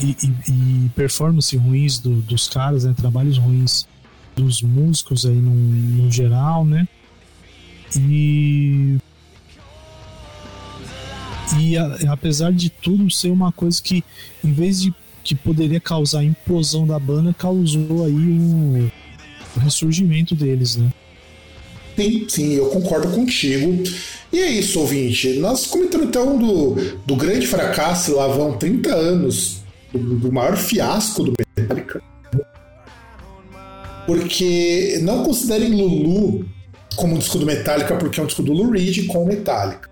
[0.00, 2.94] E, e, e performance ruins do, dos caras, né?
[2.96, 3.86] Trabalhos ruins
[4.34, 6.88] dos músicos aí no, no geral, né?
[7.96, 8.98] E.
[11.58, 14.04] E a, apesar de tudo ser uma coisa que,
[14.42, 18.90] em vez de que poderia causar a implosão da banda, causou aí
[19.56, 20.90] o ressurgimento deles, né?
[21.96, 23.82] Sim, sim, eu concordo contigo.
[24.32, 25.34] E é isso, ouvinte.
[25.34, 26.74] Nós comentamos então do,
[27.04, 32.02] do grande fracasso, lá vão 30 anos, do, do maior fiasco do Metallica.
[34.06, 36.46] Porque não considerem Lulu
[36.96, 39.90] como um disco do Metallica, porque é um disco do Lou Reed com Metallica.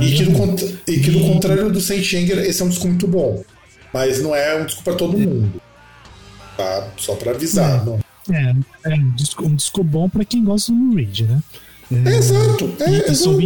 [0.00, 3.06] E que, do, e que do contrário do Saint Anger, esse é um disco muito
[3.06, 3.42] bom.
[3.92, 5.60] Mas não é um disco para todo mundo.
[6.56, 6.88] Tá?
[6.96, 7.84] Só para avisar.
[7.86, 8.08] É.
[8.30, 8.54] É,
[8.84, 11.42] é um, disco, um disco bom pra quem gosta do Reed, né?
[12.04, 13.40] É, exato, é, e, exato.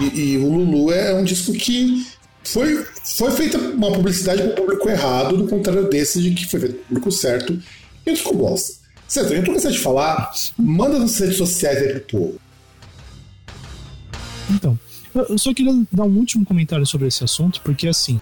[0.00, 2.06] E, e, o Lulu é um disco que
[2.42, 6.74] foi, foi feita uma publicidade pro público errado, no contrário desse de que foi feito
[6.76, 7.60] pro público certo,
[8.06, 8.80] e o disco bosta.
[9.06, 12.40] Certo, eu tô cansado de falar, manda nas redes sociais aí pro povo.
[14.54, 14.78] Então,
[15.14, 18.20] eu só queria dar um último comentário sobre esse assunto, porque assim,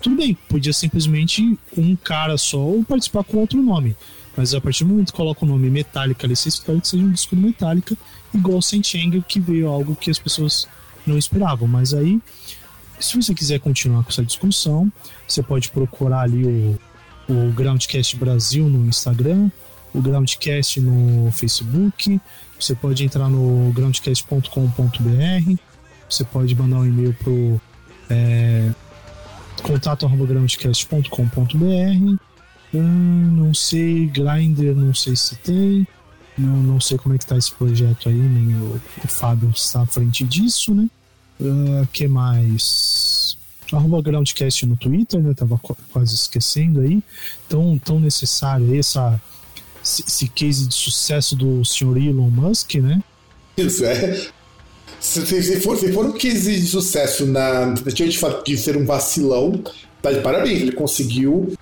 [0.00, 3.96] tudo bem, podia simplesmente um cara só ou participar com outro nome.
[4.36, 7.04] Mas a partir do momento que coloca o nome Metallica ali, você espera que seja
[7.04, 7.96] um disco do Metallica,
[8.34, 10.66] igual Saint Anger, que veio algo que as pessoas
[11.06, 11.68] não esperavam.
[11.68, 12.20] Mas aí,
[12.98, 14.90] se você quiser continuar com essa discussão,
[15.28, 16.78] você pode procurar ali o,
[17.28, 19.50] o Groundcast Brasil no Instagram,
[19.92, 22.18] o Groundcast no Facebook,
[22.62, 25.56] você pode entrar no groundcast.com.br,
[26.08, 27.60] você pode mandar um e-mail pro
[28.08, 28.70] é,
[29.62, 32.16] contato.groundcast.com.br.
[32.74, 35.86] Hum, não sei, Grindr, não sei se tem.
[36.38, 39.82] Não, não sei como é que tá esse projeto aí, nem o, o Fábio está
[39.82, 40.88] à frente disso, né?
[41.40, 43.36] Uh, que mais?
[43.72, 45.34] Arroba Groundcast no Twitter, né?
[45.34, 45.60] Tava
[45.92, 47.02] quase esquecendo aí.
[47.48, 49.20] Tão, tão necessário essa,
[49.82, 53.02] esse case de sucesso do senhor Elon Musk, né?
[53.56, 54.28] Isso é.
[55.00, 58.84] Se, se, for, se for um case de sucesso na tentativa de, de ser um
[58.84, 59.62] vacilão,
[60.00, 61.52] tá de parabéns, ele conseguiu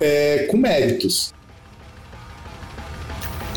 [0.00, 1.34] é, com méritos.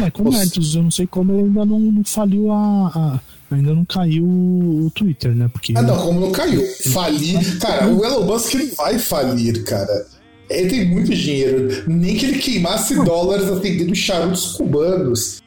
[0.04, 0.76] É, com méritos.
[0.76, 3.20] Eu não sei como ele ainda não, não faliu a, a,
[3.52, 5.50] Ainda não caiu o Twitter, né?
[5.52, 6.64] Porque ah, não, como não caiu?
[6.92, 7.60] Falir.
[7.60, 10.06] Cara, o Elon Musk ele vai falir, cara.
[10.50, 11.84] Ele tem muito dinheiro.
[11.88, 15.42] Nem que ele queimasse dólares atendendo charutos cubanos.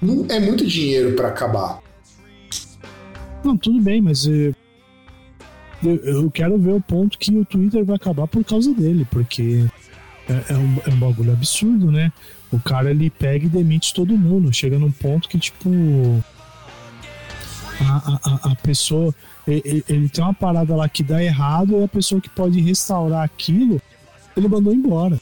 [0.00, 1.80] Não, é muito dinheiro para acabar.
[3.44, 4.52] Não, tudo bem, mas eh,
[5.82, 9.66] eu, eu, quero ver o ponto que o Twitter vai acabar por causa dele, porque
[10.28, 12.12] é, é, um, é um bagulho absurdo, né?
[12.50, 14.52] O cara ele pega e demite todo mundo.
[14.52, 15.70] Chega num ponto que, tipo.
[17.80, 19.14] A, a, a pessoa.
[19.46, 23.22] Ele, ele tem uma parada lá que dá errado e a pessoa que pode restaurar
[23.22, 23.80] aquilo,
[24.38, 25.18] ele mandou embora.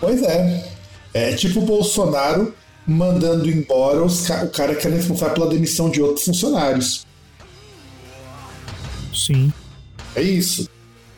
[0.00, 0.68] Pois é.
[1.14, 2.54] É tipo o Bolsonaro
[2.86, 7.06] mandando embora os, o cara que era responsável pela demissão de outros funcionários.
[9.12, 9.52] Sim.
[10.14, 10.68] É isso.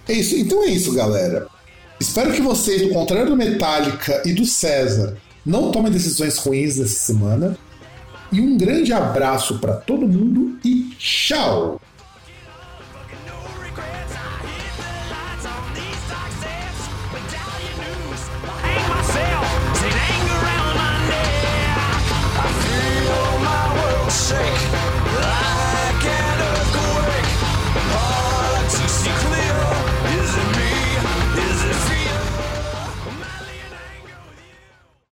[0.09, 0.37] É isso.
[0.37, 1.47] Então é isso, galera.
[2.01, 6.99] Espero que vocês, do contrário do Metallica e do César, não tomem decisões ruins essa
[6.99, 7.59] semana.
[8.31, 11.81] E um grande abraço para todo mundo e tchau!